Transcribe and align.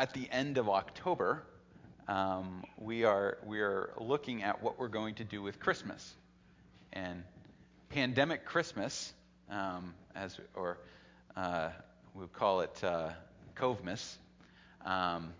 at 0.00 0.14
the 0.14 0.26
end 0.32 0.56
of 0.56 0.66
October, 0.70 1.42
um, 2.08 2.64
we 2.78 3.04
are 3.04 3.36
we 3.44 3.60
are 3.60 3.92
looking 3.98 4.42
at 4.42 4.62
what 4.62 4.78
we're 4.78 4.88
going 4.88 5.14
to 5.16 5.24
do 5.24 5.42
with 5.42 5.60
Christmas, 5.60 6.14
and 6.94 7.22
pandemic 7.90 8.46
Christmas, 8.46 9.12
um, 9.50 9.92
as 10.14 10.40
or 10.54 10.78
uh, 11.36 11.68
we 12.14 12.24
call 12.28 12.62
it 12.62 12.82
uh, 12.82 13.10
Covemas. 13.54 14.16
Um, 14.86 15.34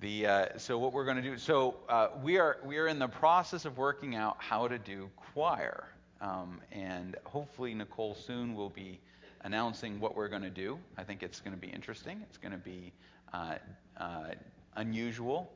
the 0.00 0.26
uh, 0.26 0.46
so 0.58 0.78
what 0.78 0.92
we're 0.92 1.04
going 1.04 1.18
to 1.18 1.22
do. 1.22 1.38
So 1.38 1.76
uh, 1.88 2.08
we 2.24 2.38
are 2.38 2.58
we 2.64 2.78
are 2.78 2.88
in 2.88 2.98
the 2.98 3.06
process 3.06 3.66
of 3.66 3.78
working 3.78 4.16
out 4.16 4.36
how 4.40 4.66
to 4.66 4.78
do 4.78 5.08
choir, 5.32 5.86
um, 6.20 6.60
and 6.72 7.14
hopefully 7.22 7.72
Nicole 7.72 8.16
soon 8.16 8.56
will 8.56 8.70
be 8.70 8.98
announcing 9.42 10.00
what 10.00 10.16
we're 10.16 10.28
going 10.28 10.42
to 10.42 10.50
do. 10.50 10.76
I 10.98 11.04
think 11.04 11.22
it's 11.22 11.40
going 11.40 11.54
to 11.54 11.60
be 11.60 11.68
interesting. 11.68 12.20
It's 12.28 12.36
going 12.36 12.50
to 12.50 12.58
be 12.58 12.92
unusual, 14.76 15.50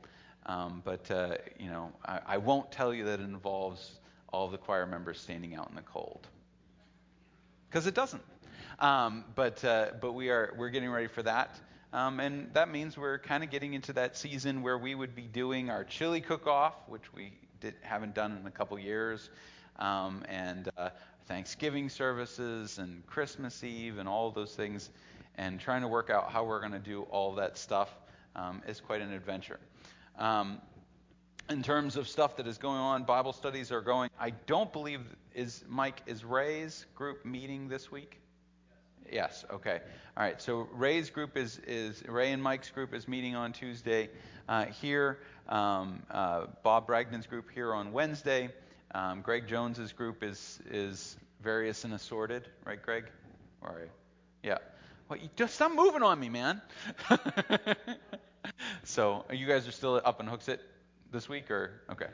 um, 0.47 0.83
but 0.85 1.11
uh, 1.11 1.37
you 1.59 1.71
know 1.71 1.93
I, 2.05 2.21
I 2.27 2.37
won't 2.39 2.71
tell 2.73 2.93
you 2.93 3.05
that 3.05 3.21
it 3.21 3.25
involves 3.25 4.01
all 4.33 4.49
the 4.49 4.59
choir 4.59 4.87
members 4.87 5.21
standing 5.21 5.55
out 5.55 5.69
in 5.69 5.75
the 5.75 5.83
cold 5.83 6.27
because 7.69 7.87
it 7.87 7.95
doesn't. 7.95 8.23
Um, 8.79 9.25
but 9.35 9.65
uh, 9.65 9.89
but 10.01 10.13
we 10.13 10.31
are 10.31 10.55
we're 10.57 10.71
getting 10.71 10.91
ready 10.91 11.09
for 11.09 11.23
that. 11.23 11.59
Um, 11.93 12.21
and 12.21 12.55
that 12.55 12.71
means 12.71 12.97
we're 12.97 13.19
kind 13.19 13.43
of 13.43 13.51
getting 13.51 13.75
into 13.75 13.93
that 13.95 14.17
season 14.17 14.63
where 14.63 14.79
we 14.79 14.95
would 14.95 15.17
be 15.17 15.23
doing 15.23 15.71
our 15.71 15.83
chili 15.83 16.21
cook-off, 16.21 16.75
which 16.87 17.13
we 17.13 17.33
did, 17.61 17.75
haven't 17.83 18.15
done 18.15 18.39
in 18.41 18.47
a 18.47 18.51
couple 18.51 18.79
years, 18.79 19.29
um, 19.81 20.23
and 20.29 20.71
uh, 20.79 20.91
Thanksgiving 21.27 21.89
services 21.89 22.79
and 22.79 23.05
Christmas 23.09 23.65
Eve 23.65 23.99
and 23.99 24.09
all 24.09 24.31
those 24.31 24.55
things, 24.55 24.91
and 25.37 25.61
trying 25.61 25.83
to 25.83 25.89
work 25.89 26.11
out 26.11 26.31
how 26.31 26.45
we're 26.45 26.61
going 26.61 26.73
to 26.73 26.79
do 26.79 27.03
all 27.03 27.35
that 27.35 27.57
stuff 27.57 27.91
um, 28.37 28.63
is 28.67 28.81
quite 28.81 29.01
an 29.01 29.13
adventure. 29.13 29.59
Um, 30.19 30.61
in 31.49 31.63
terms 31.63 31.97
of 31.97 32.07
stuff 32.09 32.37
that 32.37 32.47
is 32.47 32.59
going 32.59 32.79
on, 32.79 33.05
Bible 33.05 33.33
studies 33.33 33.73
are 33.73 33.81
going. 33.81 34.11
I 34.19 34.31
don't 34.31 34.73
believe 34.73 35.01
is 35.35 35.65
Mike 35.69 36.03
is 36.07 36.25
Ray's 36.25 36.87
group 36.95 37.25
meeting 37.25 37.69
this 37.69 37.91
week. 37.91 38.21
Yes. 39.11 39.45
Okay. 39.51 39.81
All 40.17 40.23
right. 40.23 40.41
So 40.41 40.69
Ray's 40.73 41.11
group 41.11 41.37
is 41.37 41.61
is 41.67 42.03
Ray 42.07 42.33
and 42.33 42.43
Mike's 42.43 42.71
group 42.71 42.95
is 42.95 43.09
meeting 43.09 43.35
on 43.35 43.53
Tuesday 43.53 44.11
uh, 44.49 44.67
here. 44.67 45.19
Um, 45.49 46.03
uh, 46.11 46.47
Bob 46.63 46.87
Bragnon's 46.87 47.27
group 47.27 47.51
here 47.51 47.75
on 47.75 47.93
Wednesday. 47.93 48.51
Um, 48.95 49.21
Greg 49.21 49.49
Jones's 49.49 49.93
group 49.93 50.23
is 50.23 50.61
is 50.71 51.17
various 51.43 51.85
and 51.85 51.95
assorted, 51.95 52.49
right, 52.65 52.81
Greg? 52.81 53.05
All 53.63 53.75
right. 53.75 53.91
Yeah. 54.43 54.59
Well, 55.11 55.19
you 55.19 55.29
just 55.35 55.57
stop 55.57 55.73
moving 55.75 56.05
on 56.05 56.21
me, 56.21 56.29
man. 56.29 56.63
so 58.85 59.25
you 59.33 59.45
guys 59.45 59.67
are 59.67 59.73
still 59.73 60.01
up 60.05 60.21
in 60.21 60.29
it 60.29 60.61
this 61.11 61.29
week, 61.29 61.51
or 61.51 61.83
okay? 61.91 62.07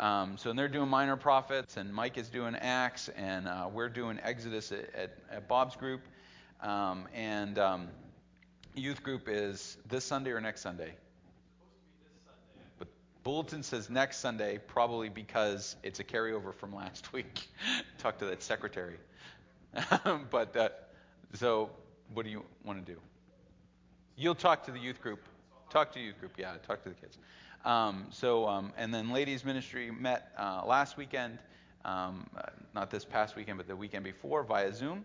Um, 0.00 0.38
so 0.38 0.54
they're 0.54 0.66
doing 0.66 0.88
minor 0.88 1.18
prophets, 1.18 1.76
and 1.76 1.92
Mike 1.92 2.16
is 2.16 2.30
doing 2.30 2.54
Acts, 2.54 3.10
and 3.10 3.46
uh, 3.46 3.68
we're 3.70 3.90
doing 3.90 4.18
Exodus 4.22 4.72
at, 4.72 4.94
at, 4.94 5.18
at 5.30 5.46
Bob's 5.46 5.76
group. 5.76 6.00
Um, 6.62 7.06
and 7.12 7.58
um, 7.58 7.88
youth 8.74 9.02
group 9.02 9.28
is 9.28 9.76
this 9.86 10.02
Sunday 10.02 10.30
or 10.30 10.40
next 10.40 10.62
Sunday? 10.62 10.94
But 12.78 12.88
bulletin 13.24 13.62
says 13.62 13.90
next 13.90 14.20
Sunday, 14.20 14.58
probably 14.68 15.10
because 15.10 15.76
it's 15.82 16.00
a 16.00 16.04
carryover 16.04 16.54
from 16.54 16.74
last 16.74 17.12
week. 17.12 17.46
Talk 17.98 18.16
to 18.20 18.24
that 18.24 18.42
secretary. 18.42 18.96
but 20.30 20.56
uh, 20.56 20.70
so, 21.34 21.70
what 22.14 22.24
do 22.24 22.30
you 22.30 22.44
want 22.64 22.84
to 22.84 22.92
do? 22.92 22.98
You'll 24.16 24.34
talk 24.34 24.64
to 24.64 24.70
the 24.70 24.78
youth 24.78 25.00
group. 25.00 25.20
Talk 25.70 25.92
to 25.92 26.00
youth 26.00 26.18
group. 26.20 26.32
Yeah, 26.36 26.54
talk 26.66 26.82
to 26.82 26.90
the 26.90 26.94
kids. 26.94 27.18
Um, 27.64 28.06
so, 28.10 28.46
um, 28.46 28.72
and 28.76 28.92
then 28.92 29.10
ladies 29.10 29.44
ministry 29.44 29.90
met 29.90 30.32
uh, 30.38 30.62
last 30.66 30.96
weekend, 30.96 31.38
um, 31.84 32.28
uh, 32.36 32.42
not 32.74 32.90
this 32.90 33.04
past 33.04 33.36
weekend, 33.36 33.56
but 33.56 33.68
the 33.68 33.76
weekend 33.76 34.04
before 34.04 34.42
via 34.42 34.72
Zoom. 34.72 35.04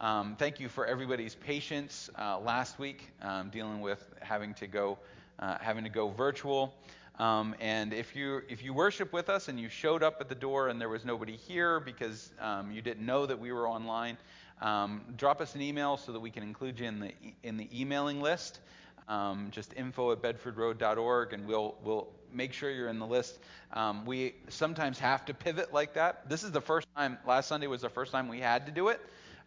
Um, 0.00 0.36
thank 0.36 0.58
you 0.58 0.68
for 0.68 0.86
everybody's 0.86 1.34
patience 1.34 2.08
uh, 2.18 2.38
last 2.38 2.78
week 2.78 3.12
um, 3.20 3.50
dealing 3.50 3.80
with 3.80 4.08
having 4.20 4.54
to 4.54 4.66
go 4.66 4.98
uh, 5.38 5.58
having 5.60 5.84
to 5.84 5.90
go 5.90 6.08
virtual. 6.08 6.74
Um, 7.18 7.54
and 7.60 7.92
if 7.92 8.16
you 8.16 8.42
if 8.48 8.62
you 8.62 8.72
worship 8.72 9.12
with 9.12 9.28
us 9.28 9.48
and 9.48 9.58
you 9.60 9.68
showed 9.68 10.02
up 10.02 10.16
at 10.20 10.28
the 10.28 10.34
door 10.34 10.68
and 10.68 10.80
there 10.80 10.88
was 10.88 11.04
nobody 11.04 11.36
here 11.36 11.78
because 11.78 12.30
you 12.70 12.80
didn't 12.80 13.04
know 13.04 13.26
that 13.26 13.38
we 13.38 13.52
were 13.52 13.68
online, 13.68 14.16
um, 14.60 15.02
drop 15.16 15.40
us 15.40 15.54
an 15.54 15.62
email 15.62 15.96
so 15.96 16.12
that 16.12 16.20
we 16.20 16.30
can 16.30 16.42
include 16.42 16.80
you 16.80 16.86
in 16.86 17.00
the 17.00 17.12
in 17.42 17.56
the 17.56 17.68
emailing 17.80 18.20
list. 18.20 18.60
Um, 19.08 19.48
just 19.50 19.72
info 19.74 20.12
at 20.12 20.20
bedfordroad.org 20.20 21.32
and 21.32 21.46
we'll 21.46 21.76
we'll 21.82 22.08
make 22.32 22.52
sure 22.52 22.70
you're 22.70 22.88
in 22.88 22.98
the 22.98 23.06
list. 23.06 23.38
Um, 23.72 24.04
we 24.04 24.34
sometimes 24.48 24.98
have 24.98 25.24
to 25.26 25.34
pivot 25.34 25.72
like 25.72 25.94
that. 25.94 26.28
This 26.28 26.42
is 26.44 26.52
the 26.52 26.60
first 26.60 26.86
time. 26.96 27.18
Last 27.26 27.48
Sunday 27.48 27.66
was 27.66 27.82
the 27.82 27.88
first 27.88 28.12
time 28.12 28.28
we 28.28 28.40
had 28.40 28.66
to 28.66 28.72
do 28.72 28.88
it. 28.88 29.00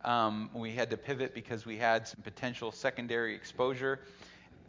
Um, 0.03 0.49
we 0.53 0.71
had 0.71 0.89
to 0.89 0.97
pivot 0.97 1.33
because 1.35 1.65
we 1.65 1.77
had 1.77 2.07
some 2.07 2.21
potential 2.23 2.71
secondary 2.71 3.35
exposure. 3.35 3.99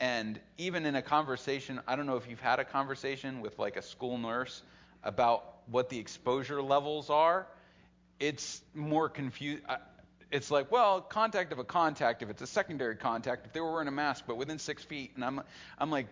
And 0.01 0.41
even 0.59 0.85
in 0.85 0.97
a 0.97 1.03
conversation, 1.03 1.81
I 1.87 1.97
don't 1.97 2.07
know 2.07 2.17
if 2.17 2.29
you've 2.29 2.41
had 2.41 2.59
a 2.59 2.65
conversation 2.65 3.41
with 3.41 3.59
like 3.59 3.77
a 3.77 3.83
school 3.83 4.19
nurse 4.19 4.63
about 5.05 5.45
what 5.67 5.89
the 5.89 5.99
exposure 5.99 6.61
levels 6.61 7.09
are. 7.09 7.47
It's 8.19 8.63
more 8.75 9.09
confused. 9.09 9.63
It's 10.33 10.51
like, 10.51 10.73
well, 10.73 11.03
contact 11.03 11.53
of 11.53 11.59
a 11.59 11.65
contact 11.65 12.23
if 12.23 12.31
it's 12.31 12.43
a 12.43 12.47
secondary 12.47 12.97
contact, 12.97 13.47
if 13.47 13.53
they 13.53 13.61
were 13.61 13.71
wearing 13.71 13.89
a 13.89 13.93
mask, 13.93 14.25
but 14.27 14.39
within 14.39 14.59
six 14.59 14.83
feet. 14.83 15.13
And 15.15 15.25
I'm, 15.25 15.43
I'm 15.79 15.91
like, 15.91 16.07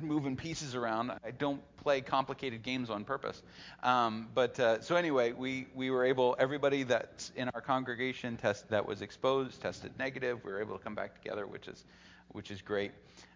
moving 0.00 0.36
pieces 0.36 0.74
around. 0.74 1.10
I 1.10 1.30
don't 1.32 1.60
play 1.78 2.00
complicated 2.00 2.62
games 2.62 2.90
on 2.90 3.04
purpose. 3.04 3.42
Um, 3.82 4.28
but 4.34 4.58
uh, 4.60 4.80
so 4.80 4.96
anyway, 4.96 5.32
we, 5.32 5.66
we 5.74 5.90
were 5.90 6.04
able, 6.04 6.36
everybody 6.38 6.84
that's 6.84 7.32
in 7.36 7.48
our 7.48 7.60
congregation 7.60 8.36
test 8.36 8.68
that 8.70 8.86
was 8.86 9.02
exposed 9.02 9.60
tested 9.60 9.92
negative. 9.98 10.44
We 10.44 10.52
were 10.52 10.60
able 10.60 10.78
to 10.78 10.84
come 10.84 10.94
back 10.94 11.20
together, 11.20 11.46
which 11.46 11.68
is 11.68 11.84
which 12.30 12.50
is 12.50 12.62
great. 12.62 12.92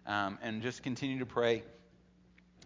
Um, 0.07 0.39
and 0.41 0.61
just 0.63 0.81
continue 0.81 1.19
to 1.19 1.25
pray. 1.25 1.63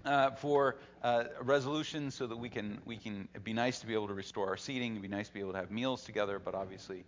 Uh, 0.03 0.31
for 0.31 0.77
uh, 1.03 1.25
resolution 1.41 2.09
so 2.09 2.25
that 2.25 2.35
we 2.35 2.49
can 2.49 2.79
we 2.85 2.97
can 2.97 3.27
it'd 3.35 3.43
be 3.43 3.53
nice 3.53 3.81
to 3.81 3.85
be 3.85 3.93
able 3.93 4.07
to 4.07 4.15
restore 4.15 4.47
our 4.47 4.57
seating 4.57 4.93
it'd 4.93 5.03
be 5.03 5.07
nice 5.07 5.27
to 5.27 5.33
be 5.35 5.39
able 5.41 5.51
to 5.51 5.59
have 5.59 5.69
meals 5.69 6.03
together 6.03 6.39
but 6.39 6.55
obviously 6.55 7.05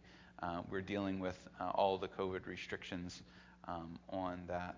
we're 0.69 0.81
dealing 0.81 1.19
with 1.19 1.37
uh, 1.59 1.69
all 1.75 1.97
the 1.97 2.07
covid 2.07 2.45
restrictions 2.47 3.21
um, 3.67 3.97
on 4.09 4.41
that 4.47 4.75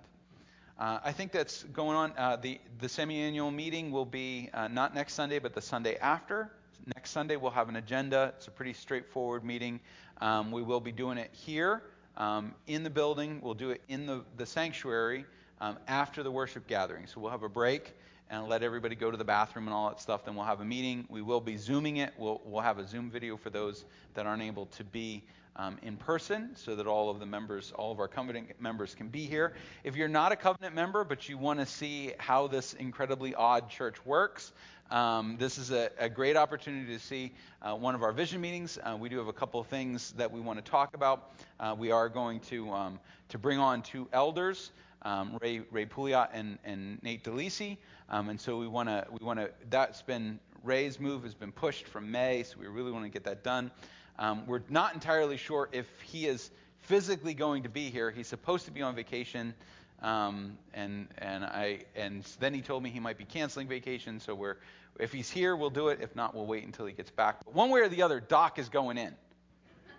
uh, 0.78 1.00
I 1.06 1.14
think 1.14 1.32
that's 1.32 1.64
going 1.64 1.96
on. 1.96 2.12
Uh, 2.18 2.36
the 2.36 2.60
the 2.80 2.90
semi-annual 2.90 3.50
meeting 3.50 3.92
will 3.92 4.06
be 4.06 4.50
uh, 4.54 4.68
not 4.68 4.94
next 4.94 5.14
Sunday, 5.14 5.40
but 5.40 5.54
the 5.54 5.62
Sunday 5.62 5.96
after. 5.96 6.52
Next 6.96 7.12
Sunday 7.12 7.38
we'll 7.38 7.52
have 7.52 7.70
an 7.70 7.78
agenda. 7.78 8.34
It's 8.36 8.48
a 8.48 8.52
pretty 8.52 8.74
straightforward 8.74 9.46
meeting. 9.46 9.80
Um, 10.20 10.52
we 10.52 10.62
will 10.62 10.82
be 10.82 10.92
doing 10.92 11.18
it 11.18 11.30
here 11.32 11.82
um, 12.18 12.54
in 12.68 12.84
the 12.84 12.90
building. 12.90 13.40
We'll 13.42 13.54
do 13.54 13.72
it 13.72 13.82
in 13.88 14.06
the 14.06 14.26
the 14.36 14.46
sanctuary 14.46 15.26
um, 15.62 15.78
after 15.88 16.24
the 16.24 16.32
worship 16.32 16.68
gathering. 16.68 17.08
So 17.08 17.22
we'll 17.22 17.32
have 17.32 17.44
a 17.44 17.50
break 17.50 17.94
and 18.30 18.48
let 18.48 18.64
everybody 18.64 18.96
go 18.96 19.12
to 19.12 19.18
the 19.18 19.24
bathroom 19.24 19.68
and 19.68 19.74
all 19.74 19.90
that 19.90 20.00
stuff. 20.00 20.26
Then 20.26 20.36
we'll 20.36 20.46
have 20.46 20.62
a 20.62 20.66
meeting. 20.66 21.06
We 21.10 21.22
will 21.22 21.42
be 21.42 21.58
zooming 21.58 21.98
it. 21.98 22.14
We'll 22.18 22.42
we'll 22.46 22.62
have 22.62 22.80
a 22.80 22.88
Zoom 22.88 23.10
video 23.10 23.38
for 23.38 23.50
those 23.50 23.86
that 24.14 24.26
aren't 24.26 24.44
able 24.44 24.66
to 24.68 24.84
be 24.84 25.24
um, 25.58 25.78
in 25.82 25.96
person 25.96 26.50
so 26.56 26.76
that 26.76 26.88
all 26.88 27.10
of 27.10 27.20
the 27.20 27.26
members, 27.26 27.72
all 27.76 27.92
of 27.92 28.00
our 28.00 28.08
covenant 28.08 28.60
members 28.60 28.94
can 28.94 29.08
be 29.08 29.26
here. 29.26 29.54
If 29.84 29.96
you're 29.96 30.08
not 30.08 30.32
a 30.32 30.36
covenant 30.36 30.76
member, 30.76 31.04
but 31.04 31.30
you 31.30 31.38
want 31.38 31.60
to 31.60 31.66
see 31.66 32.14
how 32.18 32.48
this 32.48 32.74
incredibly 32.74 33.34
odd 33.36 33.70
church 33.70 34.06
works, 34.06 34.52
um, 34.92 35.38
this 35.40 35.58
is 35.58 35.72
a, 35.72 35.90
a, 35.98 36.08
great 36.08 36.38
opportunity 36.38 36.94
to 36.94 37.00
see 37.00 37.32
uh, 37.64 37.74
one 37.74 37.96
of 37.96 38.04
our 38.04 38.12
vision 38.12 38.40
meetings. 38.40 38.78
Uh, 38.84 38.96
we 39.00 39.10
do 39.10 39.18
have 39.18 39.28
a 39.28 39.34
couple 39.34 39.60
of 39.60 39.66
things 39.66 40.12
that 40.12 40.32
we 40.32 40.40
want 40.40 40.64
to 40.64 40.72
talk 40.72 40.94
about. 40.94 41.32
Uh, 41.60 41.76
we 41.76 41.90
are 41.90 42.08
going 42.08 42.40
to 42.42 42.70
um, 42.70 43.00
to 43.30 43.40
bring 43.40 43.58
on 43.58 43.82
two 43.82 44.08
elders, 44.14 44.72
um, 45.06 45.38
Ray 45.42 45.62
Ray 45.72 45.86
Pouliot 45.86 46.30
and, 46.34 46.58
and 46.66 47.02
Nate 47.04 47.24
DeLisi, 47.24 47.78
um, 48.10 48.30
and 48.30 48.42
so 48.42 48.58
we 48.58 48.68
want 48.68 48.90
to 48.90 49.06
we 49.12 49.26
want 49.26 49.40
to. 49.40 49.50
That's 49.70 50.02
been 50.02 50.40
Ray's 50.64 51.00
move 51.00 51.24
has 51.24 51.36
been 51.36 51.52
pushed 51.52 51.88
from 51.88 52.12
May, 52.12 52.44
so 52.44 52.58
we 52.60 52.68
really 52.68 52.92
want 52.92 53.06
to 53.06 53.10
get 53.10 53.24
that 53.24 53.44
done. 53.44 53.72
Um, 54.18 54.46
we're 54.48 54.64
not 54.70 54.94
entirely 54.94 55.38
sure 55.38 55.70
if 55.72 55.88
he 56.02 56.26
is 56.26 56.50
physically 56.80 57.34
going 57.34 57.64
to 57.64 57.70
be 57.70 57.90
here. 57.90 58.12
He's 58.12 58.28
supposed 58.28 58.66
to 58.66 58.72
be 58.72 58.82
on 58.82 58.96
vacation, 58.96 59.54
um, 60.02 60.58
and 60.74 61.08
and 61.20 61.46
I 61.46 61.84
and 61.96 62.24
then 62.40 62.54
he 62.54 62.62
told 62.62 62.82
me 62.84 62.90
he 62.90 63.00
might 63.00 63.18
be 63.18 63.26
canceling 63.26 63.68
vacation. 63.68 64.20
So 64.20 64.34
we're 64.34 64.58
if 65.00 65.14
he's 65.14 65.30
here, 65.30 65.56
we'll 65.56 65.70
do 65.70 65.90
it. 65.90 66.00
If 66.02 66.16
not, 66.16 66.34
we'll 66.34 66.48
wait 66.48 66.64
until 66.64 66.88
he 66.88 66.94
gets 66.94 67.12
back. 67.12 67.46
But 67.46 67.54
one 67.54 67.70
way 67.70 67.82
or 67.82 67.90
the 67.90 68.02
other, 68.02 68.20
Doc 68.20 68.58
is 68.58 68.70
going 68.70 68.98
in. 68.98 69.14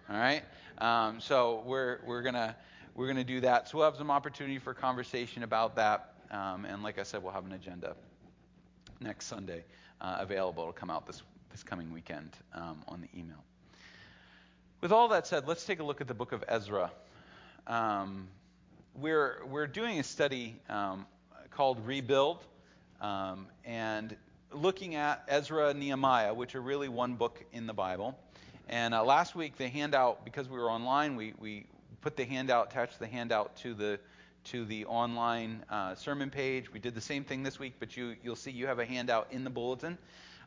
All 0.08 0.18
right. 0.18 0.42
Um, 0.78 1.20
so 1.20 1.62
we're 1.64 2.00
we're 2.06 2.22
gonna 2.22 2.56
we're 2.96 3.06
gonna 3.06 3.22
do 3.24 3.40
that. 3.42 3.68
So 3.68 3.78
we'll 3.78 3.84
have 3.84 3.96
some 3.96 4.10
opportunity 4.10 4.58
for 4.58 4.72
conversation 4.72 5.42
about 5.42 5.76
that. 5.76 6.14
Um, 6.30 6.64
and 6.64 6.82
like 6.82 6.98
I 6.98 7.02
said, 7.02 7.22
we'll 7.22 7.32
have 7.32 7.44
an 7.44 7.52
agenda 7.52 7.94
next 9.00 9.26
Sunday 9.26 9.64
uh, 10.00 10.16
available. 10.18 10.62
It'll 10.62 10.72
come 10.72 10.90
out 10.90 11.06
this 11.06 11.22
this 11.50 11.62
coming 11.62 11.92
weekend 11.92 12.30
um, 12.54 12.82
on 12.88 13.02
the 13.02 13.18
email. 13.18 13.44
With 14.80 14.92
all 14.92 15.08
that 15.08 15.26
said, 15.26 15.46
let's 15.46 15.64
take 15.64 15.80
a 15.80 15.84
look 15.84 16.00
at 16.00 16.08
the 16.08 16.14
book 16.14 16.32
of 16.32 16.42
Ezra. 16.48 16.90
Um, 17.66 18.28
we're 18.94 19.44
we're 19.44 19.66
doing 19.66 19.98
a 20.00 20.02
study 20.02 20.56
um, 20.70 21.06
called 21.50 21.86
Rebuild, 21.86 22.44
um, 23.02 23.46
and 23.66 24.16
looking 24.52 24.94
at 24.94 25.22
Ezra 25.28 25.68
and 25.68 25.80
Nehemiah, 25.80 26.32
which 26.32 26.54
are 26.54 26.62
really 26.62 26.88
one 26.88 27.14
book 27.14 27.44
in 27.52 27.66
the 27.66 27.74
Bible. 27.74 28.18
And 28.68 28.94
uh, 28.94 29.04
last 29.04 29.34
week, 29.36 29.58
the 29.58 29.68
handout, 29.68 30.24
because 30.24 30.48
we 30.48 30.58
were 30.58 30.70
online, 30.70 31.14
we, 31.14 31.34
we 31.38 31.66
put 32.06 32.16
the 32.16 32.24
handout, 32.24 32.70
attached 32.70 33.00
the 33.00 33.06
handout 33.08 33.56
to 33.56 33.74
the 33.74 33.98
to 34.44 34.64
the 34.64 34.84
online 34.84 35.64
uh, 35.68 35.92
sermon 35.96 36.30
page. 36.30 36.72
We 36.72 36.78
did 36.78 36.94
the 36.94 37.00
same 37.00 37.24
thing 37.24 37.42
this 37.42 37.58
week, 37.58 37.74
but 37.80 37.96
you 37.96 38.14
you'll 38.22 38.36
see 38.36 38.52
you 38.52 38.68
have 38.68 38.78
a 38.78 38.86
handout 38.86 39.26
in 39.32 39.42
the 39.42 39.50
bulletin. 39.50 39.98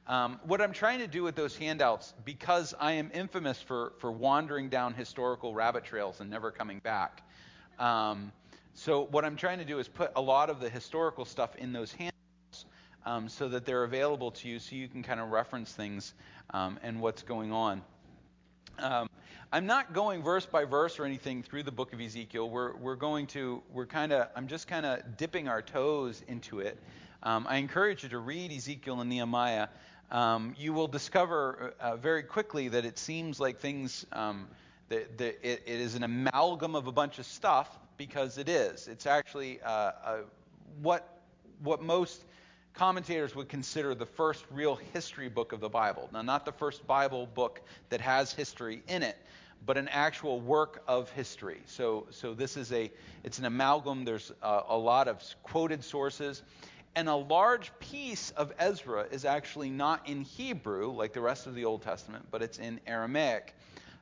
Um, 0.08 0.40
what 0.46 0.62
I'm 0.62 0.72
trying 0.72 1.00
to 1.00 1.08
do 1.08 1.22
with 1.22 1.36
those 1.36 1.58
handouts, 1.58 2.14
because 2.24 2.74
I 2.80 2.94
am 2.94 3.12
infamous 3.14 3.62
for 3.62 3.92
for 4.00 4.10
wandering 4.10 4.70
down 4.70 4.94
historical 4.94 5.54
rabbit 5.54 5.84
trails 5.84 6.22
and 6.22 6.30
never 6.30 6.50
coming 6.50 6.80
back. 6.80 7.24
Um, 7.78 8.32
so 8.74 9.08
what 9.12 9.26
I'm 9.26 9.36
trying 9.36 9.60
to 9.60 9.66
do 9.66 9.80
is 9.80 9.90
put 9.90 10.14
a 10.16 10.22
lot 10.22 10.50
of 10.50 10.62
the 10.62 10.70
historical 10.70 11.26
stuff 11.26 11.58
in 11.58 11.74
those 11.74 11.92
handouts 11.92 12.66
um, 13.06 13.28
so 13.28 13.50
that 13.50 13.66
they're 13.66 13.84
available 13.84 14.32
to 14.32 14.48
you 14.48 14.60
so 14.60 14.78
you 14.78 14.88
can 14.88 15.04
kind 15.04 15.20
of 15.20 15.32
reference 15.32 15.74
things 15.74 16.14
um, 16.52 16.80
and 16.84 17.02
what's 17.02 17.22
going 17.22 17.52
on. 17.52 17.82
Um, 18.78 19.10
I'm 19.52 19.66
not 19.66 19.94
going 19.94 20.22
verse 20.22 20.46
by 20.46 20.66
verse 20.66 21.00
or 21.00 21.06
anything 21.06 21.42
through 21.42 21.64
the 21.64 21.72
book 21.72 21.92
of 21.92 22.00
Ezekiel. 22.00 22.48
We're, 22.48 22.76
we're 22.76 22.96
going 22.96 23.26
to, 23.28 23.64
we're 23.74 23.88
kind 23.88 24.14
of, 24.14 24.28
I'm 24.36 24.48
just 24.48 24.68
kind 24.68 24.86
of 24.86 25.18
dipping 25.18 25.48
our 25.48 25.64
toes 25.64 26.22
into 26.28 26.60
it. 26.60 26.78
Um, 27.24 27.48
I 27.50 27.58
encourage 27.58 28.04
you 28.04 28.10
to 28.10 28.20
read 28.20 28.52
Ezekiel 28.52 29.02
and 29.02 29.10
Nehemiah. 29.10 29.70
Um, 30.12 30.54
you 30.56 30.72
will 30.72 30.88
discover 30.88 31.74
uh, 31.80 31.96
very 31.96 32.22
quickly 32.22 32.68
that 32.68 32.86
it 32.86 33.00
seems 33.00 33.40
like 33.40 33.60
things, 33.60 34.06
um, 34.12 34.48
that, 34.90 35.18
that 35.18 35.40
it, 35.42 35.64
it 35.66 35.80
is 35.80 35.96
an 35.96 36.04
amalgam 36.04 36.76
of 36.76 36.86
a 36.86 36.92
bunch 36.92 37.18
of 37.18 37.26
stuff 37.26 37.80
because 37.98 38.38
it 38.38 38.50
is. 38.50 38.88
It's 38.88 39.08
actually 39.08 39.62
uh, 39.64 39.70
uh, 39.70 40.18
what, 40.80 41.22
what 41.64 41.82
most 41.82 42.24
commentators 42.80 43.36
would 43.36 43.50
consider 43.50 43.94
the 43.94 44.06
first 44.06 44.46
real 44.50 44.80
history 44.94 45.28
book 45.28 45.52
of 45.52 45.60
the 45.60 45.68
Bible. 45.68 46.10
Now, 46.14 46.22
not 46.22 46.46
the 46.46 46.54
first 46.54 46.88
Bible 46.88 47.26
book 47.26 47.60
that 47.90 48.00
has 48.00 48.32
history 48.32 48.82
in 48.88 49.04
it, 49.04 49.18
but 49.66 49.78
an 49.78 49.90
actual 49.90 50.40
work 50.40 50.82
of 50.88 51.10
history. 51.10 51.60
So, 51.66 52.08
so 52.10 52.34
this 52.34 52.56
is 52.56 52.72
a, 52.72 52.90
it's 53.26 53.38
an 53.38 53.44
amalgam. 53.44 54.06
There's 54.06 54.32
a, 54.42 54.62
a 54.70 54.78
lot 54.78 55.10
of 55.10 55.22
quoted 55.44 55.84
sources. 55.84 56.44
And 56.96 57.10
a 57.10 57.16
large 57.16 57.78
piece 57.80 58.32
of 58.38 58.54
Ezra 58.58 59.08
is 59.12 59.26
actually 59.26 59.70
not 59.70 60.08
in 60.08 60.22
Hebrew, 60.22 60.90
like 60.90 61.12
the 61.12 61.20
rest 61.20 61.48
of 61.48 61.56
the 61.56 61.66
Old 61.66 61.82
Testament, 61.82 62.28
but 62.32 62.42
it's 62.42 62.60
in 62.60 62.80
Aramaic, 62.88 63.56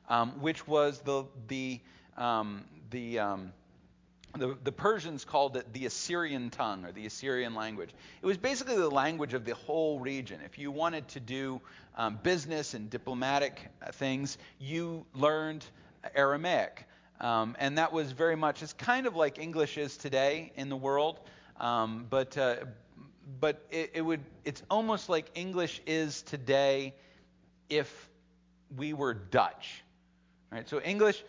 um, 0.08 0.40
which 0.40 0.68
was 0.68 1.00
the, 1.00 1.24
the, 1.48 1.80
um, 2.16 2.64
the, 2.90 3.18
um, 3.18 3.52
the, 4.36 4.56
the, 4.62 4.72
Persians 4.72 5.24
called 5.24 5.56
it 5.56 5.72
the 5.72 5.86
Assyrian 5.86 6.50
tongue 6.50 6.84
or 6.84 6.92
the 6.92 7.06
Assyrian 7.06 7.54
language. 7.54 7.90
It 8.20 8.26
was 8.26 8.36
basically 8.36 8.76
the 8.76 8.90
language 8.90 9.34
of 9.34 9.44
the 9.44 9.54
whole 9.54 9.98
region. 9.98 10.40
If 10.44 10.58
you 10.58 10.70
wanted 10.70 11.08
to 11.08 11.20
do 11.20 11.60
um, 11.96 12.18
business 12.22 12.74
and 12.74 12.90
diplomatic 12.90 13.68
uh, 13.82 13.90
things, 13.92 14.38
you 14.58 15.06
learned 15.14 15.64
Aramaic. 16.14 16.84
Um, 17.20 17.56
and 17.58 17.78
that 17.78 17.92
was 17.92 18.12
very 18.12 18.36
much, 18.36 18.62
it's 18.62 18.72
kind 18.72 19.06
of 19.06 19.16
like 19.16 19.38
English 19.38 19.76
is 19.76 19.96
today 19.96 20.52
in 20.56 20.68
the 20.68 20.76
world, 20.76 21.18
um, 21.58 22.06
but, 22.08 22.38
uh, 22.38 22.56
but 23.40 23.66
it, 23.70 23.90
it 23.94 24.02
would, 24.02 24.20
it's 24.44 24.62
almost 24.70 25.08
like 25.08 25.26
English 25.34 25.80
is 25.86 26.22
today 26.22 26.94
if 27.68 28.08
we 28.76 28.92
were 28.92 29.14
Dutch. 29.14 29.82
Right? 30.52 30.68
So 30.68 30.80
English, 30.80 31.24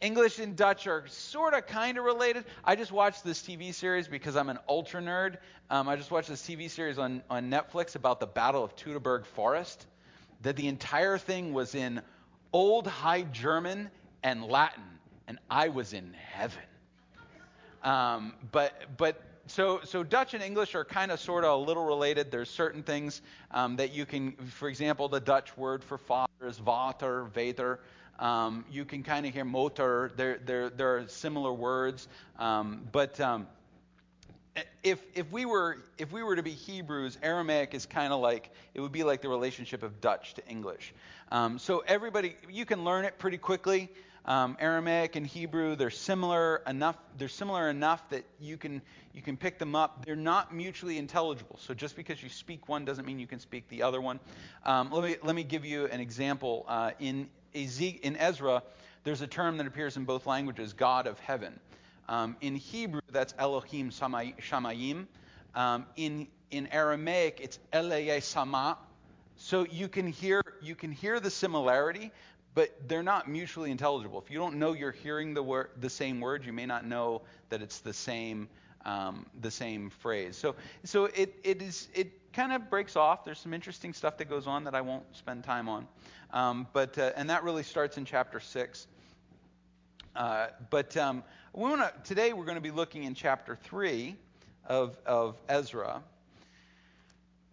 English 0.00 0.38
and 0.38 0.56
Dutch 0.56 0.86
are 0.86 1.06
sort 1.08 1.54
of 1.54 1.66
kind 1.66 1.98
of 1.98 2.04
related. 2.04 2.44
I 2.64 2.76
just 2.76 2.92
watched 2.92 3.24
this 3.24 3.40
TV 3.40 3.72
series 3.72 4.08
because 4.08 4.36
I'm 4.36 4.48
an 4.48 4.58
ultra 4.68 5.00
nerd. 5.00 5.38
Um, 5.70 5.88
I 5.88 5.96
just 5.96 6.10
watched 6.10 6.28
this 6.28 6.42
TV 6.42 6.68
series 6.68 6.98
on, 6.98 7.22
on 7.30 7.50
Netflix 7.50 7.96
about 7.96 8.20
the 8.20 8.26
Battle 8.26 8.62
of 8.62 8.76
Teutoburg 8.76 9.24
Forest. 9.24 9.86
That 10.42 10.56
the 10.56 10.68
entire 10.68 11.16
thing 11.16 11.54
was 11.54 11.74
in 11.74 12.02
Old 12.52 12.86
High 12.86 13.22
German 13.22 13.90
and 14.22 14.44
Latin, 14.44 14.84
and 15.26 15.38
I 15.50 15.68
was 15.68 15.92
in 15.92 16.14
heaven. 16.32 16.62
Um, 17.82 18.34
but 18.52 18.96
but 18.96 19.22
so 19.46 19.80
so 19.84 20.02
Dutch 20.02 20.34
and 20.34 20.42
English 20.42 20.74
are 20.74 20.84
kind 20.84 21.10
of 21.10 21.20
sort 21.20 21.44
of 21.44 21.52
a 21.52 21.64
little 21.64 21.84
related. 21.84 22.30
There's 22.30 22.50
certain 22.50 22.82
things 22.82 23.22
um, 23.50 23.76
that 23.76 23.92
you 23.92 24.06
can, 24.06 24.32
for 24.32 24.68
example, 24.68 25.08
the 25.08 25.20
Dutch 25.20 25.56
word 25.56 25.82
for 25.82 25.98
father 25.98 26.28
is 26.46 26.58
vater, 26.58 27.24
vater. 27.24 27.80
Um, 28.18 28.64
you 28.70 28.84
can 28.84 29.02
kind 29.02 29.26
of 29.26 29.32
hear 29.32 29.44
motor. 29.44 30.12
There, 30.16 30.38
there, 30.38 30.70
there 30.70 30.96
are 30.96 31.08
similar 31.08 31.52
words, 31.52 32.08
um, 32.38 32.88
but 32.92 33.20
um, 33.20 33.46
if 34.82 35.02
if 35.14 35.30
we 35.32 35.44
were 35.44 35.78
if 35.98 36.12
we 36.12 36.22
were 36.22 36.36
to 36.36 36.42
be 36.42 36.52
Hebrews, 36.52 37.18
Aramaic 37.22 37.74
is 37.74 37.86
kind 37.86 38.12
of 38.12 38.20
like 38.20 38.50
it 38.74 38.80
would 38.80 38.92
be 38.92 39.02
like 39.02 39.20
the 39.20 39.28
relationship 39.28 39.82
of 39.82 40.00
Dutch 40.00 40.34
to 40.34 40.46
English. 40.46 40.94
Um, 41.32 41.58
so 41.58 41.82
everybody, 41.86 42.36
you 42.48 42.64
can 42.64 42.84
learn 42.84 43.04
it 43.04 43.18
pretty 43.18 43.38
quickly. 43.38 43.90
Um, 44.26 44.56
Aramaic 44.58 45.16
and 45.16 45.26
Hebrew, 45.26 45.76
they're 45.76 45.90
similar 45.90 46.62
enough. 46.66 46.96
They're 47.18 47.28
similar 47.28 47.68
enough 47.68 48.08
that 48.10 48.24
you 48.40 48.56
can 48.56 48.80
you 49.12 49.22
can 49.22 49.36
pick 49.36 49.58
them 49.58 49.74
up. 49.74 50.04
They're 50.06 50.16
not 50.16 50.54
mutually 50.54 50.98
intelligible. 50.98 51.58
So 51.60 51.74
just 51.74 51.96
because 51.96 52.22
you 52.22 52.28
speak 52.28 52.68
one 52.68 52.84
doesn't 52.84 53.04
mean 53.04 53.18
you 53.18 53.26
can 53.26 53.40
speak 53.40 53.68
the 53.68 53.82
other 53.82 54.00
one. 54.00 54.20
Um, 54.64 54.90
let 54.92 55.04
me 55.04 55.16
let 55.22 55.34
me 55.34 55.44
give 55.44 55.64
you 55.64 55.86
an 55.86 56.00
example. 56.00 56.64
Uh, 56.68 56.92
in 57.00 57.28
in 57.54 58.16
Ezra, 58.16 58.62
there's 59.04 59.20
a 59.20 59.26
term 59.26 59.56
that 59.58 59.66
appears 59.66 59.96
in 59.96 60.04
both 60.04 60.26
languages, 60.26 60.72
God 60.72 61.06
of 61.06 61.18
heaven. 61.20 61.58
Um, 62.08 62.36
in 62.40 62.56
Hebrew, 62.56 63.00
that's 63.10 63.34
Elohim 63.38 63.90
Shamayim. 63.90 65.06
Um, 65.54 65.86
in, 65.96 66.26
in 66.50 66.66
Aramaic, 66.68 67.40
it's 67.40 67.58
Eleye 67.72 68.22
Sama. 68.22 68.76
So 69.36 69.66
you 69.70 69.88
can 69.88 70.06
hear 70.06 70.40
you 70.62 70.74
can 70.74 70.92
hear 70.92 71.18
the 71.18 71.30
similarity, 71.30 72.12
but 72.54 72.70
they're 72.88 73.02
not 73.02 73.28
mutually 73.28 73.70
intelligible. 73.70 74.22
If 74.24 74.30
you 74.30 74.38
don't 74.38 74.56
know 74.56 74.72
you're 74.72 74.92
hearing 74.92 75.34
the 75.34 75.68
the 75.80 75.90
same 75.90 76.20
word, 76.20 76.44
you 76.44 76.52
may 76.52 76.66
not 76.66 76.86
know 76.86 77.22
that 77.50 77.60
it's 77.60 77.80
the 77.80 77.92
same 77.92 78.48
um, 78.84 79.26
the 79.40 79.50
same 79.50 79.90
phrase. 79.90 80.36
So 80.36 80.54
so 80.84 81.06
it 81.06 81.34
it 81.42 81.62
is 81.62 81.88
it 81.94 82.12
kind 82.34 82.52
of 82.52 82.68
breaks 82.68 82.96
off. 82.96 83.24
There's 83.24 83.38
some 83.38 83.54
interesting 83.54 83.92
stuff 83.92 84.18
that 84.18 84.28
goes 84.28 84.46
on 84.46 84.64
that 84.64 84.74
I 84.74 84.80
won't 84.80 85.04
spend 85.16 85.44
time 85.44 85.68
on. 85.68 85.86
Um, 86.32 86.66
but 86.72 86.98
uh, 86.98 87.12
and 87.16 87.30
that 87.30 87.44
really 87.44 87.62
starts 87.62 87.96
in 87.96 88.04
chapter 88.04 88.40
six. 88.40 88.88
Uh, 90.16 90.48
but 90.70 90.96
um, 90.96 91.22
we 91.52 91.62
wanna, 91.62 91.92
today 92.04 92.32
we're 92.32 92.44
going 92.44 92.56
to 92.56 92.60
be 92.60 92.70
looking 92.70 93.04
in 93.04 93.14
chapter 93.14 93.56
three 93.56 94.16
of 94.66 94.98
of 95.06 95.36
Ezra, 95.48 96.02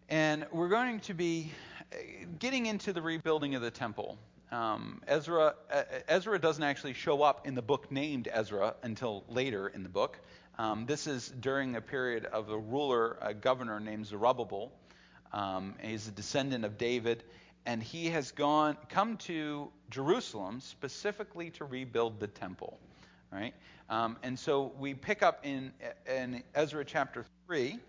and 0.10 0.46
we're 0.52 0.70
going 0.70 1.00
to 1.02 1.14
be 1.14 1.52
uh, 1.92 1.98
getting 2.40 2.66
into 2.66 2.92
the 2.92 3.02
rebuilding 3.02 3.56
of 3.56 3.62
the 3.62 3.72
temple. 3.72 4.18
Um, 4.52 5.02
Ezra 5.08 5.54
uh, 5.72 5.84
Ezra 6.08 6.40
doesn't 6.40 6.64
actually 6.64 6.94
show 6.94 7.22
up 7.22 7.48
in 7.48 7.56
the 7.56 7.62
book 7.62 7.92
named 7.92 8.28
Ezra 8.32 8.74
until 8.82 9.24
later 9.30 9.68
in 9.70 9.84
the 9.84 9.90
book. 9.90 10.20
Um, 10.58 10.86
this 10.86 11.08
is 11.08 11.29
during 11.39 11.75
a 11.75 11.81
period 11.81 12.25
of 12.25 12.50
a 12.50 12.58
ruler, 12.58 13.17
a 13.22 13.34
governor 13.34 13.79
named 13.79 14.05
Zerubbabel. 14.05 14.72
Um, 15.34 15.75
he's 15.81 16.08
a 16.08 16.12
descendant 16.12 16.65
of 16.65 16.77
David, 16.77 17.24
and 17.65 17.81
he 17.81 18.08
has 18.08 18.31
gone 18.31 18.77
come 18.89 19.17
to 19.17 19.70
Jerusalem 19.89 20.60
specifically 20.60 21.51
to 21.51 21.65
rebuild 21.65 22.20
the 22.20 22.27
temple, 22.27 22.77
right? 23.31 23.53
Um, 23.89 24.17
and 24.24 24.38
so 24.38 24.72
we 24.79 24.93
pick 24.93 25.24
up 25.24 25.39
in, 25.43 25.72
in 26.08 26.43
Ezra 26.53 26.86
chapter 26.86 27.25
three. 27.48 27.79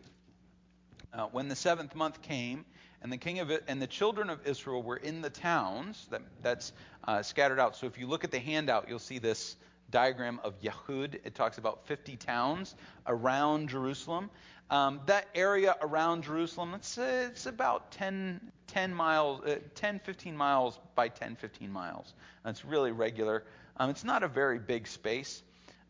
Uh, 1.15 1.27
when 1.27 1.49
the 1.49 1.57
seventh 1.57 1.95
month 1.95 2.23
came, 2.23 2.65
and 3.03 3.13
the 3.13 3.19
king 3.19 3.41
of 3.41 3.51
it, 3.51 3.65
and 3.69 3.83
the 3.83 3.87
children 3.87 4.31
of 4.31 4.47
Israel 4.47 4.83
were 4.83 4.97
in 4.97 5.21
the 5.21 5.29
towns 5.29 6.07
that, 6.11 6.23
that's 6.43 6.73
uh, 7.07 7.21
scattered 7.23 7.61
out. 7.61 7.77
So 7.77 7.87
if 7.87 7.99
you 7.99 8.07
look 8.07 8.25
at 8.25 8.31
the 8.31 8.39
handout, 8.39 8.89
you'll 8.89 8.99
see 8.99 9.19
this 9.19 9.57
diagram 9.93 10.41
of 10.43 10.61
Yehud. 10.61 11.21
It 11.25 11.37
talks 11.37 11.59
about 11.59 11.87
50 11.87 12.17
towns 12.17 12.75
around 13.07 13.69
Jerusalem. 13.69 14.31
Um, 14.71 15.01
that 15.07 15.29
area 15.35 15.77
around 15.83 16.25
Jerusalem, 16.25 16.75
it's, 16.75 16.99
it's 16.99 17.47
about 17.47 17.93
10, 17.93 18.41
10 18.67 18.93
miles, 18.95 19.43
uh, 19.45 19.59
10, 19.75 20.01
15 20.01 20.37
miles 20.37 20.81
by 20.97 21.09
10, 21.09 21.37
15 21.37 21.71
miles. 21.71 22.15
It's 22.47 22.65
really 22.65 22.91
regular. 22.91 23.45
Um, 23.77 23.91
it's 23.91 24.03
not 24.03 24.23
a 24.23 24.29
very 24.29 24.59
big 24.59 24.89
space. 24.89 25.43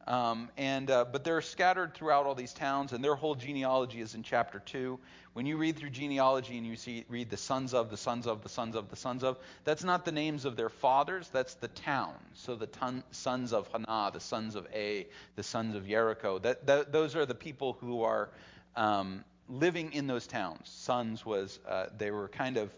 Um, 0.06 0.50
and 0.56 0.90
uh, 0.90 1.04
but 1.04 1.23
they're 1.23 1.40
scattered 1.40 1.94
throughout 1.94 2.26
all 2.26 2.35
these 2.35 2.52
towns, 2.52 2.92
and 2.92 3.04
their 3.04 3.14
whole 3.14 3.37
genealogy 3.37 4.00
is 4.00 4.14
in 4.14 4.23
chapter 4.23 4.59
two. 4.59 4.99
When 5.32 5.47
you 5.47 5.56
read 5.56 5.76
through 5.76 5.90
genealogy 5.90 6.59
and 6.59 6.66
you 6.66 6.76
see 6.76 7.04
read 7.09 7.30
the 7.30 7.37
sons 7.37 7.73
of, 7.73 7.88
the 7.88 7.97
sons 7.97 8.26
of, 8.26 8.42
the 8.42 8.49
sons 8.49 8.75
of, 8.76 8.90
the 8.90 8.97
sons 8.97 9.25
of, 9.25 9.38
that's 9.64 9.85
not 9.85 10.04
the 10.04 10.12
names 10.12 10.44
of 10.44 10.56
their 10.56 10.68
fathers. 10.68 11.30
That's 11.32 11.54
the 11.54 11.68
town. 11.68 12.14
So 12.35 12.54
the 12.54 12.66
ton, 12.66 13.02
sons 13.12 13.52
of 13.52 13.68
Hannah, 13.68 14.11
the 14.12 14.21
sons 14.21 14.56
of 14.56 14.66
A, 14.75 15.06
the 15.37 15.42
sons 15.42 15.75
of 15.75 15.88
Jericho. 15.88 16.38
That, 16.38 16.66
that 16.66 16.92
those 16.92 17.16
are 17.16 17.25
the 17.25 17.35
people 17.35 17.78
who 17.80 18.02
are 18.02 18.28
um, 18.76 19.25
living 19.49 19.92
in 19.92 20.06
those 20.06 20.26
towns. 20.26 20.68
Sons 20.68 21.25
was, 21.25 21.61
uh, 21.66 21.87
they 21.97 22.11
were 22.11 22.28
kind 22.28 22.59
of, 22.59 22.71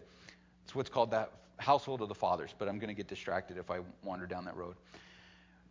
it's 0.63 0.73
what's 0.73 0.89
called 0.89 1.11
that 1.11 1.31
household 1.57 2.01
of 2.01 2.07
the 2.07 2.15
fathers, 2.15 2.53
but 2.57 2.69
I'm 2.69 2.79
going 2.79 2.89
to 2.89 2.95
get 2.95 3.07
distracted 3.07 3.57
if 3.57 3.69
I 3.69 3.79
wander 4.03 4.27
down 4.27 4.45
that 4.45 4.55
road. 4.55 4.75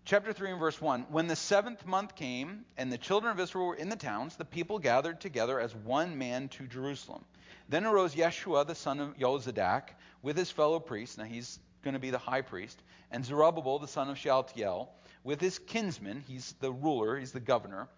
Chapter 0.05 0.35
3 0.35 0.51
and 0.51 0.61
verse 0.61 0.81
1 0.81 1.07
When 1.09 1.27
the 1.27 1.37
seventh 1.37 1.87
month 1.87 2.15
came 2.15 2.65
and 2.77 2.93
the 2.93 2.99
children 2.99 3.33
of 3.33 3.41
Israel 3.41 3.67
were 3.67 3.75
in 3.75 3.89
the 3.89 3.97
towns, 3.97 4.37
the 4.37 4.45
people 4.45 4.79
gathered 4.79 5.21
together 5.21 5.59
as 5.59 5.75
one 5.75 6.19
man 6.19 6.49
to 6.51 6.67
Jerusalem. 6.67 7.25
Then 7.69 7.87
arose 7.87 8.15
Yeshua, 8.15 8.67
the 8.67 8.75
son 8.75 9.01
of 9.01 9.17
Jozadak, 9.17 9.91
with 10.23 10.37
his 10.37 10.51
fellow 10.51 10.79
priests. 10.79 11.17
Now 11.17 11.25
he's 11.25 11.59
going 11.83 11.95
to 11.95 12.01
be 12.01 12.11
the 12.11 12.19
high 12.19 12.43
priest. 12.43 12.83
And 13.11 13.25
Zerubbabel, 13.25 13.79
the 13.79 13.89
son 13.89 14.11
of 14.11 14.19
Shealtiel, 14.19 14.91
with 15.23 15.41
his 15.41 15.59
kinsman. 15.59 16.23
He's 16.27 16.55
the 16.61 16.73
ruler, 16.73 17.19
he's 17.19 17.33
the 17.33 17.41
governor. 17.41 17.89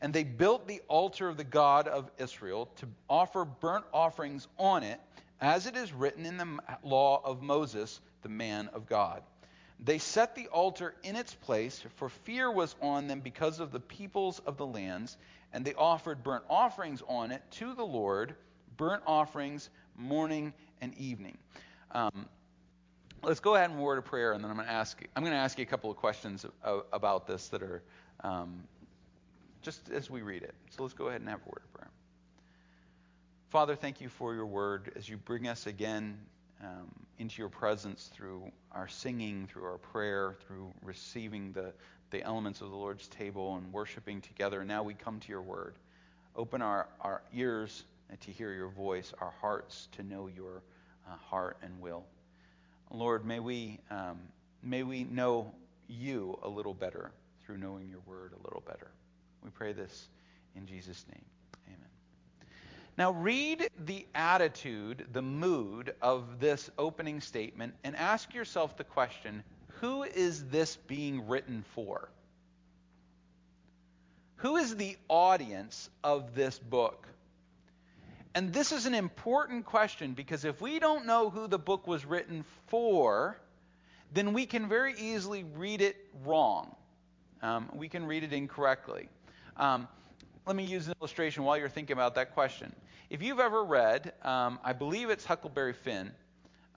And 0.00 0.12
they 0.12 0.24
built 0.24 0.68
the 0.68 0.82
altar 0.88 1.28
of 1.28 1.36
the 1.36 1.44
God 1.44 1.88
of 1.88 2.10
Israel 2.18 2.66
to 2.76 2.86
offer 3.08 3.44
burnt 3.44 3.86
offerings 3.92 4.46
on 4.58 4.82
it, 4.82 5.00
as 5.40 5.66
it 5.66 5.74
is 5.74 5.92
written 5.92 6.26
in 6.26 6.36
the 6.36 6.58
law 6.82 7.20
of 7.24 7.42
Moses, 7.42 8.00
the 8.22 8.28
man 8.28 8.68
of 8.68 8.86
God. 8.86 9.22
They 9.78 9.98
set 9.98 10.34
the 10.34 10.46
altar 10.48 10.94
in 11.02 11.16
its 11.16 11.34
place, 11.34 11.84
for 11.96 12.08
fear 12.08 12.50
was 12.50 12.74
on 12.80 13.08
them 13.08 13.20
because 13.20 13.60
of 13.60 13.72
the 13.72 13.80
peoples 13.80 14.40
of 14.46 14.56
the 14.56 14.66
lands, 14.66 15.16
and 15.52 15.64
they 15.64 15.74
offered 15.74 16.22
burnt 16.22 16.44
offerings 16.48 17.02
on 17.06 17.30
it 17.30 17.42
to 17.52 17.74
the 17.74 17.84
Lord, 17.84 18.34
burnt 18.76 19.02
offerings 19.06 19.68
morning 19.96 20.54
and 20.80 20.94
evening. 20.94 21.36
Um, 21.92 22.26
let's 23.22 23.40
go 23.40 23.54
ahead 23.54 23.70
and 23.70 23.78
word 23.78 23.98
a 23.98 24.02
prayer, 24.02 24.32
and 24.32 24.42
then 24.42 24.50
I'm 24.50 24.56
going 24.56 24.68
to 24.68 24.72
ask. 24.72 25.00
I'm 25.14 25.22
going 25.22 25.34
to 25.34 25.38
ask 25.38 25.58
you 25.58 25.62
a 25.62 25.66
couple 25.66 25.90
of 25.90 25.96
questions 25.96 26.46
about 26.92 27.26
this 27.26 27.48
that 27.48 27.62
are 27.62 27.82
um, 28.20 28.64
just 29.62 29.90
as 29.90 30.10
we 30.10 30.22
read 30.22 30.42
it. 30.42 30.54
So 30.70 30.82
let's 30.82 30.94
go 30.94 31.08
ahead 31.08 31.20
and 31.20 31.28
have 31.28 31.40
a 31.40 31.48
word 31.48 31.62
of 31.64 31.72
prayer. 31.74 31.90
Father, 33.50 33.76
thank 33.76 34.00
you 34.00 34.08
for 34.08 34.34
your 34.34 34.46
word 34.46 34.92
as 34.96 35.08
you 35.08 35.16
bring 35.16 35.48
us 35.48 35.66
again 35.66 36.18
um, 36.62 37.05
into 37.18 37.40
your 37.40 37.48
presence 37.48 38.10
through 38.12 38.50
our 38.72 38.88
singing, 38.88 39.46
through 39.46 39.64
our 39.64 39.78
prayer, 39.78 40.36
through 40.46 40.72
receiving 40.82 41.52
the, 41.52 41.72
the 42.10 42.22
elements 42.22 42.60
of 42.60 42.70
the 42.70 42.76
Lord's 42.76 43.08
table 43.08 43.56
and 43.56 43.72
worshiping 43.72 44.20
together. 44.20 44.60
And 44.60 44.68
now 44.68 44.82
we 44.82 44.94
come 44.94 45.20
to 45.20 45.28
your 45.28 45.42
word. 45.42 45.74
Open 46.34 46.62
our, 46.62 46.88
our 47.00 47.22
ears 47.34 47.84
to 48.20 48.30
hear 48.30 48.52
your 48.52 48.68
voice, 48.68 49.12
our 49.20 49.32
hearts 49.40 49.88
to 49.92 50.02
know 50.02 50.28
your 50.28 50.62
uh, 51.06 51.16
heart 51.16 51.56
and 51.62 51.80
will. 51.80 52.04
Lord, 52.90 53.24
may 53.24 53.40
we, 53.40 53.80
um, 53.90 54.18
may 54.62 54.82
we 54.82 55.04
know 55.04 55.52
you 55.88 56.38
a 56.42 56.48
little 56.48 56.74
better 56.74 57.10
through 57.44 57.58
knowing 57.58 57.88
your 57.88 58.00
word 58.06 58.32
a 58.32 58.42
little 58.44 58.62
better. 58.66 58.90
We 59.42 59.50
pray 59.50 59.72
this 59.72 60.08
in 60.54 60.66
Jesus' 60.66 61.04
name. 61.10 61.24
Now, 62.98 63.12
read 63.12 63.68
the 63.84 64.06
attitude, 64.14 65.06
the 65.12 65.22
mood 65.22 65.94
of 66.00 66.40
this 66.40 66.70
opening 66.78 67.20
statement, 67.20 67.74
and 67.84 67.94
ask 67.94 68.32
yourself 68.32 68.76
the 68.76 68.84
question 68.84 69.42
who 69.80 70.04
is 70.04 70.44
this 70.44 70.76
being 70.76 71.28
written 71.28 71.62
for? 71.74 72.08
Who 74.36 74.56
is 74.56 74.76
the 74.76 74.96
audience 75.08 75.90
of 76.02 76.34
this 76.34 76.58
book? 76.58 77.06
And 78.34 78.52
this 78.52 78.72
is 78.72 78.86
an 78.86 78.94
important 78.94 79.64
question 79.64 80.12
because 80.12 80.44
if 80.44 80.60
we 80.60 80.78
don't 80.78 81.06
know 81.06 81.30
who 81.30 81.46
the 81.46 81.58
book 81.58 81.86
was 81.86 82.04
written 82.04 82.44
for, 82.66 83.38
then 84.12 84.32
we 84.32 84.46
can 84.46 84.68
very 84.68 84.94
easily 84.98 85.44
read 85.44 85.80
it 85.80 85.96
wrong. 86.24 86.74
Um, 87.42 87.70
we 87.74 87.88
can 87.88 88.06
read 88.06 88.24
it 88.24 88.32
incorrectly. 88.32 89.08
Um, 89.56 89.88
let 90.46 90.54
me 90.54 90.64
use 90.64 90.86
an 90.86 90.94
illustration 91.00 91.44
while 91.44 91.56
you're 91.56 91.68
thinking 91.68 91.94
about 91.94 92.14
that 92.14 92.34
question. 92.34 92.74
If 93.08 93.22
you've 93.22 93.38
ever 93.38 93.62
read, 93.62 94.12
um, 94.22 94.58
I 94.64 94.72
believe 94.72 95.10
it's 95.10 95.24
Huckleberry 95.24 95.74
Finn, 95.74 96.10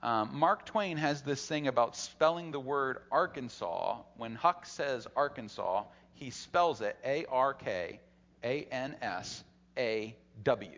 um, 0.03 0.29
Mark 0.31 0.63
Twain 0.63 0.95
has 0.97 1.23
this 1.23 1.45
thing 1.45 1.67
about 1.67 1.95
spelling 1.95 2.51
the 2.51 2.59
word 2.59 2.99
Arkansas. 3.11 3.97
When 4.15 4.35
Huck 4.35 4.67
says 4.67 5.07
Arkansas, 5.15 5.85
he 6.13 6.29
spells 6.29 6.81
it 6.81 6.97
A 7.03 7.25
R 7.25 7.55
K 7.55 7.99
A 8.43 8.63
N 8.71 8.95
S 9.01 9.43
A 9.77 10.15
W. 10.43 10.77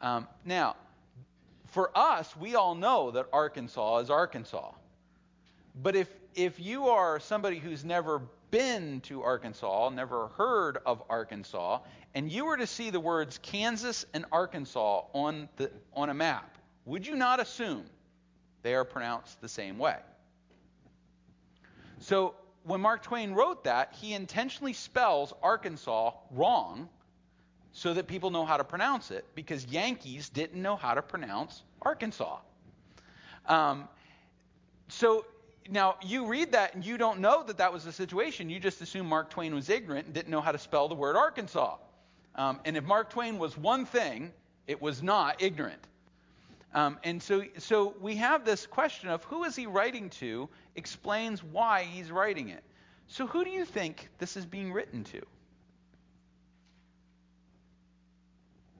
Um, 0.00 0.26
now, 0.44 0.76
for 1.66 1.90
us, 1.96 2.34
we 2.34 2.54
all 2.54 2.74
know 2.74 3.10
that 3.10 3.26
Arkansas 3.30 3.98
is 3.98 4.10
Arkansas. 4.10 4.72
But 5.82 5.94
if, 5.94 6.08
if 6.34 6.58
you 6.58 6.88
are 6.88 7.20
somebody 7.20 7.58
who's 7.58 7.84
never 7.84 8.22
been 8.50 9.00
to 9.02 9.22
Arkansas, 9.22 9.90
never 9.90 10.28
heard 10.28 10.78
of 10.86 11.02
Arkansas, 11.08 11.80
and 12.14 12.30
you 12.30 12.44
were 12.44 12.56
to 12.56 12.66
see 12.66 12.90
the 12.90 13.00
words 13.00 13.38
Kansas 13.42 14.06
and 14.14 14.24
Arkansas 14.32 15.02
on, 15.12 15.48
the, 15.56 15.70
on 15.94 16.10
a 16.10 16.14
map, 16.14 16.58
would 16.84 17.06
you 17.06 17.14
not 17.14 17.40
assume 17.40 17.84
they 18.62 18.74
are 18.74 18.84
pronounced 18.84 19.40
the 19.40 19.48
same 19.48 19.78
way? 19.78 19.96
So 22.00 22.34
when 22.64 22.80
Mark 22.80 23.02
Twain 23.02 23.32
wrote 23.32 23.64
that, 23.64 23.94
he 24.00 24.14
intentionally 24.14 24.72
spells 24.72 25.32
Arkansas 25.42 26.12
wrong 26.30 26.88
so 27.72 27.94
that 27.94 28.06
people 28.06 28.30
know 28.30 28.44
how 28.44 28.56
to 28.56 28.64
pronounce 28.64 29.10
it 29.10 29.24
because 29.34 29.66
Yankees 29.66 30.28
didn't 30.28 30.60
know 30.60 30.76
how 30.76 30.94
to 30.94 31.02
pronounce 31.02 31.62
Arkansas. 31.82 32.38
Um, 33.46 33.88
so 34.88 35.24
now, 35.70 35.96
you 36.02 36.26
read 36.26 36.52
that 36.52 36.74
and 36.74 36.84
you 36.84 36.96
don't 36.96 37.20
know 37.20 37.42
that 37.42 37.58
that 37.58 37.72
was 37.72 37.84
the 37.84 37.92
situation. 37.92 38.48
You 38.48 38.58
just 38.58 38.80
assume 38.80 39.06
Mark 39.06 39.30
Twain 39.30 39.54
was 39.54 39.68
ignorant 39.68 40.06
and 40.06 40.14
didn't 40.14 40.30
know 40.30 40.40
how 40.40 40.52
to 40.52 40.58
spell 40.58 40.88
the 40.88 40.94
word 40.94 41.14
Arkansas. 41.14 41.76
Um, 42.34 42.60
and 42.64 42.76
if 42.76 42.84
Mark 42.84 43.10
Twain 43.10 43.38
was 43.38 43.56
one 43.56 43.84
thing, 43.84 44.32
it 44.66 44.80
was 44.80 45.02
not 45.02 45.42
ignorant. 45.42 45.86
Um, 46.74 46.98
and 47.04 47.22
so, 47.22 47.44
so 47.58 47.94
we 48.00 48.16
have 48.16 48.44
this 48.44 48.66
question 48.66 49.08
of 49.08 49.24
who 49.24 49.44
is 49.44 49.56
he 49.56 49.66
writing 49.66 50.10
to 50.10 50.48
explains 50.76 51.42
why 51.42 51.84
he's 51.84 52.10
writing 52.10 52.48
it. 52.48 52.62
So 53.06 53.26
who 53.26 53.44
do 53.44 53.50
you 53.50 53.64
think 53.64 54.08
this 54.18 54.36
is 54.36 54.46
being 54.46 54.72
written 54.72 55.04
to? 55.04 55.22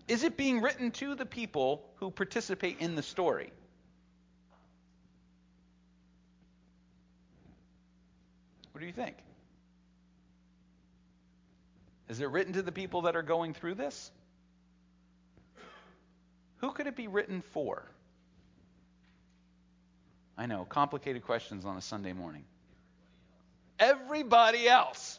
Is 0.06 0.24
it 0.24 0.36
being 0.36 0.60
written 0.62 0.90
to 0.92 1.14
the 1.14 1.26
people 1.26 1.84
who 1.96 2.10
participate 2.10 2.78
in 2.80 2.94
the 2.94 3.02
story? 3.02 3.52
What 8.78 8.82
do 8.82 8.86
you 8.86 8.92
think? 8.92 9.16
Is 12.08 12.20
it 12.20 12.30
written 12.30 12.52
to 12.52 12.62
the 12.62 12.70
people 12.70 13.02
that 13.02 13.16
are 13.16 13.24
going 13.24 13.52
through 13.52 13.74
this? 13.74 14.12
Who 16.58 16.70
could 16.70 16.86
it 16.86 16.94
be 16.94 17.08
written 17.08 17.42
for? 17.50 17.82
I 20.36 20.46
know, 20.46 20.64
complicated 20.64 21.24
questions 21.24 21.64
on 21.64 21.76
a 21.76 21.80
Sunday 21.80 22.12
morning. 22.12 22.44
Everybody 23.80 24.68
else. 24.68 25.18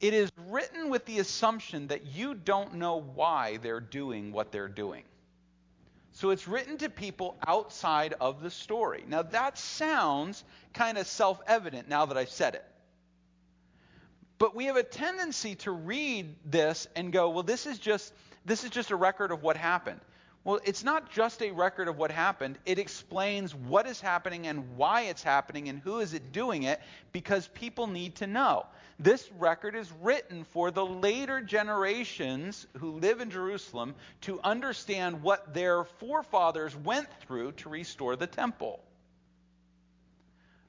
It 0.00 0.12
is 0.12 0.32
written 0.48 0.90
with 0.90 1.06
the 1.06 1.20
assumption 1.20 1.86
that 1.86 2.06
you 2.06 2.34
don't 2.34 2.74
know 2.74 2.96
why 3.14 3.58
they're 3.58 3.78
doing 3.78 4.32
what 4.32 4.50
they're 4.50 4.66
doing. 4.66 5.04
So 6.20 6.28
it's 6.28 6.46
written 6.46 6.76
to 6.76 6.90
people 6.90 7.38
outside 7.46 8.12
of 8.20 8.42
the 8.42 8.50
story. 8.50 9.04
Now 9.08 9.22
that 9.22 9.56
sounds 9.56 10.44
kind 10.74 10.98
of 10.98 11.06
self 11.06 11.40
evident 11.46 11.88
now 11.88 12.04
that 12.04 12.18
I've 12.18 12.28
said 12.28 12.56
it. 12.56 12.64
But 14.36 14.54
we 14.54 14.66
have 14.66 14.76
a 14.76 14.82
tendency 14.82 15.54
to 15.54 15.70
read 15.70 16.36
this 16.44 16.86
and 16.94 17.10
go, 17.10 17.30
well, 17.30 17.42
this 17.42 17.64
is 17.64 17.78
just 17.78 18.12
this 18.44 18.64
is 18.64 18.70
just 18.70 18.90
a 18.90 18.96
record 18.96 19.32
of 19.32 19.42
what 19.42 19.56
happened. 19.56 20.00
Well, 20.42 20.58
it's 20.64 20.82
not 20.82 21.10
just 21.10 21.42
a 21.42 21.50
record 21.50 21.86
of 21.86 21.98
what 21.98 22.10
happened. 22.10 22.58
It 22.64 22.78
explains 22.78 23.54
what 23.54 23.86
is 23.86 24.00
happening 24.00 24.46
and 24.46 24.76
why 24.76 25.02
it's 25.02 25.22
happening 25.22 25.68
and 25.68 25.78
who 25.78 25.98
is 25.98 26.14
it 26.14 26.32
doing 26.32 26.62
it 26.62 26.80
because 27.12 27.46
people 27.48 27.86
need 27.86 28.16
to 28.16 28.26
know. 28.26 28.64
This 28.98 29.30
record 29.38 29.74
is 29.74 29.92
written 30.00 30.44
for 30.44 30.70
the 30.70 30.84
later 30.84 31.42
generations 31.42 32.66
who 32.78 32.92
live 32.92 33.20
in 33.20 33.30
Jerusalem 33.30 33.94
to 34.22 34.40
understand 34.42 35.22
what 35.22 35.52
their 35.52 35.84
forefathers 35.84 36.74
went 36.74 37.08
through 37.26 37.52
to 37.52 37.68
restore 37.68 38.16
the 38.16 38.26
temple. 38.26 38.80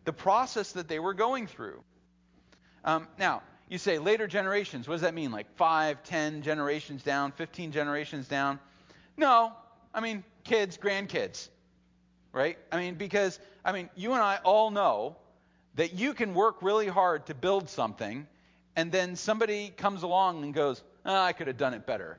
The 0.04 0.14
process 0.14 0.74
that 0.74 0.90
they 0.90 1.00
were 1.00 1.14
going 1.14 1.48
through. 1.48 1.82
Um, 2.84 3.08
now, 3.18 3.42
you 3.70 3.78
say 3.78 4.00
later 4.00 4.28
generations. 4.28 4.86
What 4.86 4.96
does 4.96 5.02
that 5.04 5.14
mean? 5.14 5.32
Like 5.32 5.56
five, 5.56 6.04
ten 6.04 6.42
generations 6.42 7.04
down, 7.04 7.32
15 7.32 7.72
generations 7.72 8.28
down? 8.28 8.60
No, 9.18 9.54
I 9.94 10.00
mean, 10.00 10.24
kids, 10.44 10.78
grandkids, 10.78 11.50
right? 12.32 12.58
I 12.72 12.78
mean, 12.78 12.96
because, 12.96 13.40
I 13.64 13.72
mean, 13.72 13.90
you 13.96 14.14
and 14.14 14.22
I 14.22 14.40
all 14.44 14.72
know 14.72 15.18
that 15.76 15.94
you 15.94 16.14
can 16.14 16.34
work 16.34 16.62
really 16.62 16.88
hard 16.88 17.28
to 17.28 17.36
build 17.36 17.70
something, 17.70 18.28
and 18.76 18.92
then 18.92 19.16
somebody 19.16 19.70
comes 19.70 20.04
along 20.04 20.44
and 20.44 20.54
goes, 20.54 20.82
oh, 21.06 21.16
I 21.16 21.34
could 21.34 21.48
have 21.48 21.58
done 21.58 21.74
it 21.74 21.86
better. 21.86 22.18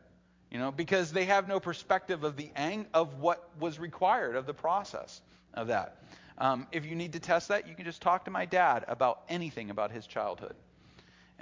You 0.51 0.59
know, 0.59 0.71
because 0.71 1.13
they 1.13 1.25
have 1.25 1.49
no 1.49 1.61
perspective 1.61 2.25
of 2.25 2.37
the 2.37 2.51
ang- 2.55 2.87
of 2.93 3.21
what 3.21 3.49
was 3.59 3.79
required 3.79 4.37
of 4.37 4.45
the 4.45 4.53
process 4.53 5.23
of 5.55 5.69
that. 5.69 5.97
Um, 6.37 6.67
if 6.73 6.85
you 6.85 6.95
need 6.95 7.15
to 7.15 7.21
test 7.21 7.49
that, 7.49 7.69
you 7.69 7.75
can 7.75 7.85
just 7.85 8.03
talk 8.03 8.27
to 8.27 8.31
my 8.31 8.45
dad 8.45 8.85
about 8.89 9.23
anything 9.29 9.71
about 9.71 9.93
his 9.93 10.07
childhood. 10.07 10.55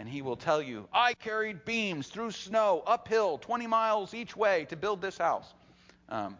And 0.00 0.08
he 0.08 0.22
will 0.22 0.36
tell 0.36 0.62
you, 0.62 0.88
I 0.94 1.12
carried 1.12 1.66
beams 1.66 2.08
through 2.08 2.30
snow 2.30 2.82
uphill 2.86 3.36
20 3.36 3.66
miles 3.66 4.14
each 4.14 4.34
way 4.34 4.64
to 4.70 4.76
build 4.76 5.02
this 5.02 5.18
house. 5.18 5.52
Um, 6.08 6.38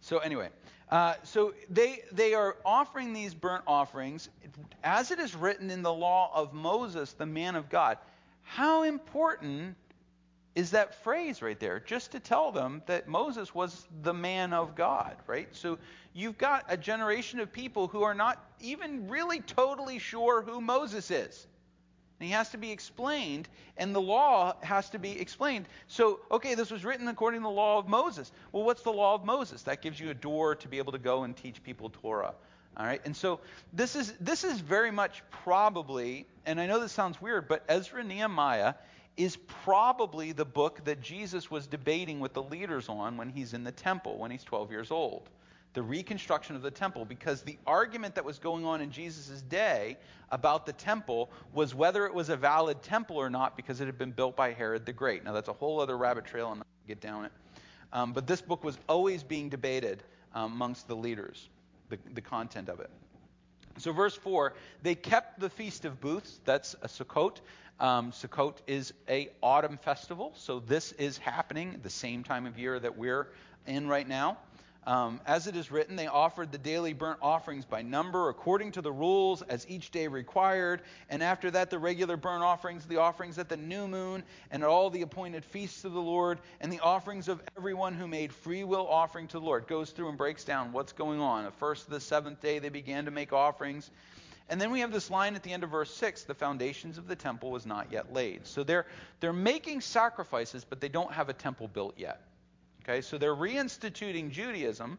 So 0.00 0.18
anyway, 0.18 0.50
uh, 0.90 1.14
so 1.22 1.54
they 1.70 2.02
they 2.10 2.34
are 2.34 2.56
offering 2.64 3.12
these 3.12 3.34
burnt 3.34 3.62
offerings 3.68 4.28
as 4.82 5.12
it 5.12 5.20
is 5.20 5.36
written 5.36 5.70
in 5.70 5.82
the 5.82 5.92
law 5.92 6.32
of 6.34 6.52
Moses, 6.52 7.12
the 7.12 7.26
man 7.26 7.54
of 7.54 7.68
God. 7.68 7.98
How 8.42 8.82
important 8.82 9.76
is 10.56 10.72
that 10.72 11.04
phrase 11.04 11.40
right 11.40 11.60
there? 11.60 11.78
Just 11.78 12.12
to 12.12 12.20
tell 12.20 12.50
them 12.50 12.82
that 12.86 13.06
Moses 13.06 13.54
was 13.54 13.86
the 14.02 14.14
man 14.14 14.52
of 14.52 14.74
God, 14.74 15.16
right? 15.28 15.48
So 15.54 15.78
you've 16.14 16.38
got 16.38 16.64
a 16.68 16.76
generation 16.76 17.38
of 17.38 17.52
people 17.52 17.86
who 17.86 18.02
are 18.02 18.14
not 18.14 18.44
even 18.60 19.08
really 19.08 19.40
totally 19.40 20.00
sure 20.00 20.42
who 20.42 20.60
Moses 20.60 21.12
is. 21.12 21.46
And 22.18 22.26
he 22.26 22.32
has 22.32 22.48
to 22.50 22.58
be 22.58 22.70
explained, 22.70 23.48
and 23.76 23.94
the 23.94 24.00
law 24.00 24.56
has 24.62 24.88
to 24.90 24.98
be 24.98 25.20
explained. 25.20 25.66
So, 25.86 26.20
okay, 26.30 26.54
this 26.54 26.70
was 26.70 26.84
written 26.84 27.08
according 27.08 27.40
to 27.40 27.44
the 27.44 27.50
law 27.50 27.78
of 27.78 27.88
Moses. 27.88 28.32
Well, 28.52 28.62
what's 28.62 28.82
the 28.82 28.92
law 28.92 29.14
of 29.14 29.24
Moses? 29.24 29.62
That 29.62 29.82
gives 29.82 30.00
you 30.00 30.08
a 30.08 30.14
door 30.14 30.54
to 30.54 30.68
be 30.68 30.78
able 30.78 30.92
to 30.92 30.98
go 30.98 31.24
and 31.24 31.36
teach 31.36 31.62
people 31.62 31.90
Torah. 31.90 32.34
All 32.78 32.84
right, 32.84 33.00
and 33.04 33.16
so 33.16 33.40
this 33.72 33.96
is 33.96 34.12
this 34.20 34.44
is 34.44 34.60
very 34.60 34.90
much 34.90 35.22
probably, 35.30 36.26
and 36.44 36.60
I 36.60 36.66
know 36.66 36.78
this 36.78 36.92
sounds 36.92 37.20
weird, 37.22 37.48
but 37.48 37.64
Ezra 37.68 38.04
Nehemiah 38.04 38.74
is 39.16 39.36
probably 39.64 40.32
the 40.32 40.44
book 40.44 40.84
that 40.84 41.00
Jesus 41.00 41.50
was 41.50 41.66
debating 41.66 42.20
with 42.20 42.34
the 42.34 42.42
leaders 42.42 42.88
on 42.90 43.16
when 43.16 43.30
he's 43.30 43.54
in 43.54 43.64
the 43.64 43.72
temple 43.72 44.18
when 44.18 44.30
he's 44.30 44.44
12 44.44 44.70
years 44.70 44.90
old 44.90 45.30
the 45.76 45.82
reconstruction 45.82 46.56
of 46.56 46.62
the 46.62 46.70
temple 46.70 47.04
because 47.04 47.42
the 47.42 47.58
argument 47.66 48.14
that 48.14 48.24
was 48.24 48.38
going 48.38 48.64
on 48.64 48.80
in 48.80 48.90
Jesus' 48.90 49.42
day 49.42 49.98
about 50.30 50.64
the 50.64 50.72
temple 50.72 51.30
was 51.52 51.74
whether 51.74 52.06
it 52.06 52.14
was 52.14 52.30
a 52.30 52.36
valid 52.36 52.82
temple 52.82 53.18
or 53.18 53.28
not 53.28 53.58
because 53.58 53.82
it 53.82 53.84
had 53.84 53.98
been 53.98 54.10
built 54.10 54.34
by 54.34 54.54
Herod 54.54 54.86
the 54.86 54.94
Great. 54.94 55.22
Now, 55.22 55.34
that's 55.34 55.50
a 55.50 55.52
whole 55.52 55.78
other 55.78 55.98
rabbit 55.98 56.24
trail, 56.24 56.50
and 56.50 56.62
I'll 56.62 56.88
get 56.88 57.02
down 57.02 57.26
it. 57.26 57.32
Um, 57.92 58.14
but 58.14 58.26
this 58.26 58.40
book 58.40 58.64
was 58.64 58.78
always 58.88 59.22
being 59.22 59.50
debated 59.50 60.02
um, 60.34 60.52
amongst 60.52 60.88
the 60.88 60.96
leaders, 60.96 61.50
the, 61.90 61.98
the 62.14 62.22
content 62.22 62.70
of 62.70 62.80
it. 62.80 62.88
So, 63.76 63.92
verse 63.92 64.16
4 64.16 64.54
they 64.82 64.94
kept 64.94 65.40
the 65.40 65.50
Feast 65.50 65.84
of 65.84 66.00
Booths, 66.00 66.40
that's 66.46 66.74
a 66.80 66.88
Sukkot. 66.88 67.42
Um, 67.80 68.12
Sukkot 68.12 68.54
is 68.66 68.94
a 69.10 69.28
autumn 69.42 69.76
festival, 69.76 70.32
so 70.36 70.58
this 70.58 70.92
is 70.92 71.18
happening 71.18 71.78
the 71.82 71.90
same 71.90 72.24
time 72.24 72.46
of 72.46 72.58
year 72.58 72.80
that 72.80 72.96
we're 72.96 73.28
in 73.66 73.86
right 73.88 74.08
now. 74.08 74.38
Um, 74.86 75.20
as 75.26 75.48
it 75.48 75.56
is 75.56 75.72
written, 75.72 75.96
they 75.96 76.06
offered 76.06 76.52
the 76.52 76.58
daily 76.58 76.92
burnt 76.92 77.18
offerings 77.20 77.64
by 77.64 77.82
number, 77.82 78.28
according 78.28 78.70
to 78.72 78.80
the 78.80 78.92
rules 78.92 79.42
as 79.42 79.66
each 79.68 79.90
day 79.90 80.06
required. 80.06 80.82
And 81.10 81.24
after 81.24 81.50
that, 81.50 81.70
the 81.70 81.78
regular 81.78 82.16
burnt 82.16 82.44
offerings, 82.44 82.86
the 82.86 82.98
offerings 82.98 83.36
at 83.38 83.48
the 83.48 83.56
new 83.56 83.88
moon, 83.88 84.22
and 84.52 84.62
at 84.62 84.68
all 84.68 84.88
the 84.88 85.02
appointed 85.02 85.44
feasts 85.44 85.84
of 85.84 85.92
the 85.92 86.00
Lord, 86.00 86.38
and 86.60 86.72
the 86.72 86.78
offerings 86.78 87.26
of 87.26 87.42
everyone 87.56 87.94
who 87.94 88.06
made 88.06 88.32
free 88.32 88.62
will 88.62 88.86
offering 88.86 89.26
to 89.28 89.40
the 89.40 89.44
Lord. 89.44 89.66
Goes 89.66 89.90
through 89.90 90.08
and 90.08 90.16
breaks 90.16 90.44
down 90.44 90.72
what's 90.72 90.92
going 90.92 91.18
on. 91.18 91.44
The 91.44 91.50
first 91.50 91.90
the 91.90 91.98
seventh 91.98 92.40
day, 92.40 92.60
they 92.60 92.68
began 92.68 93.06
to 93.06 93.10
make 93.10 93.32
offerings. 93.32 93.90
And 94.48 94.60
then 94.60 94.70
we 94.70 94.78
have 94.78 94.92
this 94.92 95.10
line 95.10 95.34
at 95.34 95.42
the 95.42 95.52
end 95.52 95.64
of 95.64 95.70
verse 95.70 95.92
6 95.92 96.22
the 96.22 96.34
foundations 96.34 96.98
of 96.98 97.08
the 97.08 97.16
temple 97.16 97.50
was 97.50 97.66
not 97.66 97.90
yet 97.90 98.12
laid. 98.12 98.46
So 98.46 98.62
they're, 98.62 98.86
they're 99.18 99.32
making 99.32 99.80
sacrifices, 99.80 100.64
but 100.64 100.80
they 100.80 100.88
don't 100.88 101.10
have 101.10 101.28
a 101.28 101.32
temple 101.32 101.66
built 101.66 101.94
yet. 101.98 102.20
Okay, 102.88 103.00
so 103.00 103.18
they're 103.18 103.34
reinstituting 103.34 104.30
Judaism, 104.30 104.96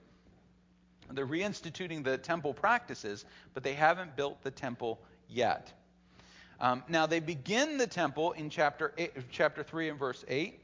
they're 1.10 1.26
reinstituting 1.26 2.04
the 2.04 2.18
temple 2.18 2.54
practices, 2.54 3.24
but 3.54 3.64
they 3.64 3.76
haven't 3.76 4.18
built 4.18 4.44
the 4.44 4.52
temple 4.52 5.00
yet. 5.30 5.72
Um, 6.60 6.84
now 6.90 7.06
they 7.06 7.22
begin 7.22 7.78
the 7.78 7.88
temple 7.88 8.34
in 8.34 8.50
chapter 8.50 8.94
eight, 8.98 9.14
chapter 9.32 9.64
three 9.64 9.88
and 9.88 9.98
verse 9.98 10.26
eight. 10.28 10.60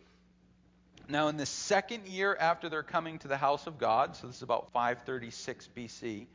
Now 1.07 1.29
in 1.29 1.37
the 1.37 1.45
second 1.45 2.07
year 2.07 2.35
after 2.37 2.67
their 2.67 2.83
coming 2.83 3.19
to 3.19 3.29
the 3.29 3.37
house 3.37 3.67
of 3.67 3.77
God, 3.77 4.17
so 4.17 4.27
this 4.27 4.37
is 4.37 4.41
about 4.41 4.73
536 4.73 5.69
BC, 5.77 6.25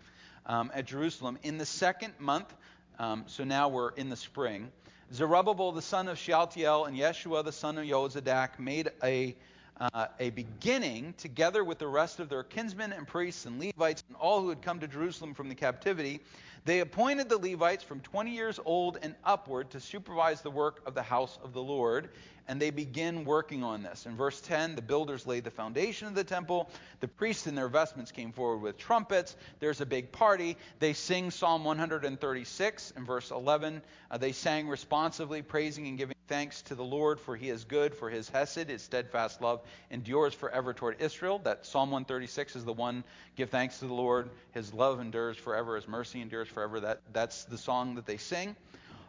um, 0.46 0.70
at 0.72 0.86
Jerusalem, 0.86 1.38
in 1.42 1.58
the 1.58 1.66
second 1.66 2.14
month, 2.18 2.54
um, 2.98 3.24
so 3.26 3.44
now 3.44 3.68
we're 3.68 3.90
in 3.90 4.08
the 4.08 4.16
spring, 4.16 4.72
Zerubbabel 5.12 5.72
the 5.72 5.82
son 5.82 6.08
of 6.08 6.16
Shealtiel 6.16 6.86
and 6.86 6.96
Yeshua 6.96 7.44
the 7.44 7.52
son 7.52 7.76
of 7.76 7.84
Yozadak 7.84 8.58
made 8.58 8.90
a 9.04 9.36
uh, 9.80 10.06
a 10.18 10.30
beginning, 10.30 11.14
together 11.18 11.64
with 11.64 11.78
the 11.78 11.86
rest 11.86 12.20
of 12.20 12.28
their 12.28 12.42
kinsmen 12.42 12.92
and 12.92 13.06
priests 13.06 13.46
and 13.46 13.60
Levites 13.60 14.02
and 14.08 14.16
all 14.16 14.40
who 14.40 14.48
had 14.48 14.62
come 14.62 14.80
to 14.80 14.88
Jerusalem 14.88 15.34
from 15.34 15.48
the 15.48 15.54
captivity, 15.54 16.20
they 16.64 16.80
appointed 16.80 17.28
the 17.28 17.38
Levites 17.38 17.84
from 17.84 18.00
20 18.00 18.30
years 18.30 18.58
old 18.64 18.98
and 19.02 19.14
upward 19.24 19.70
to 19.70 19.80
supervise 19.80 20.40
the 20.40 20.50
work 20.50 20.80
of 20.86 20.94
the 20.94 21.02
house 21.02 21.38
of 21.42 21.52
the 21.52 21.62
Lord 21.62 22.10
and 22.48 22.60
they 22.60 22.70
begin 22.70 23.24
working 23.24 23.62
on 23.62 23.82
this. 23.82 24.06
In 24.06 24.16
verse 24.16 24.40
10, 24.40 24.74
the 24.74 24.82
builders 24.82 25.26
laid 25.26 25.44
the 25.44 25.50
foundation 25.50 26.08
of 26.08 26.14
the 26.14 26.24
temple. 26.24 26.70
The 27.00 27.08
priests 27.08 27.46
in 27.46 27.54
their 27.54 27.68
vestments 27.68 28.10
came 28.10 28.32
forward 28.32 28.62
with 28.62 28.78
trumpets. 28.78 29.36
There's 29.60 29.82
a 29.82 29.86
big 29.86 30.10
party. 30.10 30.56
They 30.78 30.94
sing 30.94 31.30
Psalm 31.30 31.62
136. 31.62 32.92
In 32.96 33.04
verse 33.04 33.30
11, 33.30 33.82
uh, 34.10 34.16
they 34.16 34.32
sang 34.32 34.66
responsively, 34.66 35.42
praising 35.42 35.86
and 35.88 35.98
giving 35.98 36.17
thanks 36.28 36.62
to 36.62 36.74
the 36.74 36.84
Lord, 36.84 37.18
for 37.18 37.34
he 37.34 37.48
is 37.48 37.64
good, 37.64 37.94
for 37.94 38.10
his 38.10 38.28
hesed, 38.28 38.68
his 38.68 38.82
steadfast 38.82 39.40
love, 39.40 39.62
endures 39.90 40.34
forever 40.34 40.72
toward 40.72 41.00
Israel. 41.00 41.40
That 41.42 41.66
Psalm 41.66 41.90
136 41.90 42.56
is 42.56 42.64
the 42.64 42.72
one, 42.72 43.02
give 43.34 43.50
thanks 43.50 43.78
to 43.80 43.86
the 43.86 43.94
Lord, 43.94 44.30
his 44.52 44.72
love 44.72 45.00
endures 45.00 45.36
forever, 45.36 45.74
his 45.76 45.88
mercy 45.88 46.20
endures 46.20 46.48
forever. 46.48 46.80
That, 46.80 47.00
that's 47.12 47.44
the 47.44 47.58
song 47.58 47.94
that 47.96 48.06
they 48.06 48.18
sing. 48.18 48.54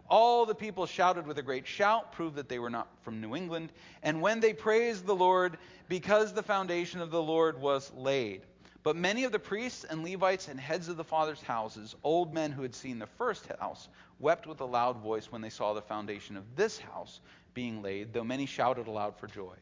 All 0.09 0.45
the 0.47 0.55
people 0.55 0.87
shouted 0.87 1.27
with 1.27 1.37
a 1.37 1.43
great 1.43 1.67
shout, 1.67 2.13
proved 2.13 2.37
that 2.37 2.49
they 2.49 2.57
were 2.57 2.71
not 2.71 2.87
from 3.03 3.21
New 3.21 3.35
England. 3.35 3.71
And 4.01 4.21
when 4.21 4.39
they 4.39 4.53
praised 4.53 5.05
the 5.05 5.15
Lord, 5.15 5.57
because 5.87 6.33
the 6.33 6.41
foundation 6.41 7.01
of 7.01 7.11
the 7.11 7.21
Lord 7.21 7.61
was 7.61 7.91
laid. 7.95 8.41
But 8.89 8.95
many 8.95 9.23
of 9.23 9.31
the 9.31 9.37
priests 9.37 9.83
and 9.83 10.03
Levites 10.03 10.47
and 10.47 10.59
heads 10.59 10.89
of 10.89 10.97
the 10.97 11.03
fathers' 11.03 11.43
houses, 11.43 11.95
old 12.03 12.33
men 12.33 12.51
who 12.51 12.63
had 12.63 12.73
seen 12.73 12.97
the 12.97 13.05
first 13.05 13.45
house, 13.59 13.87
wept 14.19 14.47
with 14.47 14.61
a 14.61 14.65
loud 14.65 14.97
voice 14.97 15.31
when 15.31 15.41
they 15.43 15.51
saw 15.51 15.73
the 15.75 15.81
foundation 15.83 16.35
of 16.35 16.55
this 16.55 16.79
house 16.79 17.19
being 17.53 17.83
laid, 17.83 18.13
though 18.13 18.23
many 18.23 18.47
shouted 18.47 18.87
aloud 18.87 19.15
for 19.15 19.27
joy 19.27 19.53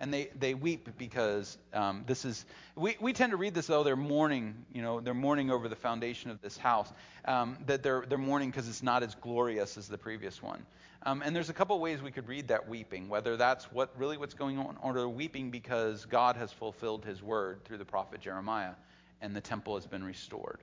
and 0.00 0.12
they, 0.12 0.28
they 0.38 0.54
weep 0.54 0.88
because 0.98 1.58
um, 1.72 2.04
this 2.06 2.24
is 2.24 2.44
we, 2.74 2.96
we 3.00 3.12
tend 3.12 3.30
to 3.30 3.36
read 3.36 3.54
this 3.54 3.66
though 3.66 3.82
they're 3.82 3.96
mourning 3.96 4.54
you 4.72 4.82
know 4.82 5.00
they're 5.00 5.14
mourning 5.14 5.50
over 5.50 5.68
the 5.68 5.76
foundation 5.76 6.30
of 6.30 6.40
this 6.42 6.56
house 6.56 6.92
um, 7.24 7.56
that 7.66 7.82
they're 7.82 8.04
they're 8.08 8.18
mourning 8.18 8.50
because 8.50 8.68
it's 8.68 8.82
not 8.82 9.02
as 9.02 9.14
glorious 9.16 9.76
as 9.76 9.88
the 9.88 9.98
previous 9.98 10.42
one. 10.42 10.64
Um, 11.02 11.22
and 11.22 11.36
there's 11.36 11.50
a 11.50 11.54
couple 11.54 11.78
ways 11.78 12.02
we 12.02 12.10
could 12.10 12.28
read 12.28 12.48
that 12.48 12.68
weeping 12.68 13.08
whether 13.08 13.36
that's 13.36 13.70
what 13.72 13.90
really 13.96 14.16
what's 14.16 14.34
going 14.34 14.58
on 14.58 14.76
or 14.82 14.92
they're 14.92 15.08
weeping 15.08 15.50
because 15.50 16.04
God 16.04 16.36
has 16.36 16.52
fulfilled 16.52 17.04
His 17.04 17.22
word 17.22 17.64
through 17.64 17.78
the 17.78 17.84
prophet 17.84 18.20
Jeremiah 18.20 18.72
and 19.20 19.34
the 19.34 19.40
temple 19.40 19.76
has 19.76 19.86
been 19.86 20.04
restored 20.04 20.60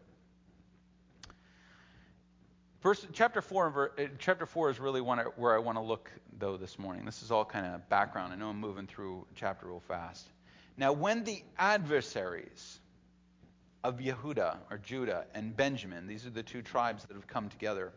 Verse, 2.83 3.07
chapter 3.13 3.41
four, 3.41 3.93
uh, 3.97 4.03
chapter 4.19 4.45
four 4.45 4.69
is 4.69 4.77
really 4.77 4.99
where 4.99 5.55
I 5.55 5.59
want 5.59 5.77
to 5.77 5.81
look 5.81 6.11
though 6.37 6.57
this 6.57 6.77
morning. 6.77 7.05
This 7.05 7.23
is 7.23 7.31
all 7.31 7.45
kind 7.45 7.65
of 7.65 7.87
background. 7.87 8.33
I 8.33 8.35
know 8.35 8.49
I'm 8.49 8.59
moving 8.59 8.87
through 8.87 9.25
chapter 9.35 9.67
real 9.67 9.79
fast. 9.79 10.27
Now, 10.75 10.91
when 10.91 11.23
the 11.23 11.41
adversaries 11.57 12.81
of 13.85 13.99
Yehuda 13.99 14.57
or 14.69 14.79
Judah 14.79 15.23
and 15.33 15.55
Benjamin, 15.55 16.07
these 16.07 16.25
are 16.25 16.29
the 16.29 16.43
two 16.43 16.61
tribes 16.61 17.05
that 17.05 17.13
have 17.13 17.25
come 17.25 17.47
together, 17.47 17.93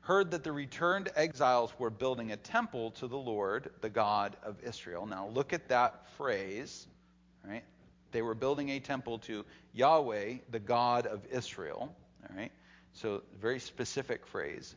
heard 0.00 0.32
that 0.32 0.42
the 0.42 0.50
returned 0.50 1.10
exiles 1.14 1.72
were 1.78 1.90
building 1.90 2.32
a 2.32 2.36
temple 2.36 2.90
to 2.92 3.06
the 3.06 3.16
Lord, 3.16 3.70
the 3.82 3.90
God 3.90 4.36
of 4.42 4.56
Israel. 4.64 5.06
Now, 5.06 5.28
look 5.28 5.52
at 5.52 5.68
that 5.68 6.08
phrase, 6.16 6.88
right? 7.48 7.62
They 8.10 8.22
were 8.22 8.34
building 8.34 8.70
a 8.70 8.80
temple 8.80 9.20
to 9.20 9.44
Yahweh, 9.74 10.38
the 10.50 10.58
God 10.58 11.06
of 11.06 11.24
Israel, 11.30 11.94
all 12.28 12.36
right? 12.36 12.50
So, 12.94 13.22
very 13.40 13.58
specific 13.58 14.26
phrase. 14.26 14.74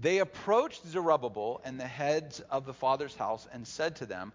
They 0.00 0.18
approached 0.18 0.86
Zerubbabel 0.86 1.60
and 1.64 1.78
the 1.78 1.86
heads 1.86 2.40
of 2.50 2.64
the 2.64 2.72
father's 2.72 3.14
house 3.14 3.46
and 3.52 3.66
said 3.66 3.96
to 3.96 4.06
them, 4.06 4.32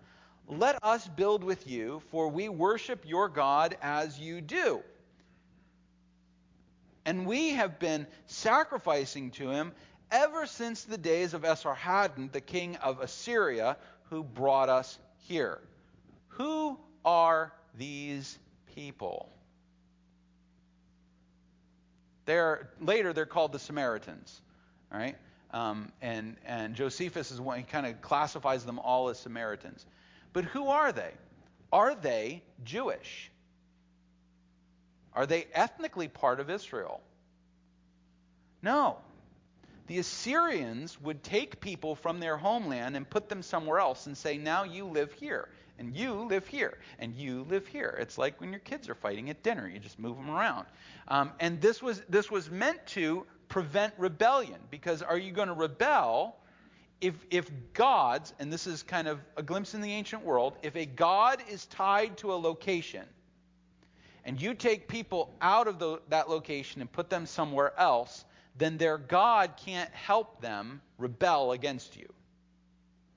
Let 0.48 0.84
us 0.84 1.08
build 1.08 1.44
with 1.44 1.68
you, 1.68 2.02
for 2.12 2.28
we 2.28 2.50
worship 2.50 3.04
your 3.08 3.30
God 3.30 3.78
as 3.82 4.20
you 4.20 4.42
do. 4.42 4.84
And 7.06 7.26
we 7.26 7.52
have 7.52 7.80
been 7.80 8.06
sacrificing 8.26 9.32
to 9.32 9.50
him 9.50 9.72
ever 10.12 10.46
since 10.46 10.84
the 10.84 10.98
days 10.98 11.34
of 11.34 11.44
Esarhaddon, 11.44 12.32
the 12.32 12.42
king 12.42 12.76
of 12.78 13.00
Assyria, 13.00 13.78
who 14.10 14.24
brought 14.24 14.70
us 14.70 15.00
here. 15.28 15.60
Who 16.30 16.78
are 17.04 17.54
these 17.78 18.38
people? 18.76 19.35
They're, 22.26 22.70
later, 22.80 23.14
they're 23.14 23.26
called 23.26 23.52
the 23.52 23.60
Samaritans. 23.60 24.42
Right? 24.92 25.16
Um, 25.52 25.92
and, 26.02 26.38
and 26.46 26.76
Josephus 26.76 27.32
is 27.32 27.42
one, 27.42 27.58
he 27.58 27.64
kind 27.64 27.86
of 27.86 28.02
classifies 28.02 28.66
them 28.66 28.80
all 28.80 29.10
as 29.10 29.20
Samaritans. 29.20 29.86
But 30.34 30.46
who 30.46 30.68
are 30.68 30.92
they? 30.92 31.12
Are 31.72 31.96
they 31.96 32.44
Jewish? 32.64 33.32
Are 35.14 35.26
they 35.26 35.48
ethnically 35.54 36.08
part 36.08 36.40
of 36.40 36.50
Israel? 36.50 37.02
No. 38.62 38.98
the 39.88 40.00
Assyrians 40.00 41.00
would 41.02 41.24
take 41.24 41.62
people 41.62 41.96
from 41.96 42.20
their 42.20 42.38
homeland 42.38 42.96
and 42.96 43.08
put 43.08 43.30
them 43.30 43.44
somewhere 43.44 43.80
else 43.80 44.08
and 44.08 44.18
say, 44.18 44.38
now 44.38 44.64
you 44.64 44.86
live 44.86 45.12
here, 45.14 45.48
and 45.80 45.96
you 45.96 46.14
live 46.14 46.48
here, 46.48 46.78
and 47.00 47.16
you 47.16 47.46
live 47.50 47.68
here. 47.68 47.98
It's 48.00 48.18
like 48.18 48.40
when 48.40 48.52
your 48.52 48.60
kids 48.60 48.90
are 48.90 48.96
fighting 48.96 49.30
at 49.30 49.44
dinner, 49.44 49.68
you 49.68 49.80
just 49.80 50.00
move 50.00 50.16
them 50.16 50.30
around. 50.30 50.66
Um, 51.08 51.32
and 51.40 51.62
this 51.62 51.82
was, 51.82 52.02
this 52.10 52.32
was 52.32 52.50
meant 52.50 52.86
to 52.88 53.26
prevent 53.50 53.94
rebellion, 53.98 54.60
because 54.72 55.02
are 55.02 55.18
you 55.18 55.32
going 55.32 55.50
to 55.50 55.54
rebel? 55.54 56.38
If, 57.02 57.14
if 57.30 57.52
gods, 57.74 58.34
and 58.40 58.52
this 58.52 58.66
is 58.68 58.82
kind 58.82 59.08
of 59.08 59.20
a 59.36 59.44
glimpse 59.44 59.74
in 59.74 59.82
the 59.82 59.92
ancient 59.92 60.24
world, 60.24 60.58
if 60.64 60.76
a 60.76 60.86
god 60.86 61.44
is 61.50 61.66
tied 61.66 62.18
to 62.18 62.34
a 62.34 62.36
location, 62.36 63.06
and 64.24 64.42
you 64.42 64.54
take 64.54 64.88
people 64.88 65.34
out 65.42 65.68
of 65.68 65.78
the, 65.78 66.00
that 66.10 66.30
location 66.30 66.82
and 66.82 66.92
put 66.92 67.10
them 67.10 67.26
somewhere 67.26 67.78
else, 67.80 68.26
then 68.58 68.78
their 68.78 68.98
God 68.98 69.52
can't 69.58 69.92
help 69.92 70.42
them 70.42 70.82
rebel 70.98 71.52
against 71.52 71.96
you. 71.98 72.12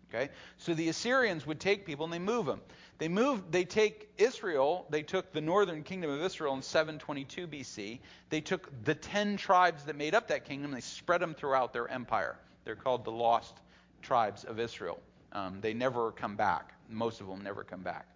Okay? 0.08 0.30
So 0.56 0.74
the 0.74 0.88
Assyrians 0.88 1.46
would 1.46 1.60
take 1.60 1.84
people 1.84 2.04
and 2.04 2.12
they 2.12 2.18
move 2.18 2.46
them. 2.46 2.60
They 2.98 3.08
move 3.08 3.50
they 3.50 3.64
take 3.64 4.10
Israel, 4.18 4.86
they 4.90 5.02
took 5.02 5.32
the 5.32 5.40
northern 5.40 5.82
kingdom 5.82 6.10
of 6.10 6.20
Israel 6.22 6.54
in 6.54 6.62
722 6.62 7.46
BC. 7.46 8.00
They 8.30 8.40
took 8.40 8.70
the 8.84 8.94
10 8.94 9.36
tribes 9.36 9.84
that 9.84 9.96
made 9.96 10.14
up 10.14 10.28
that 10.28 10.44
kingdom, 10.44 10.72
they 10.72 10.80
spread 10.80 11.20
them 11.20 11.34
throughout 11.34 11.72
their 11.72 11.88
empire. 11.88 12.36
They're 12.64 12.76
called 12.76 13.04
the 13.04 13.12
lost 13.12 13.54
tribes 14.02 14.44
of 14.44 14.58
Israel. 14.58 15.00
Um, 15.32 15.60
they 15.60 15.74
never 15.74 16.12
come 16.12 16.36
back. 16.36 16.72
Most 16.88 17.20
of 17.20 17.28
them 17.28 17.42
never 17.42 17.62
come 17.62 17.82
back. 17.82 18.06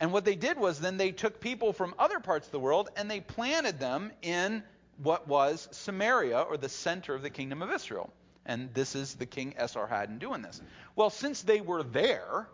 And 0.00 0.12
what 0.12 0.24
they 0.24 0.34
did 0.34 0.58
was 0.58 0.80
then 0.80 0.96
they 0.96 1.12
took 1.12 1.40
people 1.40 1.72
from 1.72 1.94
other 1.98 2.20
parts 2.20 2.46
of 2.46 2.52
the 2.52 2.60
world 2.60 2.88
and 2.96 3.10
they 3.10 3.20
planted 3.20 3.78
them 3.78 4.12
in 4.22 4.62
what 5.02 5.26
was 5.26 5.68
Samaria, 5.70 6.40
or 6.42 6.56
the 6.56 6.68
center 6.68 7.14
of 7.14 7.22
the 7.22 7.30
kingdom 7.30 7.62
of 7.62 7.72
Israel. 7.72 8.12
And 8.46 8.72
this 8.74 8.94
is 8.94 9.14
the 9.14 9.26
king 9.26 9.54
Esarhaddon 9.58 10.18
doing 10.18 10.42
this. 10.42 10.60
Well, 10.96 11.10
since 11.10 11.42
they 11.42 11.60
were 11.60 11.82
there, 11.82 12.48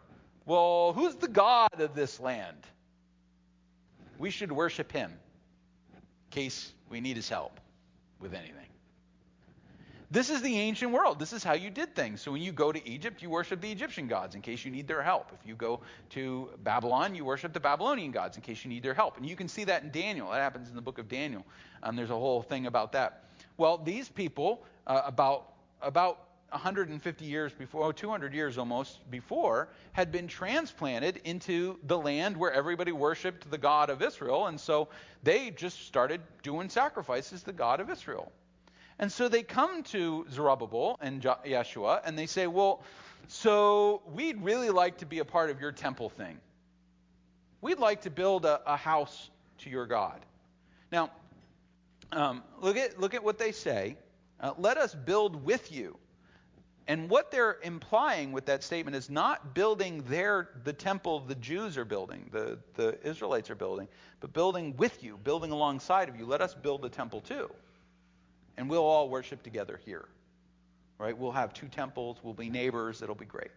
well, 0.44 0.92
who's 0.92 1.14
the 1.16 1.29
God 1.29 1.81
of 1.81 1.94
this 1.94 2.20
land? 2.20 2.59
We 4.18 4.31
should 4.31 4.53
worship 4.53 4.90
him 4.92 5.12
in 5.94 6.03
case 6.31 6.72
we 6.88 7.01
need 7.01 7.16
his 7.16 7.29
help 7.29 7.61
with 8.20 8.35
anything. 8.35 8.66
This 10.09 10.31
is 10.31 10.40
the 10.40 10.57
ancient 10.57 10.92
world. 10.92 11.18
This 11.18 11.33
is 11.33 11.42
how 11.42 11.55
you 11.55 11.68
did 11.68 11.96
things. 11.96 12.22
So 12.22 12.31
when 12.31 12.40
you 12.40 12.53
go 12.53 12.70
to 12.70 12.88
Egypt, 12.88 13.22
you 13.22 13.29
worship 13.29 13.61
the 13.61 13.70
Egyptian 13.70 14.07
gods 14.07 14.37
in 14.37 14.40
case 14.40 14.64
you 14.64 14.70
need 14.70 14.87
their 14.87 15.03
help. 15.03 15.33
If 15.38 15.46
you 15.46 15.57
go 15.57 15.81
to 16.11 16.51
Babylon, 16.62 17.16
you 17.16 17.25
worship 17.25 17.53
the 17.53 17.61
Babylonian 17.61 18.12
gods 18.12 18.37
in 18.37 18.42
case 18.42 18.64
you 18.64 18.70
need 18.70 18.85
their 18.85 18.94
help. 18.94 19.16
And 19.16 19.27
you 19.27 19.35
can 19.35 19.49
see 19.49 19.64
that 19.64 19.83
in 19.83 19.90
Daniel. 19.90 20.31
That 20.31 20.40
happens 20.40 20.68
in 20.68 20.77
the 20.77 20.81
book 20.81 20.99
of 20.99 21.09
Daniel. 21.09 21.44
Um, 21.83 21.96
there's 21.96 22.11
a 22.11 22.14
whole 22.14 22.40
thing 22.40 22.66
about 22.66 22.92
that. 22.92 23.25
Well, 23.57 23.79
these 23.79 24.09
people, 24.09 24.64
uh, 24.87 25.03
about 25.05 25.56
about 25.83 26.21
150 26.51 27.25
years 27.25 27.53
before, 27.53 27.93
200 27.93 28.33
years 28.33 28.57
almost 28.57 29.11
before, 29.11 29.69
had 29.93 30.12
been 30.12 30.29
transplanted 30.29 31.21
into 31.25 31.79
the 31.85 31.99
land 31.99 32.37
where 32.37 32.53
everybody 32.53 32.93
worshipped 32.93 33.51
the 33.51 33.59
God 33.59 33.91
of 33.91 34.01
Israel. 34.01 34.47
And 34.47 34.59
so 34.59 34.89
they 35.23 35.51
just 35.51 35.87
started 35.87 36.21
doing 36.43 36.69
sacrifices 36.69 37.41
to 37.41 37.47
the 37.47 37.53
God 37.53 37.81
of 37.81 37.91
Israel. 37.91 38.31
And 38.99 39.11
so 39.11 39.29
they 39.29 39.43
come 39.43 39.83
to 39.85 40.27
Zerubbabel 40.31 40.97
and 41.01 41.21
Yeshua 41.21 42.01
and 42.05 42.19
they 42.19 42.27
say, 42.27 42.47
Well, 42.47 42.83
so 43.29 44.03
we'd 44.15 44.43
really 44.43 44.71
like 44.71 44.99
to 44.99 45.07
be 45.07 45.19
a 45.19 45.25
part 45.25 45.51
of 45.51 45.61
your 45.61 45.73
temple 45.73 46.09
thing. 46.09 46.39
We'd 47.61 47.79
like 47.79 48.03
to 48.03 48.11
build 48.11 48.45
a, 48.45 48.61
a 48.67 48.77
house 48.77 49.31
to 49.59 49.71
your 49.71 49.87
God. 49.87 50.25
Now, 50.93 51.11
um, 52.12 52.43
look, 52.61 52.77
at, 52.77 53.01
look 53.01 53.15
at 53.15 53.25
what 53.25 53.39
they 53.39 53.53
say. 53.53 53.97
Uh, 54.40 54.53
Let 54.59 54.77
us 54.77 54.94
build 54.94 55.44
with 55.44 55.72
you. 55.72 55.96
And 56.88 57.11
what 57.11 57.33
they're 57.33 57.59
implying 57.62 58.31
with 58.31 58.46
that 58.46 58.62
statement 58.62 58.96
is 58.96 59.11
not 59.11 59.55
building 59.55 60.05
their 60.09 60.51
the 60.62 60.72
temple 60.72 61.18
the 61.20 61.35
Jews 61.35 61.77
are 61.77 61.85
building, 61.85 62.29
the, 62.31 62.59
the 62.75 62.96
Israelites 63.03 63.51
are 63.51 63.57
building, 63.57 63.88
but 64.20 64.33
building 64.33 64.77
with 64.77 65.03
you, 65.03 65.18
building 65.25 65.51
alongside 65.51 66.09
of 66.09 66.16
you. 66.16 66.27
Let 66.27 66.40
us 66.40 66.55
build 66.55 66.83
the 66.83 66.88
temple 66.88 67.22
too 67.22 67.51
and 68.57 68.70
we'll 68.70 68.85
all 68.85 69.09
worship 69.09 69.42
together 69.42 69.81
here. 69.85 70.07
Right? 70.99 71.16
We'll 71.16 71.33
have 71.33 71.53
two 71.53 71.68
temples, 71.68 72.18
we'll 72.22 72.35
be 72.35 72.49
neighbors, 72.49 73.03
it'll 73.03 73.14
be 73.14 73.27
great. 73.27 73.51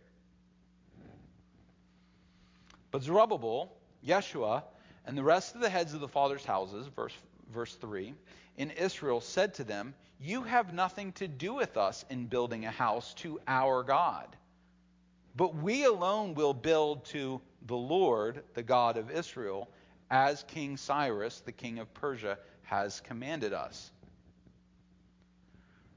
But 2.91 3.03
Zerubbabel, 3.03 3.71
Yeshua, 4.05 4.63
and 5.05 5.17
the 5.17 5.23
rest 5.23 5.55
of 5.55 5.61
the 5.61 5.69
heads 5.69 5.93
of 5.93 6.01
the 6.01 6.07
fathers' 6.07 6.43
houses, 6.43 6.87
verse, 6.87 7.13
verse 7.53 7.75
3, 7.75 8.13
in 8.57 8.71
Israel 8.71 9.21
said 9.21 9.53
to 9.55 9.63
them, 9.63 9.93
You 10.19 10.43
have 10.43 10.73
nothing 10.73 11.13
to 11.13 11.27
do 11.27 11.53
with 11.53 11.77
us 11.77 12.03
in 12.09 12.25
building 12.25 12.65
a 12.65 12.71
house 12.71 13.13
to 13.15 13.39
our 13.47 13.83
God. 13.83 14.35
But 15.35 15.55
we 15.55 15.85
alone 15.85 16.33
will 16.33 16.53
build 16.53 17.05
to 17.05 17.39
the 17.65 17.77
Lord, 17.77 18.43
the 18.53 18.63
God 18.63 18.97
of 18.97 19.09
Israel, 19.09 19.69
as 20.11 20.43
King 20.43 20.75
Cyrus, 20.75 21.39
the 21.41 21.51
king 21.51 21.79
of 21.79 21.93
Persia, 21.93 22.37
has 22.63 22.99
commanded 23.01 23.53
us. 23.53 23.91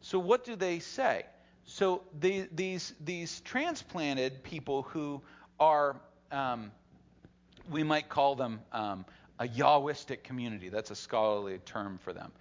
So 0.01 0.19
what 0.19 0.45
do 0.45 0.55
they 0.57 0.79
say? 0.79 1.25
So 1.65 2.03
the, 2.21 2.49
these 2.53 2.95
these 3.05 3.41
transplanted 3.41 4.43
people 4.43 4.83
who 4.83 5.23
are 5.61 6.01
um, 6.31 6.73
we 7.71 7.83
might 7.83 8.09
call 8.09 8.35
them 8.35 8.61
um, 8.73 9.05
a 9.39 9.47
Yahwistic 9.47 10.23
community. 10.25 10.69
That's 10.69 10.91
a 10.91 10.97
scholarly 10.97 11.59
term 11.65 11.99
for 11.99 12.13
them. 12.13 12.33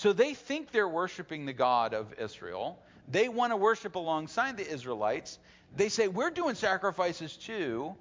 So 0.00 0.14
they 0.14 0.32
think 0.32 0.72
they're 0.72 0.88
worshiping 0.88 1.44
the 1.44 1.52
God 1.52 1.92
of 1.92 2.14
Israel. 2.18 2.78
They 3.06 3.28
want 3.28 3.52
to 3.52 3.56
worship 3.58 3.96
alongside 3.96 4.56
the 4.56 4.66
Israelites. 4.66 5.38
They 5.76 5.90
say 5.90 6.08
we're 6.08 6.30
doing 6.30 6.54
sacrifices 6.54 7.36
too. 7.36 7.94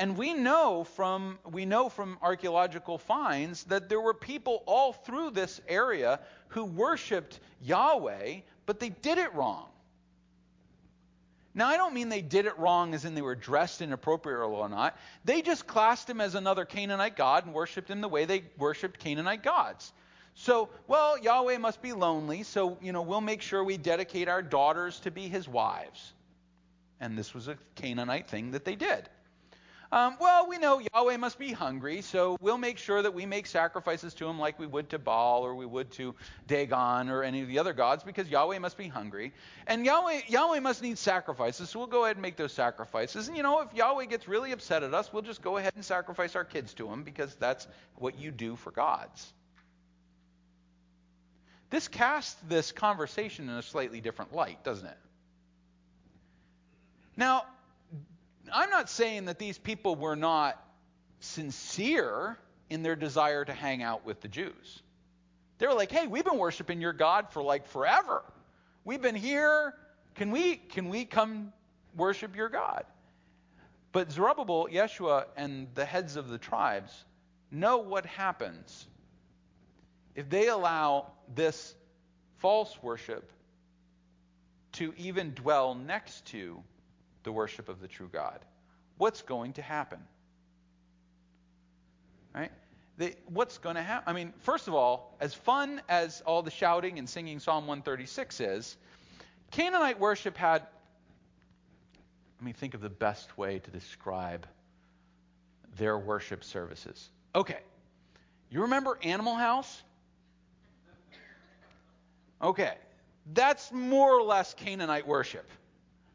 And 0.00 0.18
we 0.18 0.34
know 0.34 0.82
from 0.82 1.38
we 1.44 1.64
know 1.64 1.88
from 1.88 2.18
archaeological 2.22 2.98
finds 2.98 3.62
that 3.64 3.88
there 3.88 4.00
were 4.00 4.14
people 4.14 4.64
all 4.66 4.92
through 4.92 5.30
this 5.30 5.60
area 5.68 6.18
who 6.48 6.64
worshiped 6.64 7.38
Yahweh, 7.62 8.40
but 8.66 8.80
they 8.80 8.88
did 8.88 9.18
it 9.18 9.32
wrong. 9.32 9.68
Now, 11.54 11.68
I 11.68 11.76
don't 11.76 11.94
mean 11.94 12.08
they 12.08 12.22
did 12.22 12.46
it 12.46 12.58
wrong 12.58 12.94
as 12.94 13.04
in 13.04 13.14
they 13.14 13.22
were 13.22 13.36
dressed 13.36 13.80
inappropriately 13.80 14.56
or 14.56 14.68
not. 14.68 14.98
They 15.24 15.40
just 15.40 15.68
classed 15.68 16.10
him 16.10 16.20
as 16.20 16.34
another 16.34 16.64
Canaanite 16.64 17.14
god 17.14 17.46
and 17.46 17.54
worshiped 17.54 17.88
him 17.88 18.00
the 18.00 18.08
way 18.08 18.24
they 18.24 18.42
worshiped 18.58 18.98
Canaanite 18.98 19.44
gods. 19.44 19.92
So, 20.34 20.70
well, 20.86 21.18
Yahweh 21.18 21.58
must 21.58 21.82
be 21.82 21.92
lonely, 21.92 22.42
so, 22.42 22.78
you 22.80 22.92
know, 22.92 23.02
we'll 23.02 23.20
make 23.20 23.42
sure 23.42 23.62
we 23.62 23.76
dedicate 23.76 24.28
our 24.28 24.42
daughters 24.42 25.00
to 25.00 25.10
be 25.10 25.28
his 25.28 25.46
wives. 25.46 26.12
And 27.00 27.18
this 27.18 27.34
was 27.34 27.48
a 27.48 27.58
Canaanite 27.74 28.28
thing 28.28 28.52
that 28.52 28.64
they 28.64 28.76
did. 28.76 29.08
Um, 29.92 30.16
well, 30.18 30.48
we 30.48 30.56
know 30.56 30.80
Yahweh 30.94 31.18
must 31.18 31.38
be 31.38 31.52
hungry, 31.52 32.00
so 32.00 32.38
we'll 32.40 32.56
make 32.56 32.78
sure 32.78 33.02
that 33.02 33.12
we 33.12 33.26
make 33.26 33.46
sacrifices 33.46 34.14
to 34.14 34.26
him 34.26 34.38
like 34.38 34.58
we 34.58 34.66
would 34.66 34.88
to 34.88 34.98
Baal 34.98 35.44
or 35.44 35.54
we 35.54 35.66
would 35.66 35.90
to 35.92 36.14
Dagon 36.46 37.10
or 37.10 37.22
any 37.22 37.42
of 37.42 37.48
the 37.48 37.58
other 37.58 37.74
gods 37.74 38.02
because 38.02 38.26
Yahweh 38.26 38.58
must 38.58 38.78
be 38.78 38.88
hungry. 38.88 39.34
And 39.66 39.84
Yahweh, 39.84 40.22
Yahweh 40.28 40.60
must 40.60 40.80
need 40.80 40.96
sacrifices, 40.96 41.68
so 41.68 41.78
we'll 41.78 41.88
go 41.88 42.04
ahead 42.04 42.16
and 42.16 42.22
make 42.22 42.38
those 42.38 42.54
sacrifices. 42.54 43.28
And 43.28 43.36
you 43.36 43.42
know, 43.42 43.60
if 43.60 43.74
Yahweh 43.74 44.06
gets 44.06 44.26
really 44.26 44.52
upset 44.52 44.82
at 44.82 44.94
us, 44.94 45.12
we'll 45.12 45.20
just 45.20 45.42
go 45.42 45.58
ahead 45.58 45.74
and 45.74 45.84
sacrifice 45.84 46.36
our 46.36 46.44
kids 46.44 46.72
to 46.74 46.90
him 46.90 47.02
because 47.02 47.34
that's 47.34 47.68
what 47.96 48.18
you 48.18 48.30
do 48.30 48.56
for 48.56 48.70
gods. 48.70 49.34
This 51.72 51.88
casts 51.88 52.36
this 52.50 52.70
conversation 52.70 53.48
in 53.48 53.54
a 53.54 53.62
slightly 53.62 54.02
different 54.02 54.34
light, 54.34 54.62
doesn't 54.62 54.86
it? 54.86 54.98
Now, 57.16 57.46
I'm 58.52 58.68
not 58.68 58.90
saying 58.90 59.24
that 59.24 59.38
these 59.38 59.56
people 59.56 59.96
were 59.96 60.14
not 60.14 60.62
sincere 61.20 62.36
in 62.68 62.82
their 62.82 62.94
desire 62.94 63.42
to 63.46 63.54
hang 63.54 63.82
out 63.82 64.04
with 64.04 64.20
the 64.20 64.28
Jews. 64.28 64.82
They 65.56 65.66
were 65.66 65.72
like, 65.72 65.90
"Hey, 65.90 66.06
we've 66.06 66.26
been 66.26 66.36
worshiping 66.36 66.82
your 66.82 66.92
God 66.92 67.30
for 67.30 67.42
like 67.42 67.66
forever. 67.66 68.22
We've 68.84 69.00
been 69.00 69.14
here. 69.14 69.74
Can 70.14 70.30
we 70.30 70.56
can 70.56 70.90
we 70.90 71.06
come 71.06 71.54
worship 71.96 72.36
your 72.36 72.50
God?" 72.50 72.84
But 73.92 74.12
Zerubbabel, 74.12 74.68
Yeshua, 74.70 75.24
and 75.38 75.74
the 75.74 75.86
heads 75.86 76.16
of 76.16 76.28
the 76.28 76.38
tribes 76.38 77.06
know 77.50 77.78
what 77.78 78.04
happens 78.04 78.88
if 80.14 80.28
they 80.28 80.48
allow 80.48 81.10
this 81.34 81.74
false 82.38 82.76
worship 82.82 83.30
to 84.72 84.92
even 84.96 85.34
dwell 85.34 85.74
next 85.74 86.24
to 86.26 86.62
the 87.22 87.32
worship 87.32 87.68
of 87.68 87.80
the 87.80 87.88
true 87.88 88.08
God. 88.12 88.38
What's 88.98 89.22
going 89.22 89.54
to 89.54 89.62
happen? 89.62 89.98
Right? 92.34 92.50
They, 92.98 93.14
what's 93.26 93.58
going 93.58 93.76
to 93.76 93.82
happen? 93.82 94.04
I 94.08 94.12
mean, 94.12 94.32
first 94.40 94.68
of 94.68 94.74
all, 94.74 95.16
as 95.20 95.34
fun 95.34 95.80
as 95.88 96.22
all 96.22 96.42
the 96.42 96.50
shouting 96.50 96.98
and 96.98 97.08
singing 97.08 97.40
Psalm 97.40 97.66
136 97.66 98.40
is, 98.40 98.76
Canaanite 99.50 99.98
worship 99.98 100.36
had. 100.36 100.62
Let 102.38 102.46
me 102.46 102.52
think 102.52 102.74
of 102.74 102.80
the 102.80 102.90
best 102.90 103.38
way 103.38 103.60
to 103.60 103.70
describe 103.70 104.46
their 105.76 105.96
worship 105.96 106.42
services. 106.44 107.08
Okay. 107.34 107.58
You 108.50 108.62
remember 108.62 108.98
Animal 109.02 109.34
House? 109.34 109.82
Okay. 112.42 112.74
That's 113.32 113.70
more 113.70 114.18
or 114.18 114.22
less 114.22 114.54
Canaanite 114.54 115.06
worship. 115.06 115.48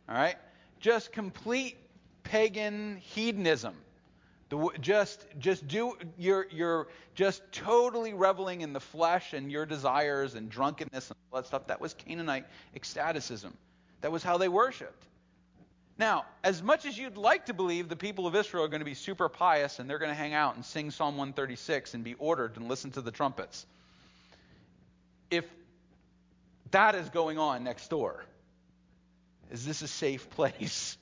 All 0.09 0.15
right? 0.15 0.35
Just 0.79 1.11
complete 1.11 1.77
pagan 2.23 2.97
hedonism. 2.97 3.75
The, 4.49 4.69
just, 4.79 5.25
just 5.39 5.67
do, 5.67 5.97
you're, 6.17 6.47
you're 6.51 6.87
just 7.15 7.41
totally 7.51 8.13
reveling 8.13 8.61
in 8.61 8.71
the 8.71 8.79
flesh 8.79 9.33
and 9.33 9.51
your 9.51 9.65
desires 9.65 10.35
and 10.35 10.49
drunkenness 10.49 11.09
and 11.09 11.17
all 11.31 11.41
that 11.41 11.47
stuff. 11.47 11.67
That 11.67 11.81
was 11.81 11.93
Canaanite 11.93 12.45
ecstaticism. 12.75 13.51
That 14.01 14.11
was 14.11 14.23
how 14.23 14.37
they 14.37 14.47
worshiped. 14.47 15.03
Now, 15.99 16.25
as 16.43 16.61
much 16.61 16.85
as 16.85 16.97
you'd 16.97 17.17
like 17.17 17.47
to 17.47 17.53
believe 17.53 17.89
the 17.89 17.95
people 17.95 18.27
of 18.27 18.35
Israel 18.35 18.63
are 18.63 18.67
going 18.67 18.81
to 18.81 18.85
be 18.85 18.93
super 18.93 19.27
pious 19.27 19.79
and 19.79 19.89
they're 19.89 19.97
going 19.97 20.11
to 20.11 20.15
hang 20.15 20.33
out 20.33 20.55
and 20.55 20.63
sing 20.63 20.91
Psalm 20.91 21.17
136 21.17 21.95
and 21.95 22.03
be 22.03 22.13
ordered 22.13 22.55
and 22.55 22.69
listen 22.69 22.91
to 22.91 23.01
the 23.01 23.11
trumpets, 23.11 23.65
if 25.31 25.45
that 26.71 26.95
is 26.95 27.09
going 27.09 27.37
on 27.37 27.63
next 27.63 27.89
door, 27.89 28.23
is 29.51 29.65
this 29.65 29.81
a 29.81 29.87
safe 29.87 30.29
place? 30.31 30.97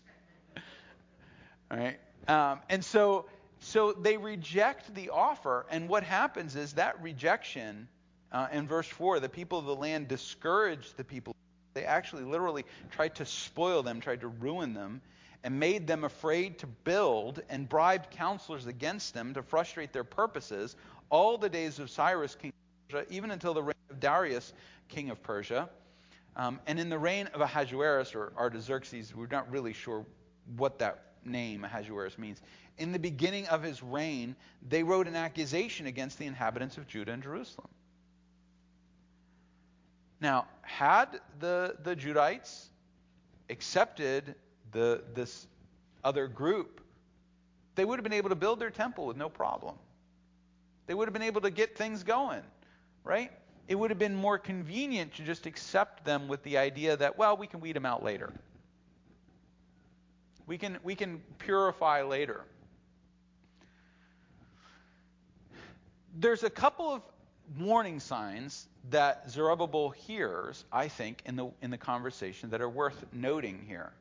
All 1.72 1.78
right. 1.78 2.00
Um, 2.28 2.60
and 2.70 2.84
so, 2.84 3.26
so 3.60 3.94
they 3.94 4.18
reject 4.18 4.94
the 4.94 5.10
offer, 5.10 5.66
and 5.70 5.88
what 5.90 6.04
happens 6.04 6.56
is 6.56 6.74
that 6.74 7.02
rejection, 7.02 7.88
uh, 8.32 8.48
in 8.52 8.68
verse 8.68 8.88
four, 8.88 9.20
the 9.20 9.30
people 9.30 9.60
of 9.60 9.66
the 9.66 9.76
land 9.76 10.08
discouraged 10.08 10.98
the 10.98 11.04
people 11.04 11.36
they 11.76 11.84
actually 11.84 12.24
literally 12.24 12.66
tried 12.92 13.16
to 13.16 13.26
spoil 13.26 13.84
them, 13.84 14.00
tried 14.00 14.22
to 14.22 14.30
ruin 14.30 14.74
them, 14.74 15.02
and 15.44 15.60
made 15.60 15.86
them 15.86 16.06
afraid 16.06 16.58
to 16.60 16.68
build 16.68 17.42
and 17.50 17.70
bribed 17.70 18.10
counselors 18.12 18.66
against 18.66 19.14
them 19.14 19.34
to 19.34 19.44
frustrate 19.44 19.92
their 19.94 20.06
purposes 20.06 20.76
all 21.10 21.38
the 21.38 21.50
days 21.50 21.78
of 21.78 21.90
Cyrus, 21.90 22.34
king 22.34 22.52
Persia, 22.90 23.06
even 23.10 23.32
until 23.32 23.54
the 23.54 23.64
reign 23.64 23.76
of 23.90 24.00
Darius, 24.00 24.54
king 24.88 25.10
of 25.10 25.22
Persia. 25.22 25.70
Um, 26.36 26.60
and 26.68 26.80
in 26.80 26.90
the 26.90 27.00
reign 27.00 27.28
of 27.34 27.42
Ahasuerus 27.42 28.14
or 28.14 28.34
Artaxerxes, 28.38 29.16
we're 29.16 29.28
not 29.28 29.50
really 29.50 29.74
sure 29.74 30.06
what 30.58 30.80
that 30.80 31.14
name 31.24 31.64
Ahasuerus 31.64 32.18
means. 32.18 32.42
In 32.78 32.92
the 32.92 33.00
beginning 33.00 33.48
of 33.48 33.64
his 33.64 33.82
reign, 33.82 34.36
they 34.68 34.84
wrote 34.84 35.08
an 35.08 35.16
accusation 35.16 35.88
against 35.88 36.20
the 36.20 36.26
inhabitants 36.26 36.78
of 36.78 36.88
Judah 36.88 37.14
and 37.14 37.24
Jerusalem. 37.24 37.70
Now, 40.20 40.48
had 40.62 41.20
the, 41.40 41.76
the 41.84 41.96
Judites 41.96 42.68
accepted 43.50 44.36
the, 44.72 45.04
this 45.14 45.48
other 46.04 46.28
group, 46.28 46.82
they 47.76 47.86
would 47.86 47.98
have 47.98 48.04
been 48.04 48.14
able 48.14 48.30
to 48.30 48.36
build 48.36 48.60
their 48.60 48.70
temple 48.70 49.06
with 49.08 49.18
no 49.18 49.30
problem. 49.30 49.76
They 50.88 50.94
would 50.94 51.08
have 51.08 51.14
been 51.14 51.22
able 51.22 51.42
to 51.42 51.50
get 51.50 51.78
things 51.78 52.04
going, 52.04 52.42
right? 53.06 53.32
It 53.68 53.76
would 53.76 53.92
have 53.92 54.00
been 54.00 54.16
more 54.16 54.38
convenient 54.38 55.16
to 55.16 55.24
just 55.24 55.46
accept 55.46 56.04
them 56.04 56.28
with 56.28 56.44
the 56.44 56.58
idea 56.58 56.98
that, 56.98 57.18
well, 57.18 57.38
we 57.38 57.48
can 57.48 57.62
weed 57.62 57.76
them 57.76 57.86
out 57.86 58.04
later. 58.04 58.34
We 60.46 60.58
can, 60.58 60.78
we 60.84 60.96
can 60.96 61.22
purify 61.40 62.04
later. 62.04 62.42
There's 66.18 66.44
a 66.44 66.50
couple 66.50 66.92
of 66.92 67.02
warning 67.60 68.00
signs 68.00 68.68
that 68.90 69.30
Zerubbabel 69.30 69.92
hears, 69.92 70.66
I 70.72 70.88
think, 70.88 71.22
in 71.26 71.36
the, 71.36 71.50
in 71.62 71.72
the 71.72 71.78
conversation 71.78 72.50
that 72.52 72.62
are 72.62 72.70
worth 72.70 73.06
noting 73.12 73.64
here. 73.68 73.92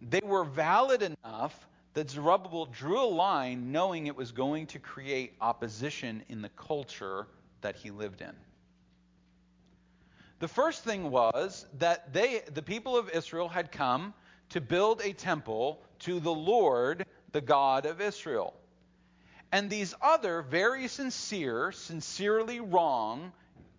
They 0.00 0.20
were 0.24 0.44
valid 0.44 1.02
enough 1.02 1.68
that 1.94 2.10
Zerubbabel 2.10 2.66
drew 2.66 3.00
a 3.00 3.06
line 3.06 3.70
knowing 3.70 4.06
it 4.06 4.16
was 4.16 4.32
going 4.32 4.66
to 4.68 4.78
create 4.78 5.34
opposition 5.40 6.22
in 6.28 6.42
the 6.42 6.48
culture 6.50 7.26
that 7.62 7.76
he 7.76 7.90
lived 7.90 8.20
in. 8.20 8.34
The 10.38 10.48
first 10.48 10.84
thing 10.84 11.10
was 11.10 11.66
that 11.78 12.12
they, 12.12 12.42
the 12.52 12.62
people 12.62 12.96
of 12.96 13.10
Israel 13.10 13.48
had 13.48 13.70
come 13.70 14.12
to 14.50 14.60
build 14.60 15.00
a 15.02 15.12
temple 15.12 15.80
to 16.00 16.20
the 16.20 16.32
Lord, 16.32 17.06
the 17.30 17.40
God 17.40 17.86
of 17.86 18.00
Israel. 18.00 18.54
And 19.52 19.70
these 19.70 19.94
other 20.02 20.42
very 20.42 20.88
sincere, 20.88 21.72
sincerely 21.72 22.60
wrong, 22.60 23.32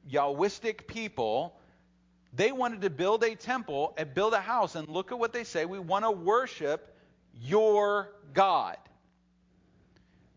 Yahwistic 0.09 0.87
people, 0.87 1.59
they 2.33 2.51
wanted 2.51 2.81
to 2.81 2.89
build 2.89 3.23
a 3.23 3.35
temple 3.35 3.93
and 3.97 4.13
build 4.13 4.33
a 4.33 4.39
house. 4.41 4.75
And 4.75 4.87
look 4.87 5.11
at 5.11 5.19
what 5.19 5.33
they 5.33 5.43
say. 5.43 5.65
We 5.65 5.79
want 5.79 6.05
to 6.05 6.11
worship 6.11 6.95
your 7.41 8.09
God. 8.33 8.77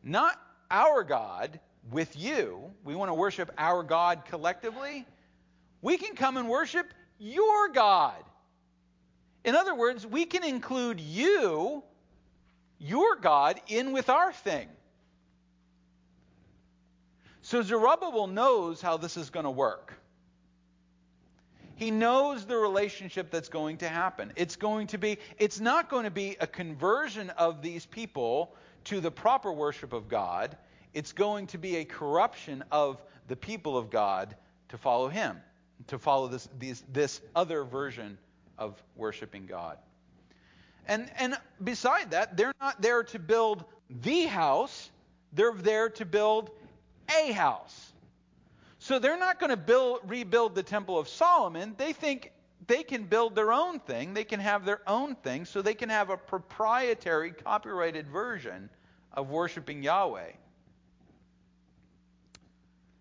Not 0.02 0.40
our 0.70 1.04
God 1.04 1.60
with 1.90 2.16
you. 2.16 2.70
We 2.84 2.94
want 2.94 3.10
to 3.10 3.14
worship 3.14 3.50
our 3.58 3.82
God 3.82 4.24
collectively. 4.24 5.06
We 5.82 5.98
can 5.98 6.14
come 6.16 6.36
and 6.36 6.48
worship 6.48 6.86
your 7.18 7.68
God. 7.68 8.22
In 9.44 9.54
other 9.54 9.74
words, 9.74 10.06
we 10.06 10.24
can 10.24 10.42
include 10.42 11.00
you, 11.00 11.84
your 12.78 13.16
God, 13.16 13.60
in 13.68 13.92
with 13.92 14.10
our 14.10 14.32
thing. 14.32 14.68
So 17.42 17.62
Zerubbabel 17.62 18.26
knows 18.26 18.82
how 18.82 18.96
this 18.96 19.16
is 19.16 19.30
going 19.30 19.44
to 19.44 19.50
work. 19.50 19.94
He 21.76 21.90
knows 21.90 22.44
the 22.44 22.56
relationship 22.56 23.30
that's 23.30 23.48
going 23.48 23.76
to 23.78 23.88
happen. 23.88 24.32
It's 24.34 24.56
going 24.56 24.88
to 24.88 24.98
be 24.98 25.18
it's 25.38 25.60
not 25.60 25.88
going 25.88 26.04
to 26.04 26.10
be 26.10 26.36
a 26.40 26.46
conversion 26.46 27.30
of 27.30 27.62
these 27.62 27.86
people 27.86 28.54
to 28.84 29.00
the 29.00 29.10
proper 29.10 29.52
worship 29.52 29.92
of 29.92 30.08
God. 30.08 30.56
It's 30.96 31.12
going 31.12 31.48
to 31.48 31.58
be 31.58 31.76
a 31.76 31.84
corruption 31.84 32.64
of 32.72 33.04
the 33.28 33.36
people 33.36 33.76
of 33.76 33.90
God 33.90 34.34
to 34.70 34.78
follow 34.78 35.08
him, 35.08 35.36
to 35.88 35.98
follow 35.98 36.26
this 36.26 36.48
these, 36.58 36.82
this 36.90 37.20
other 37.34 37.64
version 37.64 38.16
of 38.56 38.82
worshiping 38.96 39.44
God. 39.44 39.76
And 40.88 41.10
and 41.18 41.36
beside 41.62 42.12
that, 42.12 42.38
they're 42.38 42.54
not 42.62 42.80
there 42.80 43.02
to 43.02 43.18
build 43.18 43.66
the 43.90 44.24
house, 44.24 44.90
they're 45.34 45.52
there 45.52 45.90
to 45.90 46.06
build 46.06 46.48
a 47.14 47.30
house. 47.30 47.92
So 48.78 48.98
they're 48.98 49.18
not 49.18 49.38
going 49.38 49.50
to 49.50 49.58
build, 49.58 50.00
rebuild 50.06 50.54
the 50.54 50.62
Temple 50.62 50.98
of 50.98 51.08
Solomon. 51.08 51.74
They 51.76 51.92
think 51.92 52.32
they 52.66 52.82
can 52.82 53.04
build 53.04 53.34
their 53.34 53.52
own 53.52 53.80
thing. 53.80 54.14
They 54.14 54.24
can 54.24 54.40
have 54.40 54.64
their 54.64 54.80
own 54.88 55.14
thing, 55.16 55.44
so 55.44 55.60
they 55.60 55.74
can 55.74 55.90
have 55.90 56.08
a 56.08 56.16
proprietary, 56.16 57.32
copyrighted 57.32 58.08
version 58.08 58.70
of 59.12 59.28
worshiping 59.28 59.82
Yahweh. 59.82 60.30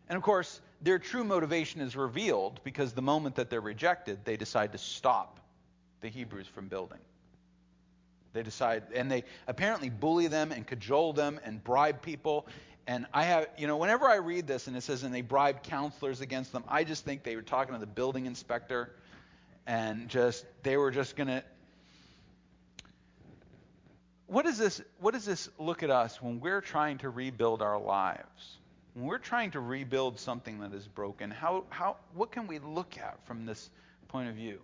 And 0.09 0.17
of 0.17 0.23
course, 0.23 0.61
their 0.81 0.99
true 0.99 1.23
motivation 1.23 1.81
is 1.81 1.95
revealed 1.95 2.59
because 2.63 2.93
the 2.93 3.01
moment 3.01 3.35
that 3.35 3.49
they're 3.49 3.61
rejected, 3.61 4.19
they 4.23 4.37
decide 4.37 4.71
to 4.73 4.77
stop 4.77 5.39
the 6.01 6.09
Hebrews 6.09 6.47
from 6.47 6.67
building. 6.67 6.99
They 8.33 8.43
decide, 8.43 8.83
and 8.93 9.09
they 9.09 9.23
apparently 9.47 9.89
bully 9.89 10.27
them 10.27 10.51
and 10.51 10.67
cajole 10.67 11.13
them 11.13 11.39
and 11.43 11.63
bribe 11.63 12.01
people. 12.01 12.45
And 12.85 13.07
I 13.13 13.23
have, 13.23 13.47
you 13.57 13.65
know, 13.65 13.77
whenever 13.77 14.07
I 14.07 14.15
read 14.15 14.45
this 14.45 14.67
and 14.67 14.75
it 14.75 14.81
says, 14.81 15.03
and 15.03 15.15
they 15.15 15.21
bribe 15.21 15.63
counselors 15.63 16.21
against 16.21 16.51
them, 16.51 16.63
I 16.67 16.83
just 16.83 17.05
think 17.05 17.23
they 17.23 17.35
were 17.35 17.41
talking 17.41 17.73
to 17.73 17.79
the 17.79 17.87
building 17.87 18.25
inspector 18.25 18.91
and 19.65 20.09
just, 20.09 20.45
they 20.63 20.77
were 20.77 20.91
just 20.91 21.15
going 21.15 21.27
to. 21.27 21.43
What 24.27 24.45
is 24.45 24.57
this? 24.57 24.81
What 24.99 25.13
does 25.13 25.25
this 25.25 25.49
look 25.57 25.81
at 25.81 25.89
us 25.89 26.21
when 26.21 26.39
we're 26.39 26.61
trying 26.61 26.97
to 26.99 27.09
rebuild 27.09 27.61
our 27.61 27.79
lives? 27.79 28.57
When 28.95 29.07
we're 29.07 29.17
trying 29.17 29.51
to 29.51 29.59
rebuild 29.59 30.19
something 30.19 30.59
that 30.59 30.73
is 30.73 30.87
broken, 30.87 31.29
how, 31.29 31.65
how, 31.69 31.97
what 32.13 32.31
can 32.31 32.47
we 32.47 32.59
look 32.59 32.97
at 32.97 33.19
from 33.25 33.45
this 33.45 33.69
point 34.07 34.29
of 34.29 34.35
view? 34.35 34.61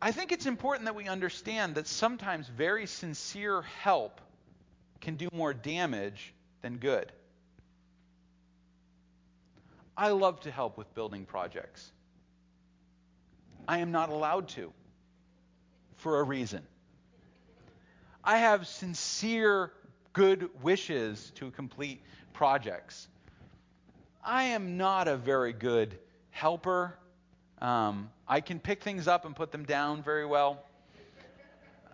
I 0.00 0.10
think 0.10 0.32
it's 0.32 0.46
important 0.46 0.86
that 0.86 0.96
we 0.96 1.06
understand 1.06 1.76
that 1.76 1.86
sometimes 1.86 2.48
very 2.48 2.86
sincere 2.86 3.62
help 3.62 4.20
can 5.00 5.14
do 5.14 5.28
more 5.32 5.54
damage 5.54 6.34
than 6.62 6.78
good. 6.78 7.12
I 9.96 10.08
love 10.08 10.40
to 10.40 10.50
help 10.50 10.76
with 10.76 10.92
building 10.96 11.26
projects. 11.26 11.92
I 13.68 13.78
am 13.78 13.92
not 13.92 14.08
allowed 14.08 14.48
to 14.48 14.72
for 15.98 16.18
a 16.18 16.24
reason. 16.24 16.62
I 18.24 18.38
have 18.38 18.66
sincere 18.66 19.70
good 20.12 20.48
wishes 20.62 21.32
to 21.36 21.50
complete 21.50 22.00
projects. 22.32 23.08
I 24.24 24.44
am 24.44 24.76
not 24.76 25.08
a 25.08 25.16
very 25.16 25.52
good 25.52 25.98
helper. 26.30 26.96
Um, 27.60 28.10
I 28.28 28.40
can 28.40 28.58
pick 28.58 28.82
things 28.82 29.08
up 29.08 29.24
and 29.24 29.34
put 29.34 29.52
them 29.52 29.64
down 29.64 30.02
very 30.02 30.26
well. 30.26 30.64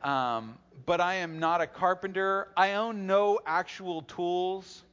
Um, 0.03 0.59
but 0.87 1.01
I 1.01 1.15
am 1.17 1.39
not 1.39 1.61
a 1.61 1.67
carpenter. 1.67 2.49
I 2.57 2.75
own 2.75 3.07
no 3.07 3.41
actual 3.47 4.03
tools. 4.03 4.85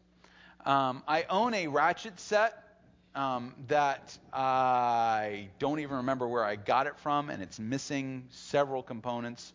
Um, 0.65 1.03
I 1.07 1.23
own 1.29 1.53
a 1.53 1.67
ratchet 1.67 2.19
set 2.19 2.65
um, 3.13 3.53
that 3.67 4.17
I 4.33 5.49
don't 5.59 5.79
even 5.79 5.97
remember 5.97 6.27
where 6.27 6.43
I 6.43 6.55
got 6.55 6.87
it 6.87 6.97
from, 6.97 7.29
and 7.29 7.41
it's 7.41 7.59
missing 7.59 8.25
several 8.31 8.83
components. 8.83 9.53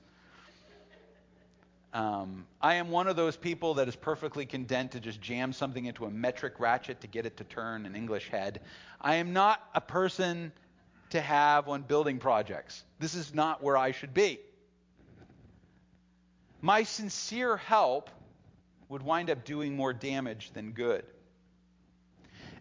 Um, 1.93 2.47
I 2.61 2.75
am 2.75 2.91
one 2.91 3.09
of 3.09 3.17
those 3.17 3.37
people 3.37 3.75
that 3.75 3.89
is 3.89 3.97
perfectly 3.97 4.47
content 4.47 4.93
to 4.93 5.01
just 5.01 5.21
jam 5.21 5.53
something 5.53 5.87
into 5.87 6.05
a 6.05 6.11
metric 6.11 6.55
ratchet 6.61 7.01
to 7.01 7.09
get 7.09 7.27
it 7.27 7.37
to 7.39 7.45
turn 7.45 7.85
an 7.85 7.97
English 7.97 8.29
head. 8.29 8.61
I 9.01 9.17
am 9.17 9.33
not 9.33 9.61
a 9.75 9.81
person 9.81 10.53
to 11.11 11.21
have 11.21 11.69
on 11.69 11.83
building 11.83 12.19
projects. 12.19 12.85
This 13.01 13.15
is 13.15 13.35
not 13.35 13.63
where 13.63 13.77
I 13.77 13.91
should 13.91 14.15
be. 14.15 14.39
My 16.61 16.85
sincere 16.85 17.57
help 17.57 18.11
would 18.89 19.03
wind 19.03 19.31
up 19.31 19.45
doing 19.45 19.75
more 19.75 19.93
damage 19.93 20.53
than 20.53 20.73
good. 20.73 21.05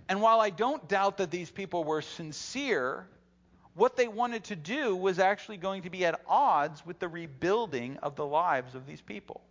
And 0.08 0.22
while 0.22 0.40
I 0.40 0.50
don't 0.50 0.88
doubt 0.88 1.18
that 1.18 1.30
these 1.30 1.52
people 1.52 1.84
were 1.84 2.02
sincere, 2.02 3.08
what 3.80 3.96
they 3.96 4.10
wanted 4.10 4.44
to 4.44 4.58
do 4.58 4.94
was 4.94 5.20
actually 5.20 5.56
going 5.56 5.84
to 5.84 5.90
be 5.90 6.06
at 6.06 6.20
odds 6.28 6.86
with 6.86 7.00
the 7.00 7.08
rebuilding 7.08 7.98
of 8.04 8.16
the 8.18 8.26
lives 8.26 8.76
of 8.76 8.86
these 8.86 9.00
people. 9.00 9.42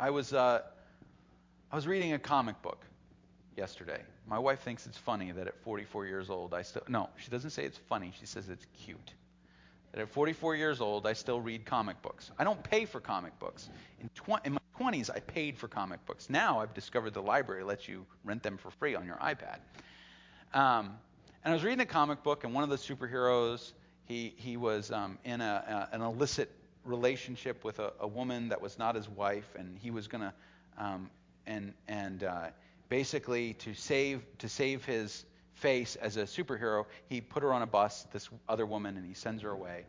I 0.00 0.08
was, 0.08 0.32
uh, 0.32 0.62
I 1.70 1.76
was 1.76 1.86
reading 1.86 2.14
a 2.14 2.18
comic 2.18 2.62
book 2.62 2.82
yesterday. 3.58 4.00
My 4.26 4.38
wife 4.38 4.60
thinks 4.60 4.86
it's 4.86 4.96
funny 4.96 5.32
that 5.32 5.48
at 5.48 5.62
44 5.64 6.06
years 6.06 6.30
old, 6.30 6.54
I 6.54 6.62
still. 6.62 6.82
No, 6.88 7.10
she 7.16 7.30
doesn't 7.30 7.50
say 7.50 7.64
it's 7.64 7.78
funny. 7.88 8.14
She 8.18 8.24
says 8.24 8.48
it's 8.48 8.66
cute. 8.84 9.12
That 9.92 10.00
at 10.00 10.08
44 10.08 10.56
years 10.56 10.80
old, 10.80 11.06
I 11.06 11.12
still 11.12 11.42
read 11.42 11.66
comic 11.66 12.00
books. 12.00 12.30
I 12.38 12.44
don't 12.44 12.62
pay 12.62 12.86
for 12.86 13.00
comic 13.00 13.38
books. 13.38 13.68
In, 14.00 14.08
tw- 14.14 14.44
in 14.46 14.54
my 14.54 14.58
20s, 14.80 15.10
I 15.14 15.20
paid 15.20 15.58
for 15.58 15.68
comic 15.68 16.04
books. 16.06 16.30
Now 16.30 16.60
I've 16.60 16.72
discovered 16.72 17.12
the 17.12 17.22
library 17.22 17.64
lets 17.64 17.86
you 17.86 18.06
rent 18.24 18.42
them 18.42 18.56
for 18.56 18.70
free 18.70 18.94
on 18.94 19.04
your 19.04 19.16
iPad. 19.16 19.58
Um, 20.54 20.96
and 21.44 21.52
I 21.52 21.52
was 21.52 21.62
reading 21.62 21.80
a 21.80 21.86
comic 21.86 22.22
book, 22.22 22.44
and 22.44 22.54
one 22.54 22.64
of 22.64 22.70
the 22.70 22.76
superheroes, 22.76 23.72
he, 24.06 24.32
he 24.36 24.56
was 24.56 24.90
um, 24.90 25.18
in 25.24 25.42
a, 25.42 25.88
a, 25.92 25.94
an 25.94 26.00
illicit 26.00 26.50
relationship 26.84 27.64
with 27.64 27.78
a, 27.78 27.92
a, 28.00 28.08
woman 28.08 28.48
that 28.48 28.60
was 28.60 28.78
not 28.78 28.94
his 28.94 29.08
wife, 29.10 29.54
and 29.58 29.76
he 29.78 29.90
was 29.90 30.08
going 30.08 30.22
to, 30.22 30.32
um, 30.78 31.10
and, 31.46 31.74
and 31.86 32.24
uh, 32.24 32.46
basically 32.88 33.54
to 33.54 33.74
save, 33.74 34.22
to 34.38 34.48
save 34.48 34.86
his 34.86 35.26
face 35.52 35.96
as 35.96 36.16
a 36.16 36.22
superhero, 36.22 36.86
he 37.08 37.20
put 37.20 37.42
her 37.42 37.52
on 37.52 37.60
a 37.60 37.66
bus, 37.66 38.06
this 38.10 38.30
other 38.48 38.64
woman, 38.64 38.96
and 38.96 39.06
he 39.06 39.14
sends 39.14 39.42
her 39.42 39.50
away. 39.50 39.84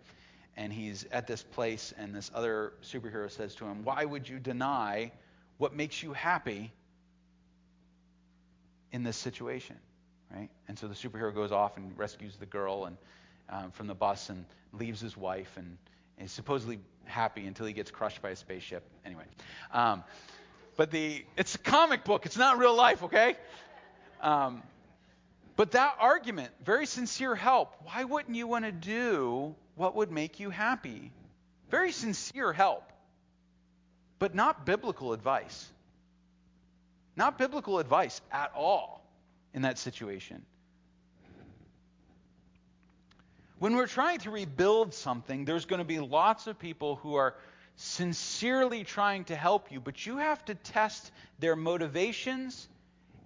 And 0.57 0.73
he's 0.73 1.05
at 1.11 1.25
this 1.25 1.41
place, 1.41 1.93
and 1.97 2.13
this 2.13 2.29
other 2.35 2.73
superhero 2.83 3.31
says 3.31 3.55
to 3.55 3.65
him, 3.65 3.85
Why 3.85 4.03
would 4.03 4.27
you 4.27 4.39
deny 4.39 5.13
what 5.57 5.73
makes 5.73 6.03
you 6.03 6.11
happy 6.11 6.73
in 8.91 9.03
this 9.03 9.15
situation? 9.15 9.77
Right? 10.33 10.49
And 10.67 10.77
so 10.77 10.87
the 10.87 10.95
superhero 10.95 11.33
goes 11.33 11.51
off 11.51 11.77
and 11.77 11.97
rescues 11.97 12.35
the 12.37 12.45
girl 12.45 12.85
and 12.85 12.97
um, 13.49 13.71
from 13.71 13.87
the 13.87 13.95
bus 13.95 14.29
and 14.29 14.45
leaves 14.73 15.01
his 15.01 15.17
wife 15.17 15.51
and, 15.57 15.77
is 16.19 16.33
supposedly 16.33 16.79
happy 17.05 17.47
until 17.47 17.65
he 17.65 17.71
gets 17.71 17.91
crushed 17.91 18.21
by 18.21 18.31
a 18.31 18.35
spaceship. 18.35 18.83
Anyway, 19.05 19.23
um, 19.71 20.03
but 20.75 20.91
the 20.91 21.23
it's 21.37 21.55
a 21.55 21.59
comic 21.59 22.03
book. 22.03 22.25
It's 22.25 22.37
not 22.37 22.57
real 22.57 22.75
life, 22.75 23.03
okay? 23.03 23.37
Um, 24.21 24.61
but 25.55 25.71
that 25.71 25.95
argument, 25.99 26.51
very 26.63 26.85
sincere 26.85 27.35
help. 27.35 27.73
Why 27.83 28.03
wouldn't 28.03 28.35
you 28.35 28.47
want 28.47 28.65
to 28.65 28.71
do 28.73 29.55
what 29.75 29.95
would 29.95 30.11
make 30.11 30.41
you 30.41 30.49
happy? 30.49 31.11
Very 31.69 31.93
sincere 31.93 32.51
help, 32.51 32.83
but 34.19 34.35
not 34.35 34.65
biblical 34.65 35.13
advice. 35.13 35.71
Not 37.15 37.37
biblical 37.37 37.79
advice 37.79 38.19
at 38.31 38.51
all 38.55 38.98
in 39.53 39.63
that 39.63 39.77
situation. 39.77 40.43
When 43.59 43.75
we're 43.75 43.87
trying 43.87 44.19
to 44.19 44.31
rebuild 44.31 44.93
something, 44.93 45.43
there's 45.43 45.65
going 45.65 45.79
to 45.79 45.85
be 45.85 45.99
lots 45.99 46.47
of 46.47 46.57
people 46.57 46.95
who 46.95 47.15
are 47.15 47.35
sincerely 47.75 48.83
trying 48.83 49.25
to 49.25 49.35
help 49.35 49.71
you, 49.71 49.79
but 49.79 50.05
you 50.05 50.17
have 50.17 50.43
to 50.45 50.55
test 50.55 51.11
their 51.39 51.55
motivations 51.55 52.69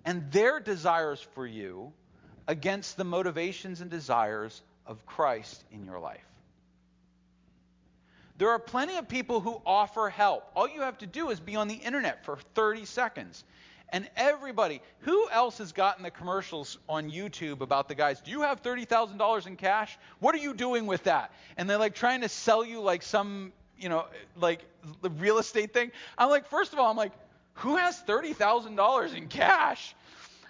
and 0.05 0.31
their 0.31 0.59
desires 0.59 1.21
for 1.33 1.45
you 1.45 1.91
against 2.47 2.97
the 2.97 3.03
motivations 3.03 3.81
and 3.81 3.89
desires 3.89 4.62
of 4.86 5.05
Christ 5.05 5.63
in 5.71 5.86
your 5.86 5.99
life. 5.99 6.25
There 8.38 8.49
are 8.49 8.59
plenty 8.59 8.97
of 8.97 9.07
people 9.07 9.39
who 9.39 9.62
offer 9.65 10.09
help. 10.09 10.51
All 10.55 10.67
you 10.67 10.81
have 10.81 10.97
to 10.99 11.07
do 11.07 11.29
is 11.29 11.39
be 11.39 11.55
on 11.55 11.67
the 11.67 11.75
internet 11.75 12.25
for 12.25 12.38
30 12.55 12.86
seconds 12.86 13.43
and 13.93 14.10
everybody, 14.17 14.82
who 15.01 15.29
else 15.29 15.60
has 15.60 15.71
gotten 15.71 16.01
the 16.03 16.10
commercials 16.10 16.79
on 16.89 17.12
YouTube 17.12 17.62
about 17.62 17.88
the 17.88 17.93
guys? 17.93 18.19
Do 18.19 18.32
you 18.32 18.41
have 18.41 18.63
$30,000 18.63 19.47
in 19.47 19.56
cash? 19.56 19.99
What 20.19 20.34
are 20.34 20.39
you 20.39 20.56
doing 20.56 20.88
with 20.88 21.03
that? 21.03 21.32
And 21.58 21.69
they're 21.69 21.77
like 21.77 21.93
trying 21.93 22.21
to 22.21 22.29
sell 22.29 22.65
you 22.65 22.82
like 22.82 23.03
some, 23.03 23.53
you 23.77 23.89
know, 23.89 24.06
like 24.36 24.65
the 25.03 25.12
real 25.12 25.38
estate 25.38 25.73
thing. 25.73 25.91
I'm 26.17 26.32
like, 26.32 26.47
first 26.47 26.73
of 26.73 26.79
all, 26.79 26.89
I'm 26.89 26.97
like, 26.97 27.12
who 27.53 27.75
has 27.75 28.01
$30,000 28.01 29.15
in 29.15 29.27
cash? 29.27 29.95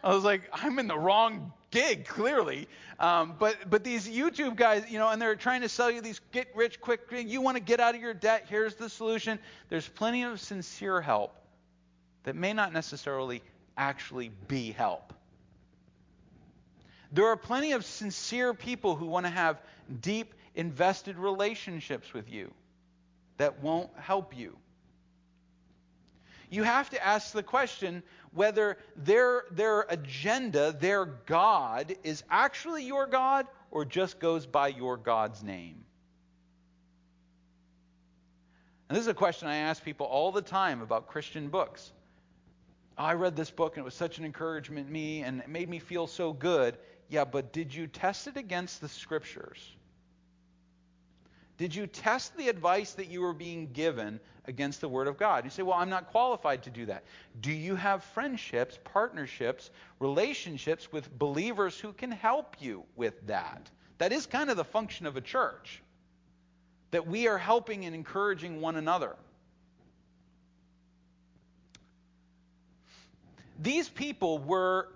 I 0.01 0.15
was 0.15 0.23
like, 0.23 0.43
I'm 0.53 0.79
in 0.79 0.88
the 0.88 0.97
wrong 0.97 1.51
gig, 1.69 2.08
clearly. 2.08 2.69
Um, 2.97 3.36
but 3.39 3.69
but 3.69 3.84
these 3.84 4.08
YouTube 4.08 4.56
guys, 4.56 4.86
you 4.89 4.99
know, 4.99 5.10
and 5.10 5.21
they're 5.21 5.36
trying 5.36 5.62
to 5.62 5.69
sell 5.69 5.91
you 5.91 5.99
these 5.99 6.21
get 6.32 6.47
rich 6.56 6.79
quick. 6.79 7.01
You 7.12 7.41
want 7.41 7.58
to 7.58 7.63
get 7.63 7.82
out 7.82 7.95
of 7.95 7.99
your 8.01 8.13
debt? 8.13 8.45
Here's 8.47 8.75
the 8.75 8.88
solution. 8.88 9.39
There's 9.67 9.88
plenty 9.88 10.23
of 10.23 10.39
sincere 10.39 11.01
help 11.01 11.42
that 12.23 12.36
may 12.36 12.53
not 12.53 12.73
necessarily 12.73 13.41
actually 13.77 14.31
be 14.47 14.71
help. 14.71 15.13
There 17.12 17.27
are 17.27 17.38
plenty 17.38 17.73
of 17.73 17.86
sincere 17.86 18.53
people 18.53 18.95
who 18.95 19.05
want 19.05 19.25
to 19.25 19.31
have 19.31 19.62
deep, 20.01 20.33
invested 20.55 21.17
relationships 21.17 22.13
with 22.13 22.29
you 22.31 22.51
that 23.38 23.62
won't 23.62 23.91
help 23.97 24.36
you. 24.36 24.57
You 26.49 26.63
have 26.63 26.89
to 26.91 27.03
ask 27.03 27.31
the 27.31 27.43
question 27.43 28.03
whether 28.31 28.77
their, 28.95 29.45
their 29.51 29.81
agenda, 29.89 30.71
their 30.71 31.05
God, 31.05 31.95
is 32.03 32.23
actually 32.29 32.86
your 32.86 33.07
God 33.07 33.47
or 33.71 33.86
just 33.86 34.19
goes 34.19 34.45
by 34.45 34.67
your 34.67 34.97
God's 34.97 35.43
name. 35.43 35.83
And 38.88 38.95
this 38.95 39.01
is 39.01 39.07
a 39.07 39.15
question 39.15 39.47
I 39.47 39.57
ask 39.57 39.83
people 39.83 40.05
all 40.05 40.31
the 40.31 40.41
time 40.41 40.81
about 40.81 41.07
Christian 41.07 41.49
books. 41.49 41.91
I 42.97 43.13
read 43.13 43.36
this 43.36 43.51
book 43.51 43.75
and 43.75 43.84
it 43.84 43.86
was 43.86 43.93
such 43.93 44.17
an 44.19 44.25
encouragement 44.25 44.88
to 44.88 44.93
me 44.93 45.23
and 45.23 45.41
it 45.41 45.49
made 45.49 45.69
me 45.69 45.79
feel 45.79 46.08
so 46.08 46.34
good. 46.34 46.77
Yeah, 47.10 47.25
but 47.25 47.51
did 47.53 47.73
you 47.73 47.88
test 47.88 48.27
it 48.27 48.38
against 48.38 48.82
the 48.82 48.89
scriptures? 48.89 49.75
Did 51.58 51.75
you 51.75 51.88
test 51.88 52.36
the 52.36 52.49
advice 52.49 52.93
that 52.93 53.08
you 53.08 53.21
were 53.21 53.34
being 53.34 53.71
given 53.71 54.19
against 54.45 54.82
the 54.82 54.89
Word 54.89 55.08
of 55.08 55.17
God? 55.17 55.43
You 55.43 55.51
say, 55.51 55.63
Well, 55.63 55.77
I'm 55.77 55.89
not 55.89 56.12
qualified 56.12 56.63
to 56.63 56.69
do 56.69 56.88
that. 56.88 57.03
Do 57.41 57.51
you 57.51 57.75
have 57.75 58.03
friendships, 58.03 58.79
partnerships, 58.84 59.69
relationships 59.99 60.91
with 60.91 61.17
believers 61.17 61.79
who 61.79 61.93
can 61.93 62.12
help 62.12 62.56
you 62.60 62.84
with 62.95 63.27
that? 63.27 63.69
That 63.99 64.12
is 64.12 64.25
kind 64.25 64.49
of 64.49 64.58
the 64.58 64.63
function 64.63 65.06
of 65.06 65.15
a 65.15 65.21
church, 65.21 65.82
that 66.91 67.08
we 67.08 67.27
are 67.27 67.38
helping 67.38 67.86
and 67.86 67.93
encouraging 67.93 68.60
one 68.60 68.75
another. 68.75 69.15
These 73.59 73.89
people 73.89 74.39
were 74.39 74.89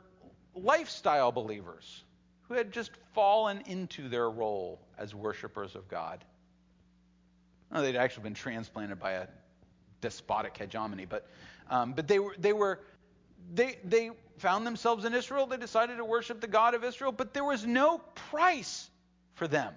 lifestyle 0.56 1.32
believers 1.32 2.04
who 2.48 2.54
had 2.54 2.72
just 2.72 2.91
fallen 3.13 3.62
into 3.67 4.10
their 4.10 4.30
role 4.30 4.80
as 4.98 5.13
worshipers 5.13 5.76
of 5.76 5.88
God. 5.88 6.24
They'd 7.72 7.96
actually 7.96 8.24
been 8.24 8.34
transplanted 8.34 9.00
by 9.00 9.13
a 9.13 9.28
despotic 10.02 10.58
hegemony, 10.58 11.06
but 11.06 11.28
um, 11.70 11.93
but 11.93 12.08
they 12.08 12.20
were 12.20 12.36
they 12.39 12.54
were 12.54 12.80
they 13.54 13.78
they 13.84 14.12
found 14.38 14.65
themselves 14.65 15.04
in 15.04 15.13
Israel. 15.13 15.46
They 15.46 15.58
decided 15.58 15.98
to 15.98 16.06
worship 16.06 16.39
the 16.39 16.48
God 16.48 16.76
of 16.76 16.84
Israel, 16.84 17.12
but 17.12 17.34
there 17.34 17.43
was 17.43 17.65
no 17.65 18.00
price 18.32 18.89
for 19.34 19.48
them. 19.48 19.74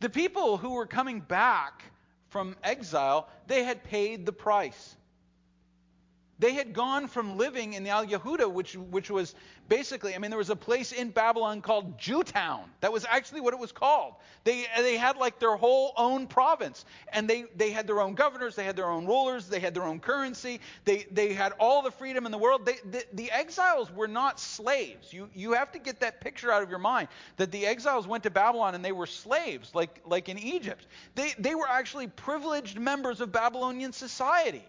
The 0.00 0.10
people 0.10 0.58
who 0.58 0.70
were 0.70 0.86
coming 0.86 1.20
back 1.20 1.82
from 2.28 2.54
exile, 2.62 3.28
they 3.46 3.64
had 3.64 3.82
paid 3.82 4.26
the 4.26 4.32
price. 4.32 4.96
They 6.40 6.52
had 6.52 6.72
gone 6.72 7.08
from 7.08 7.36
living 7.36 7.72
in 7.72 7.82
the 7.82 7.90
Al 7.90 8.06
Yehuda, 8.06 8.50
which, 8.50 8.76
which 8.76 9.10
was 9.10 9.34
basically, 9.68 10.14
I 10.14 10.18
mean, 10.18 10.30
there 10.30 10.38
was 10.38 10.50
a 10.50 10.56
place 10.56 10.92
in 10.92 11.10
Babylon 11.10 11.60
called 11.60 11.98
Jewtown. 11.98 12.70
That 12.80 12.92
was 12.92 13.04
actually 13.04 13.40
what 13.40 13.54
it 13.54 13.58
was 13.58 13.72
called. 13.72 14.14
They, 14.44 14.66
they 14.76 14.96
had 14.96 15.16
like 15.16 15.40
their 15.40 15.56
whole 15.56 15.92
own 15.96 16.28
province. 16.28 16.84
And 17.12 17.28
they, 17.28 17.46
they 17.56 17.70
had 17.70 17.88
their 17.88 18.00
own 18.00 18.14
governors, 18.14 18.54
they 18.54 18.64
had 18.64 18.76
their 18.76 18.88
own 18.88 19.04
rulers, 19.04 19.48
they 19.48 19.58
had 19.58 19.74
their 19.74 19.82
own 19.82 19.98
currency, 19.98 20.60
they, 20.84 21.06
they 21.10 21.32
had 21.32 21.54
all 21.58 21.82
the 21.82 21.90
freedom 21.90 22.24
in 22.24 22.30
the 22.30 22.38
world. 22.38 22.64
They, 22.64 22.76
the, 22.88 23.04
the 23.14 23.30
exiles 23.32 23.90
were 23.90 24.08
not 24.08 24.38
slaves. 24.38 25.12
You, 25.12 25.28
you 25.34 25.52
have 25.54 25.72
to 25.72 25.80
get 25.80 25.98
that 26.00 26.20
picture 26.20 26.52
out 26.52 26.62
of 26.62 26.70
your 26.70 26.78
mind 26.78 27.08
that 27.36 27.50
the 27.50 27.66
exiles 27.66 28.06
went 28.06 28.22
to 28.22 28.30
Babylon 28.30 28.76
and 28.76 28.84
they 28.84 28.92
were 28.92 29.06
slaves, 29.06 29.74
like, 29.74 30.00
like 30.06 30.28
in 30.28 30.38
Egypt. 30.38 30.86
They, 31.16 31.32
they 31.36 31.56
were 31.56 31.68
actually 31.68 32.06
privileged 32.06 32.78
members 32.78 33.20
of 33.20 33.32
Babylonian 33.32 33.92
society. 33.92 34.64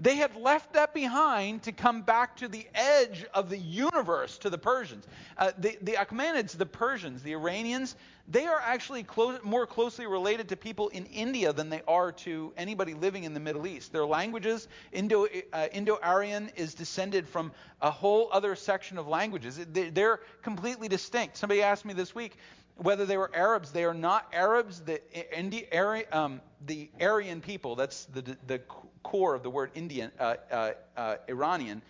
They 0.00 0.16
had 0.16 0.34
left 0.34 0.72
that 0.72 0.94
behind 0.94 1.62
to 1.64 1.72
come 1.72 2.00
back 2.00 2.36
to 2.38 2.48
the 2.48 2.66
edge 2.74 3.26
of 3.34 3.50
the 3.50 3.58
universe, 3.58 4.38
to 4.38 4.48
the 4.48 4.56
Persians. 4.56 5.06
Uh, 5.36 5.52
the, 5.58 5.76
the 5.82 5.92
Achaemenids, 5.92 6.56
the 6.56 6.64
Persians, 6.64 7.22
the 7.22 7.32
Iranians, 7.32 7.96
they 8.26 8.46
are 8.46 8.60
actually 8.64 9.02
close, 9.02 9.38
more 9.42 9.66
closely 9.66 10.06
related 10.06 10.48
to 10.48 10.56
people 10.56 10.88
in 10.88 11.04
India 11.06 11.52
than 11.52 11.68
they 11.68 11.82
are 11.86 12.12
to 12.12 12.52
anybody 12.56 12.94
living 12.94 13.24
in 13.24 13.34
the 13.34 13.40
Middle 13.40 13.66
East. 13.66 13.92
Their 13.92 14.06
languages, 14.06 14.68
Indo, 14.92 15.26
uh, 15.52 15.66
Indo-Aryan, 15.72 16.50
is 16.56 16.72
descended 16.72 17.28
from 17.28 17.52
a 17.82 17.90
whole 17.90 18.30
other 18.32 18.54
section 18.54 18.96
of 18.96 19.06
languages. 19.06 19.60
They're 19.70 20.20
completely 20.42 20.88
distinct. 20.88 21.36
Somebody 21.36 21.60
asked 21.60 21.84
me 21.84 21.92
this 21.92 22.14
week, 22.14 22.36
whether 22.80 23.04
they 23.04 23.16
were 23.16 23.30
Arabs. 23.34 23.72
They 23.72 23.84
are 23.84 23.94
not 23.94 24.26
Arabs. 24.32 24.80
The, 24.80 25.00
Indi, 25.38 25.70
um, 26.12 26.40
the 26.66 26.90
Aryan 27.00 27.40
people, 27.40 27.76
that's 27.76 28.06
the, 28.06 28.36
the 28.46 28.60
core 29.02 29.34
of 29.34 29.42
the 29.42 29.50
word 29.50 29.70
Indian, 29.74 30.10
uh, 30.18 30.36
uh, 30.50 30.72
uh, 30.96 31.16
Iranian 31.28 31.82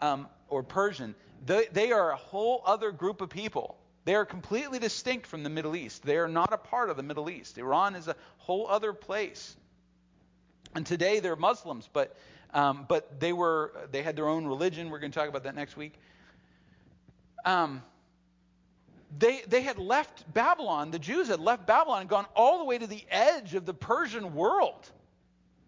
um, 0.00 0.26
or 0.48 0.62
Persian, 0.62 1.14
they, 1.44 1.66
they 1.72 1.92
are 1.92 2.12
a 2.12 2.16
whole 2.16 2.62
other 2.66 2.90
group 2.90 3.20
of 3.20 3.28
people. 3.28 3.76
They 4.04 4.14
are 4.14 4.24
completely 4.24 4.78
distinct 4.78 5.26
from 5.26 5.42
the 5.42 5.50
Middle 5.50 5.76
East. 5.76 6.02
They 6.02 6.16
are 6.16 6.28
not 6.28 6.52
a 6.52 6.56
part 6.56 6.88
of 6.88 6.96
the 6.96 7.02
Middle 7.02 7.28
East. 7.28 7.58
Iran 7.58 7.94
is 7.94 8.08
a 8.08 8.16
whole 8.38 8.66
other 8.68 8.94
place. 8.94 9.54
And 10.74 10.86
today 10.86 11.20
they're 11.20 11.36
Muslims, 11.36 11.88
but 11.92 12.16
um, 12.54 12.86
but 12.88 13.20
they 13.20 13.34
were 13.34 13.72
they 13.90 14.02
had 14.02 14.16
their 14.16 14.28
own 14.28 14.46
religion. 14.46 14.88
We're 14.88 15.00
going 15.00 15.12
to 15.12 15.18
talk 15.18 15.28
about 15.28 15.44
that 15.44 15.54
next 15.54 15.76
week. 15.76 15.94
Um, 17.44 17.82
they, 19.16 19.42
they 19.48 19.62
had 19.62 19.78
left 19.78 20.32
Babylon, 20.34 20.90
the 20.90 20.98
Jews 20.98 21.28
had 21.28 21.40
left 21.40 21.66
Babylon 21.66 22.02
and 22.02 22.10
gone 22.10 22.26
all 22.36 22.58
the 22.58 22.64
way 22.64 22.78
to 22.78 22.86
the 22.86 23.04
edge 23.10 23.54
of 23.54 23.64
the 23.64 23.74
Persian 23.74 24.34
world. 24.34 24.90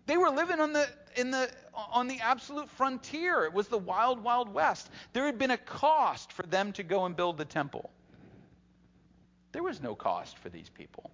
They 0.07 0.17
were 0.17 0.31
living 0.31 0.61
on 0.61 0.73
the, 0.73 0.87
in 1.17 1.31
the, 1.31 1.51
on 1.75 2.09
the 2.09 2.21
absolute 2.21 2.69
frontier. 2.71 3.45
It 3.45 3.53
was 3.53 3.69
the 3.69 3.79
wild, 3.79 4.23
wild 4.23 4.53
west. 4.53 4.91
There 5.13 5.25
had 5.25 5.39
been 5.39 5.53
a 5.53 5.57
cost 5.57 6.33
for 6.33 6.43
them 6.43 6.73
to 6.73 6.83
go 6.83 7.07
and 7.07 7.17
build 7.17 7.39
the 7.39 7.45
temple. 7.45 7.91
There 9.53 9.63
was 9.63 9.81
no 9.83 9.95
cost 9.95 10.39
for 10.39 10.49
these 10.49 10.69
people. 10.69 11.11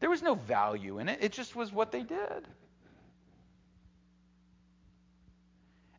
There 0.00 0.10
was 0.10 0.22
no 0.22 0.34
value 0.34 0.98
in 0.98 1.08
it. 1.08 1.18
It 1.22 1.32
just 1.32 1.56
was 1.56 1.72
what 1.72 1.90
they 1.92 2.02
did. 2.02 2.48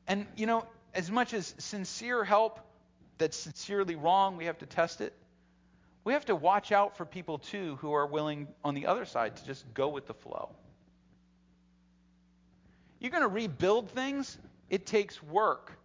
And, 0.08 0.26
you 0.36 0.46
know, 0.46 0.66
as 0.94 1.12
much 1.12 1.34
as 1.34 1.54
sincere 1.58 2.24
help 2.24 2.60
that's 3.18 3.38
sincerely 3.38 3.96
wrong, 3.96 4.38
we 4.38 4.46
have 4.46 4.58
to 4.60 4.66
test 4.66 5.02
it. 5.02 5.14
We 6.04 6.14
have 6.14 6.26
to 6.26 6.36
watch 6.36 6.72
out 6.72 6.96
for 6.96 7.06
people, 7.06 7.38
too, 7.40 7.78
who 7.82 7.94
are 7.94 8.08
willing 8.08 8.48
on 8.64 8.76
the 8.76 8.88
other 8.88 9.06
side 9.06 9.36
to 9.38 9.46
just 9.46 9.66
go 9.74 9.90
with 9.90 10.08
the 10.08 10.14
flow. 10.14 10.50
You're 13.00 13.12
going 13.12 13.24
to 13.24 13.28
rebuild 13.28 13.92
things, 13.92 14.38
it 14.70 14.86
takes 14.86 15.22
work. 15.22 15.78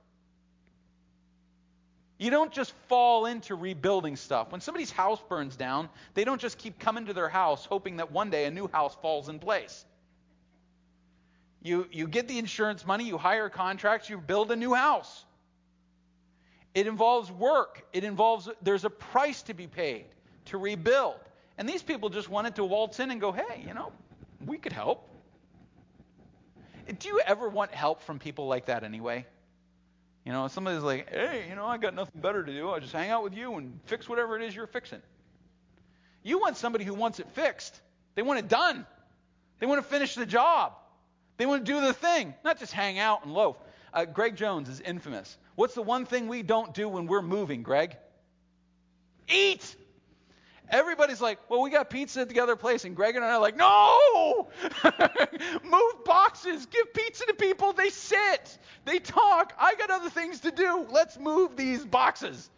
You 2.19 2.31
don't 2.31 2.53
just 2.53 2.73
fall 2.87 3.27
into 3.27 3.57
rebuilding 3.57 4.15
stuff. 4.15 4.53
When 4.53 4.61
somebody's 4.61 4.93
house 4.93 5.21
burns 5.29 5.57
down, 5.57 5.89
they 6.15 6.23
don't 6.23 6.41
just 6.41 6.57
keep 6.57 6.79
coming 6.79 7.07
to 7.07 7.13
their 7.13 7.29
house 7.29 7.65
hoping 7.65 7.97
that 7.97 8.13
one 8.13 8.31
day 8.31 8.45
a 8.45 8.51
new 8.51 8.69
house 8.69 8.97
falls 9.03 9.29
in 9.29 9.41
place. 9.41 9.85
You, 11.63 11.89
you 11.91 12.07
get 12.07 12.29
the 12.29 12.39
insurance 12.39 12.87
money, 12.87 13.05
you 13.05 13.19
hire 13.19 13.49
contracts, 13.49 14.09
you 14.09 14.19
build 14.19 14.53
a 14.53 14.57
new 14.57 14.73
house. 14.73 15.25
It 16.75 16.87
involves 16.87 17.31
work. 17.31 17.85
It 17.93 18.05
involves, 18.05 18.49
there's 18.63 18.85
a 18.85 18.91
price 18.91 19.43
to 19.43 19.55
be 19.55 19.67
paid 19.67 20.07
to 20.47 20.59
rebuild. 20.59 21.21
And 21.59 21.69
these 21.69 21.83
people 21.83 22.09
just 22.09 22.29
wanted 22.29 22.57
to 22.57 22.65
waltz 22.65 22.99
in 22.99 23.11
and 23.11 23.21
go, 23.21 23.31
hey, 23.33 23.65
you 23.67 23.75
know, 23.75 23.93
we 24.47 24.59
could 24.59 24.73
help. 24.73 25.09
Do 26.99 27.09
you 27.09 27.21
ever 27.21 27.49
want 27.49 27.73
help 27.73 28.03
from 28.03 28.19
people 28.19 28.47
like 28.47 28.67
that 28.67 28.85
anyway? 28.85 29.27
You 30.25 30.33
know, 30.33 30.49
somebody's 30.49 30.83
like, 30.83 31.11
hey, 31.11 31.47
you 31.49 31.55
know, 31.55 31.67
I 31.67 31.79
got 31.79 31.95
nothing 31.95 32.21
better 32.21 32.43
to 32.43 32.53
do. 32.53 32.71
I'll 32.71 32.81
just 32.81 32.93
hang 32.93 33.11
out 33.11 33.23
with 33.23 33.35
you 33.35 33.55
and 33.55 33.79
fix 33.87 34.09
whatever 34.09 34.37
it 34.37 34.43
is 34.43 34.55
you're 34.55 34.67
fixing. 34.67 35.03
You 36.23 36.39
want 36.39 36.57
somebody 36.57 36.85
who 36.85 36.95
wants 36.95 37.19
it 37.19 37.29
fixed. 37.33 37.81
They 38.15 38.23
want 38.23 38.39
it 38.39 38.49
done. 38.49 38.87
They 39.59 39.67
want 39.67 39.83
to 39.83 39.89
finish 39.89 40.15
the 40.15 40.27
job. 40.27 40.75
They 41.37 41.47
want 41.47 41.67
to 41.67 41.73
do 41.73 41.81
the 41.81 41.93
thing, 41.93 42.35
not 42.45 42.59
just 42.59 42.73
hang 42.73 42.99
out 42.99 43.25
and 43.25 43.35
loaf. 43.35 43.57
Uh, 43.93 44.05
Greg 44.05 44.37
Jones 44.37 44.69
is 44.69 44.81
infamous. 44.81 45.37
What's 45.55 45.75
the 45.75 45.83
one 45.83 46.07
thing 46.07 46.29
we 46.29 46.43
don't 46.43 46.73
do 46.75 46.89
when 46.89 47.07
we're 47.07 47.23
moving, 47.23 47.63
Greg? 47.63 47.97
Eat. 49.29 49.77
Everybody's 50.71 51.21
like, 51.21 51.39
well, 51.51 51.61
we 51.61 51.69
got 51.69 51.91
pizza 51.91 52.23
at 52.23 52.31
the 52.31 52.41
other 52.41 52.57
place. 52.57 52.87
And 52.87 52.97
Greg 52.97 53.15
and 53.15 53.23
I 53.23 53.33
are 53.33 53.41
like, 53.41 53.57
no! 53.57 54.49
Move 55.65 56.05
boxes. 56.05 56.65
Give 56.65 56.95
pizza 56.95 57.27
to 57.27 57.35
people. 57.35 57.75
They 57.75 57.91
sit. 57.91 58.59
They 58.87 58.99
talk. 58.99 59.53
I 59.59 59.75
got 59.75 59.91
other 59.91 60.09
things 60.09 60.41
to 60.41 60.51
do. 60.51 60.87
Let's 60.91 61.19
move 61.19 61.57
these 61.57 61.85
boxes. 61.85 62.49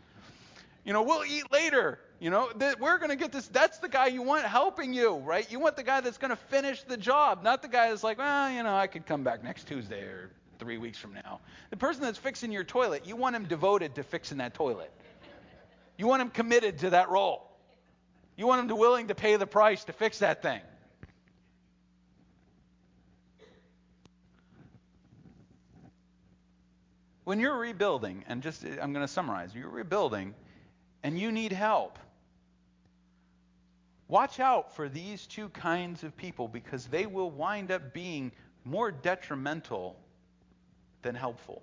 You 0.84 0.92
know, 0.92 1.02
we'll 1.02 1.24
eat 1.24 1.50
later. 1.50 1.98
You 2.20 2.30
know, 2.30 2.50
we're 2.78 2.98
going 2.98 3.10
to 3.10 3.16
get 3.16 3.32
this. 3.32 3.48
That's 3.48 3.78
the 3.78 3.88
guy 3.88 4.06
you 4.06 4.22
want 4.22 4.44
helping 4.44 4.94
you, 4.94 5.16
right? 5.16 5.50
You 5.50 5.58
want 5.58 5.76
the 5.76 5.82
guy 5.82 6.00
that's 6.00 6.18
going 6.18 6.30
to 6.30 6.36
finish 6.36 6.82
the 6.84 6.96
job, 6.96 7.42
not 7.42 7.62
the 7.62 7.68
guy 7.68 7.90
that's 7.90 8.04
like, 8.04 8.18
well, 8.18 8.50
you 8.50 8.62
know, 8.62 8.76
I 8.76 8.86
could 8.86 9.06
come 9.06 9.24
back 9.24 9.42
next 9.42 9.66
Tuesday 9.66 10.02
or 10.02 10.30
three 10.58 10.78
weeks 10.78 10.98
from 10.98 11.14
now. 11.14 11.40
The 11.70 11.76
person 11.76 12.02
that's 12.02 12.18
fixing 12.18 12.52
your 12.52 12.64
toilet, 12.64 13.06
you 13.06 13.16
want 13.16 13.36
him 13.36 13.44
devoted 13.44 13.94
to 13.96 14.02
fixing 14.02 14.38
that 14.38 14.54
toilet. 14.54 14.92
You 15.96 16.06
want 16.06 16.22
him 16.22 16.30
committed 16.30 16.78
to 16.78 16.90
that 16.90 17.10
role. 17.10 17.50
You 18.36 18.46
want 18.46 18.60
him 18.60 18.68
to 18.68 18.76
willing 18.76 19.08
to 19.08 19.14
pay 19.14 19.36
the 19.36 19.46
price 19.46 19.84
to 19.84 19.92
fix 19.92 20.18
that 20.18 20.42
thing. 20.42 20.60
When 27.24 27.40
you're 27.40 27.56
rebuilding, 27.56 28.24
and 28.28 28.42
just 28.42 28.64
I'm 28.64 28.92
going 28.92 29.06
to 29.06 29.08
summarize, 29.08 29.54
you're 29.54 29.70
rebuilding 29.70 30.34
and 31.02 31.18
you 31.18 31.32
need 31.32 31.52
help. 31.52 31.98
Watch 34.08 34.40
out 34.40 34.74
for 34.76 34.88
these 34.88 35.26
two 35.26 35.48
kinds 35.48 36.04
of 36.04 36.16
people 36.16 36.48
because 36.48 36.86
they 36.86 37.06
will 37.06 37.30
wind 37.30 37.70
up 37.70 37.94
being 37.94 38.32
more 38.64 38.90
detrimental 38.90 39.96
than 41.04 41.14
helpful. 41.14 41.62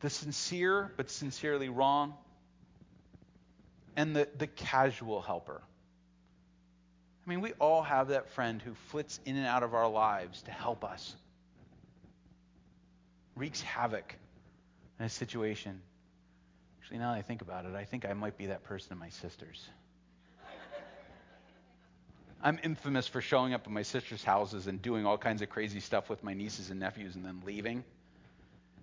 The 0.00 0.10
sincere 0.10 0.92
but 0.98 1.08
sincerely 1.08 1.70
wrong, 1.70 2.12
and 3.96 4.14
the, 4.14 4.28
the 4.36 4.46
casual 4.46 5.22
helper. 5.22 5.62
I 7.24 7.30
mean, 7.30 7.40
we 7.40 7.52
all 7.52 7.82
have 7.82 8.08
that 8.08 8.30
friend 8.30 8.60
who 8.60 8.74
flits 8.88 9.20
in 9.24 9.36
and 9.36 9.46
out 9.46 9.62
of 9.62 9.74
our 9.74 9.88
lives 9.88 10.42
to 10.42 10.50
help 10.50 10.84
us, 10.84 11.14
wreaks 13.36 13.62
havoc 13.62 14.16
in 14.98 15.06
a 15.06 15.08
situation. 15.08 15.80
Actually, 16.80 16.98
now 16.98 17.12
that 17.12 17.18
I 17.18 17.22
think 17.22 17.42
about 17.42 17.64
it, 17.64 17.74
I 17.74 17.84
think 17.84 18.04
I 18.04 18.12
might 18.12 18.36
be 18.36 18.46
that 18.46 18.64
person 18.64 18.92
in 18.92 18.98
my 18.98 19.08
sister's. 19.08 19.68
I'm 22.44 22.58
infamous 22.64 23.06
for 23.06 23.20
showing 23.20 23.54
up 23.54 23.62
at 23.66 23.70
my 23.70 23.82
sister's 23.82 24.24
houses 24.24 24.66
and 24.66 24.82
doing 24.82 25.06
all 25.06 25.16
kinds 25.16 25.42
of 25.42 25.48
crazy 25.48 25.78
stuff 25.78 26.10
with 26.10 26.24
my 26.24 26.34
nieces 26.34 26.70
and 26.70 26.80
nephews 26.80 27.14
and 27.14 27.24
then 27.24 27.40
leaving. 27.46 27.84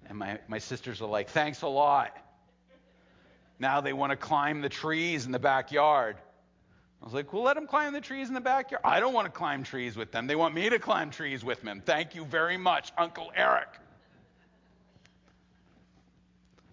And 0.10 0.18
my, 0.18 0.40
my 0.48 0.58
sisters 0.58 1.02
are 1.02 1.08
like, 1.08 1.30
thanks 1.30 1.62
a 1.62 1.68
lot. 1.68 2.18
Now 3.60 3.80
they 3.80 3.94
want 3.94 4.12
to 4.12 4.16
climb 4.16 4.62
the 4.62 4.70
trees 4.70 5.26
in 5.26 5.32
the 5.32 5.40
backyard. 5.40 6.18
I 7.02 7.06
was 7.06 7.14
like, 7.14 7.32
well, 7.32 7.44
let 7.44 7.56
them 7.56 7.68
climb 7.68 7.94
the 7.94 8.02
trees 8.02 8.28
in 8.28 8.34
the 8.34 8.42
backyard. 8.42 8.82
I 8.84 9.00
don't 9.00 9.14
want 9.14 9.26
to 9.26 9.32
climb 9.32 9.64
trees 9.64 9.96
with 9.96 10.12
them. 10.12 10.28
They 10.28 10.36
want 10.36 10.54
me 10.54 10.70
to 10.70 10.80
climb 10.80 11.12
trees 11.12 11.46
with 11.46 11.62
them. 11.62 11.82
Thank 11.86 12.16
you 12.16 12.26
very 12.26 12.58
much, 12.58 12.92
Uncle 12.98 13.32
Eric. 13.36 13.70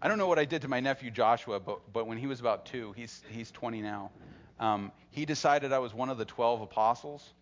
I 0.01 0.09
don't 0.09 0.19
know 0.19 0.27
what 0.27 0.39
I 0.39 0.45
did 0.45 0.63
to 0.63 0.69
my 0.69 0.81
nephew 0.81 1.11
Joshua, 1.11 1.61
but, 1.61 1.93
but 1.93 2.07
when 2.07 2.19
he 2.19 2.27
was 2.27 2.41
about 2.41 2.67
two, 2.67 2.93
he's, 2.97 3.23
he's 3.29 3.51
20 3.51 3.83
now, 3.83 4.11
um, 4.59 4.93
he 5.11 5.27
decided 5.27 5.73
I 5.73 5.79
was 5.79 5.95
one 5.95 6.09
of 6.09 6.19
the 6.19 6.25
12 6.25 6.63
apostles. 6.63 7.33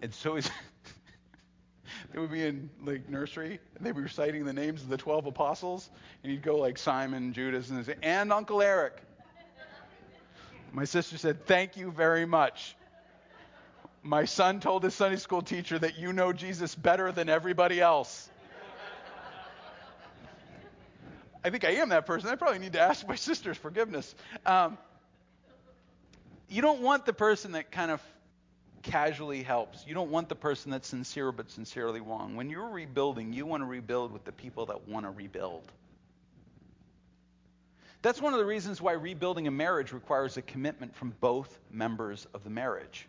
And 0.00 0.14
so 0.14 0.36
he's, 0.36 0.50
they 2.12 2.18
would 2.18 2.30
be 2.30 2.44
in 2.44 2.70
like 2.84 3.08
nursery 3.08 3.60
and 3.76 3.86
they'd 3.86 3.94
be 3.94 4.00
reciting 4.00 4.44
the 4.44 4.52
names 4.52 4.82
of 4.82 4.88
the 4.88 4.96
12 4.96 5.26
apostles 5.26 5.88
and 6.22 6.32
he'd 6.32 6.42
go 6.42 6.56
like 6.56 6.78
Simon, 6.78 7.32
Judas, 7.32 7.70
and 7.70 7.84
say, 7.84 7.94
and 8.02 8.32
Uncle 8.32 8.62
Eric. 8.62 8.94
My 10.72 10.84
sister 10.84 11.18
said, 11.18 11.46
Thank 11.46 11.76
you 11.76 11.90
very 11.90 12.26
much. 12.26 12.76
My 14.02 14.24
son 14.24 14.60
told 14.60 14.84
his 14.84 14.94
Sunday 14.94 15.16
school 15.16 15.42
teacher 15.42 15.78
that 15.78 15.98
you 15.98 16.12
know 16.12 16.32
Jesus 16.32 16.74
better 16.74 17.12
than 17.12 17.28
everybody 17.28 17.80
else. 17.80 18.30
I 21.44 21.50
think 21.50 21.64
I 21.64 21.72
am 21.72 21.90
that 21.90 22.06
person. 22.06 22.30
I 22.30 22.34
probably 22.34 22.58
need 22.58 22.72
to 22.72 22.80
ask 22.80 23.06
my 23.06 23.14
sister's 23.14 23.56
forgiveness. 23.56 24.14
Um, 24.44 24.76
you 26.48 26.62
don't 26.62 26.80
want 26.80 27.06
the 27.06 27.12
person 27.12 27.52
that 27.52 27.70
kind 27.70 27.90
of 27.90 28.02
casually 28.82 29.42
helps. 29.42 29.86
You 29.86 29.94
don't 29.94 30.10
want 30.10 30.28
the 30.28 30.34
person 30.34 30.70
that's 30.70 30.88
sincere 30.88 31.32
but 31.32 31.50
sincerely 31.50 32.00
wrong. 32.00 32.36
When 32.36 32.50
you're 32.50 32.68
rebuilding, 32.68 33.32
you 33.32 33.46
want 33.46 33.62
to 33.62 33.66
rebuild 33.66 34.12
with 34.12 34.24
the 34.24 34.32
people 34.32 34.66
that 34.66 34.88
want 34.88 35.06
to 35.06 35.10
rebuild. 35.10 35.70
That's 38.02 38.22
one 38.22 38.32
of 38.32 38.38
the 38.38 38.46
reasons 38.46 38.80
why 38.80 38.92
rebuilding 38.92 39.48
a 39.48 39.50
marriage 39.50 39.92
requires 39.92 40.36
a 40.36 40.42
commitment 40.42 40.94
from 40.94 41.14
both 41.20 41.58
members 41.70 42.26
of 42.32 42.44
the 42.44 42.50
marriage. 42.50 43.08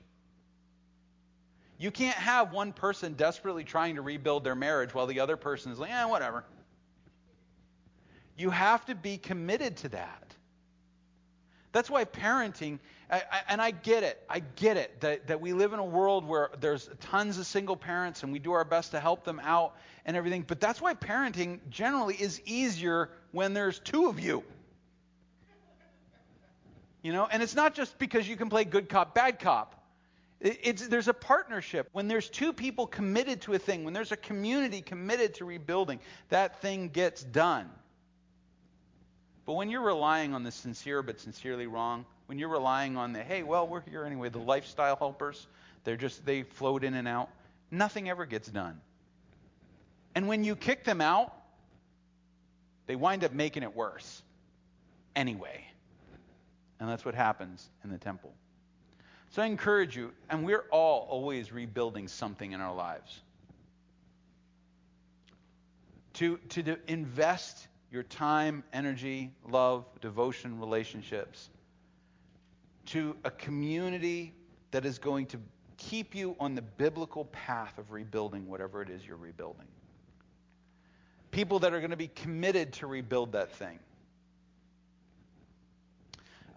You 1.77 1.91
can't 1.91 2.17
have 2.17 2.51
one 2.51 2.73
person 2.73 3.13
desperately 3.13 3.63
trying 3.63 3.95
to 3.95 4.01
rebuild 4.01 4.43
their 4.43 4.55
marriage 4.55 4.93
while 4.93 5.07
the 5.07 5.19
other 5.21 5.37
person 5.37 5.71
is 5.71 5.79
like, 5.79 5.91
eh, 5.91 6.05
whatever. 6.05 6.43
You 8.37 8.49
have 8.49 8.85
to 8.87 8.95
be 8.95 9.17
committed 9.17 9.77
to 9.77 9.89
that. 9.89 10.35
That's 11.71 11.89
why 11.89 12.05
parenting, 12.05 12.79
and 13.47 13.61
I 13.61 13.71
get 13.71 14.03
it, 14.03 14.21
I 14.27 14.39
get 14.39 14.77
it, 14.77 15.01
that, 15.01 15.27
that 15.27 15.39
we 15.39 15.53
live 15.53 15.73
in 15.73 15.79
a 15.79 15.85
world 15.85 16.25
where 16.25 16.49
there's 16.59 16.89
tons 16.99 17.37
of 17.37 17.45
single 17.45 17.75
parents 17.75 18.23
and 18.23 18.31
we 18.31 18.39
do 18.39 18.53
our 18.53 18.65
best 18.65 18.91
to 18.91 18.99
help 18.99 19.23
them 19.23 19.39
out 19.43 19.75
and 20.05 20.17
everything, 20.17 20.43
but 20.47 20.59
that's 20.59 20.81
why 20.81 20.95
parenting 20.95 21.59
generally 21.69 22.15
is 22.15 22.41
easier 22.45 23.09
when 23.31 23.53
there's 23.53 23.79
two 23.79 24.07
of 24.07 24.19
you. 24.19 24.43
You 27.03 27.13
know, 27.13 27.27
and 27.31 27.41
it's 27.43 27.55
not 27.55 27.75
just 27.75 27.97
because 27.99 28.27
you 28.27 28.35
can 28.35 28.49
play 28.49 28.65
good 28.65 28.89
cop, 28.89 29.13
bad 29.13 29.39
cop. 29.39 29.75
It's, 30.41 30.87
there's 30.87 31.09
a 31.09 31.13
partnership. 31.13 31.89
When 31.91 32.07
there's 32.07 32.29
two 32.29 32.53
people 32.53 32.87
committed 32.87 33.41
to 33.41 33.53
a 33.53 33.59
thing, 33.59 33.83
when 33.83 33.93
there's 33.93 34.13
a 34.13 34.17
community 34.17 34.81
committed 34.81 35.35
to 35.35 35.45
rebuilding, 35.45 35.99
that 36.29 36.61
thing 36.61 36.89
gets 36.89 37.23
done. 37.23 37.69
But 39.49 39.55
when 39.55 39.71
you're 39.71 39.81
relying 39.81 40.35
on 40.35 40.43
the 40.43 40.51
sincere 40.51 41.01
but 41.01 41.19
sincerely 41.19 41.65
wrong, 41.65 42.05
when 42.27 42.37
you're 42.37 42.49
relying 42.49 42.97
on 42.97 43.13
the, 43.13 43.23
hey, 43.23 43.41
well, 43.41 43.67
we're 43.67 43.81
here 43.81 44.05
anyway, 44.05 44.29
the 44.29 44.37
lifestyle 44.37 44.95
helpers, 44.95 45.47
they're 45.83 45.97
just, 45.97 46.23
they 46.23 46.43
float 46.43 46.83
in 46.83 46.93
and 46.93 47.07
out, 47.07 47.29
nothing 47.71 48.11
ever 48.11 48.27
gets 48.27 48.47
done. 48.47 48.79
And 50.13 50.27
when 50.27 50.43
you 50.43 50.55
kick 50.55 50.83
them 50.83 51.01
out, 51.01 51.33
they 52.85 52.95
wind 52.95 53.23
up 53.23 53.33
making 53.33 53.63
it 53.63 53.75
worse 53.75 54.21
anyway. 55.15 55.65
And 56.79 56.87
that's 56.87 57.03
what 57.03 57.15
happens 57.15 57.67
in 57.83 57.89
the 57.89 57.97
temple. 57.97 58.31
So 59.31 59.41
I 59.41 59.47
encourage 59.47 59.97
you, 59.97 60.11
and 60.29 60.45
we're 60.45 60.65
all 60.69 61.07
always 61.09 61.51
rebuilding 61.51 62.07
something 62.07 62.51
in 62.51 62.61
our 62.61 62.75
lives, 62.75 63.19
to, 66.13 66.37
to 66.49 66.77
invest 66.87 67.68
your 67.91 68.03
time, 68.03 68.63
energy, 68.71 69.31
love, 69.47 69.85
devotion, 70.01 70.59
relationships 70.59 71.49
to 72.87 73.15
a 73.23 73.31
community 73.31 74.33
that 74.71 74.85
is 74.85 74.99
going 74.99 75.25
to 75.27 75.39
keep 75.77 76.13
you 76.13 76.35
on 76.39 76.55
the 76.55 76.61
biblical 76.61 77.25
path 77.25 77.77
of 77.77 77.91
rebuilding 77.91 78.47
whatever 78.47 78.81
it 78.81 78.89
is 78.89 79.05
you're 79.05 79.17
rebuilding. 79.17 79.67
People 81.31 81.59
that 81.59 81.73
are 81.73 81.79
going 81.79 81.91
to 81.91 81.97
be 81.97 82.07
committed 82.09 82.73
to 82.73 82.87
rebuild 82.87 83.31
that 83.31 83.51
thing. 83.51 83.79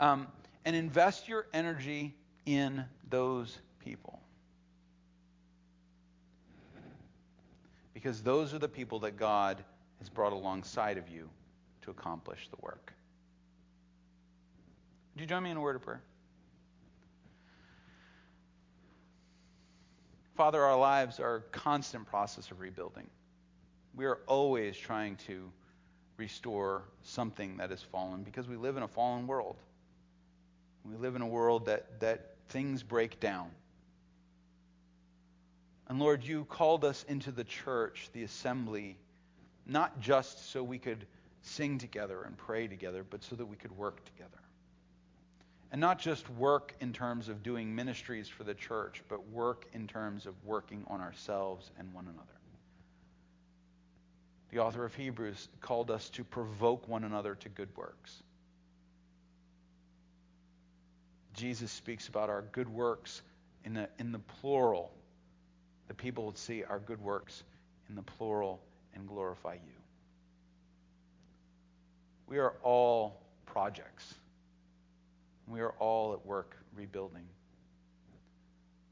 Um, 0.01 0.27
and 0.65 0.75
invest 0.75 1.29
your 1.29 1.47
energy 1.53 2.15
in 2.47 2.85
those 3.09 3.59
people. 3.79 4.21
Because 7.95 8.23
those 8.23 8.53
are 8.55 8.59
the 8.59 8.69
people 8.69 9.01
that 9.01 9.17
God 9.17 9.63
is 10.03 10.09
brought 10.09 10.33
alongside 10.33 10.99
of 10.99 11.09
you 11.09 11.31
to 11.83 11.91
accomplish 11.93 12.49
the 12.51 12.57
work. 12.61 12.93
Would 15.15 15.21
you 15.21 15.27
join 15.27 15.45
me 15.45 15.51
in 15.51 15.57
a 15.57 15.61
word 15.61 15.77
of 15.77 15.83
prayer? 15.83 16.03
Father, 20.35 20.61
our 20.61 20.77
lives 20.77 21.21
are 21.21 21.37
a 21.37 21.41
constant 21.57 22.07
process 22.07 22.51
of 22.51 22.59
rebuilding. 22.59 23.09
We 23.95 24.07
are 24.07 24.19
always 24.27 24.77
trying 24.77 25.17
to 25.29 25.53
restore 26.17 26.83
something 27.03 27.59
that 27.59 27.71
has 27.71 27.83
fallen 27.83 28.23
because 28.23 28.49
we 28.49 28.57
live 28.57 28.77
in 28.77 28.83
a 28.83 28.89
fallen 28.89 29.27
world. 29.29 29.57
We 30.85 30.97
live 30.97 31.15
in 31.15 31.23
a 31.23 31.29
world 31.29 31.67
that, 31.67 32.01
that 32.01 32.35
things 32.49 32.83
break 32.83 33.21
down. 33.21 33.51
And 35.89 36.01
Lord, 36.01 36.25
you 36.25 36.45
called 36.47 36.85
us 36.85 37.05
into 37.07 37.31
the 37.31 37.45
church, 37.45 38.09
the 38.13 38.25
assembly, 38.25 38.97
not 39.67 40.01
just 40.01 40.51
so 40.51 40.63
we 40.63 40.79
could 40.79 41.07
sing 41.43 41.79
together 41.79 42.23
and 42.23 42.37
pray 42.37 42.67
together, 42.67 43.05
but 43.09 43.23
so 43.23 43.37
that 43.37 43.47
we 43.47 43.57
could 43.57 43.77
work 43.77 44.05
together. 44.05 44.31
And 45.71 45.81
not 45.81 45.99
just 45.99 46.29
work 46.31 46.75
in 46.81 46.93
terms 46.93 47.29
of 47.29 47.43
doing 47.43 47.75
ministries 47.75 48.29
for 48.29 48.45
the 48.45 48.55
church, 48.55 49.03
but 49.09 49.27
work 49.31 49.67
in 49.73 49.87
terms 49.87 50.27
of 50.27 50.35
working 50.45 50.85
on 50.89 51.01
ourselves 51.01 51.71
and 51.79 51.93
one 51.95 52.05
another. 52.05 52.27
The 54.51 54.59
author 54.59 54.85
of 54.85 54.95
Hebrews 54.95 55.49
called 55.63 55.91
us 55.91 56.11
to 56.11 56.25
provoke 56.25 56.87
one 56.87 57.05
another 57.05 57.35
to 57.37 57.49
good 57.49 57.75
works. 57.75 58.23
Jesus 61.33 61.73
speaks 61.73 62.09
about 62.09 62.29
our 62.29 62.43
good 62.53 62.69
works 62.69 63.23
in 63.65 63.73
the, 63.73 63.89
in 63.99 64.13
the 64.13 64.19
plural. 64.19 64.93
The 65.89 65.95
people 65.95 66.27
would 66.27 66.37
see 66.37 66.65
our 66.65 66.79
good 66.79 67.01
works 67.01 67.45
in 67.89 67.95
the 67.95 68.03
plural 68.03 68.61
and 68.95 69.07
glorify 69.07 69.55
you. 69.55 69.61
We 72.27 72.39
are 72.39 72.55
all 72.63 73.21
projects. 73.47 74.15
We 75.49 75.61
are 75.61 75.75
all 75.79 76.15
at 76.15 76.25
work 76.25 76.57
rebuilding. 76.75 77.27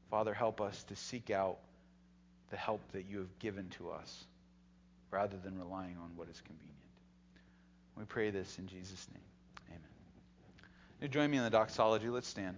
Father, 0.09 0.33
help 0.33 0.61
us 0.61 0.83
to 0.83 0.95
seek 0.95 1.29
out 1.29 1.57
the 2.49 2.57
help 2.57 2.81
that 2.91 3.05
you 3.09 3.19
have 3.19 3.39
given 3.39 3.69
to 3.77 3.89
us 3.89 4.25
rather 5.09 5.37
than 5.37 5.57
relying 5.57 5.97
on 5.97 6.11
what 6.15 6.27
is 6.29 6.41
convenient. 6.41 6.71
We 7.97 8.03
pray 8.05 8.29
this 8.29 8.59
in 8.59 8.67
Jesus' 8.67 9.07
name. 9.13 9.23
Amen. 9.69 9.81
You 11.01 11.07
join 11.07 11.31
me 11.31 11.37
in 11.37 11.43
the 11.43 11.49
doxology. 11.49 12.09
Let's 12.09 12.27
stand. 12.27 12.57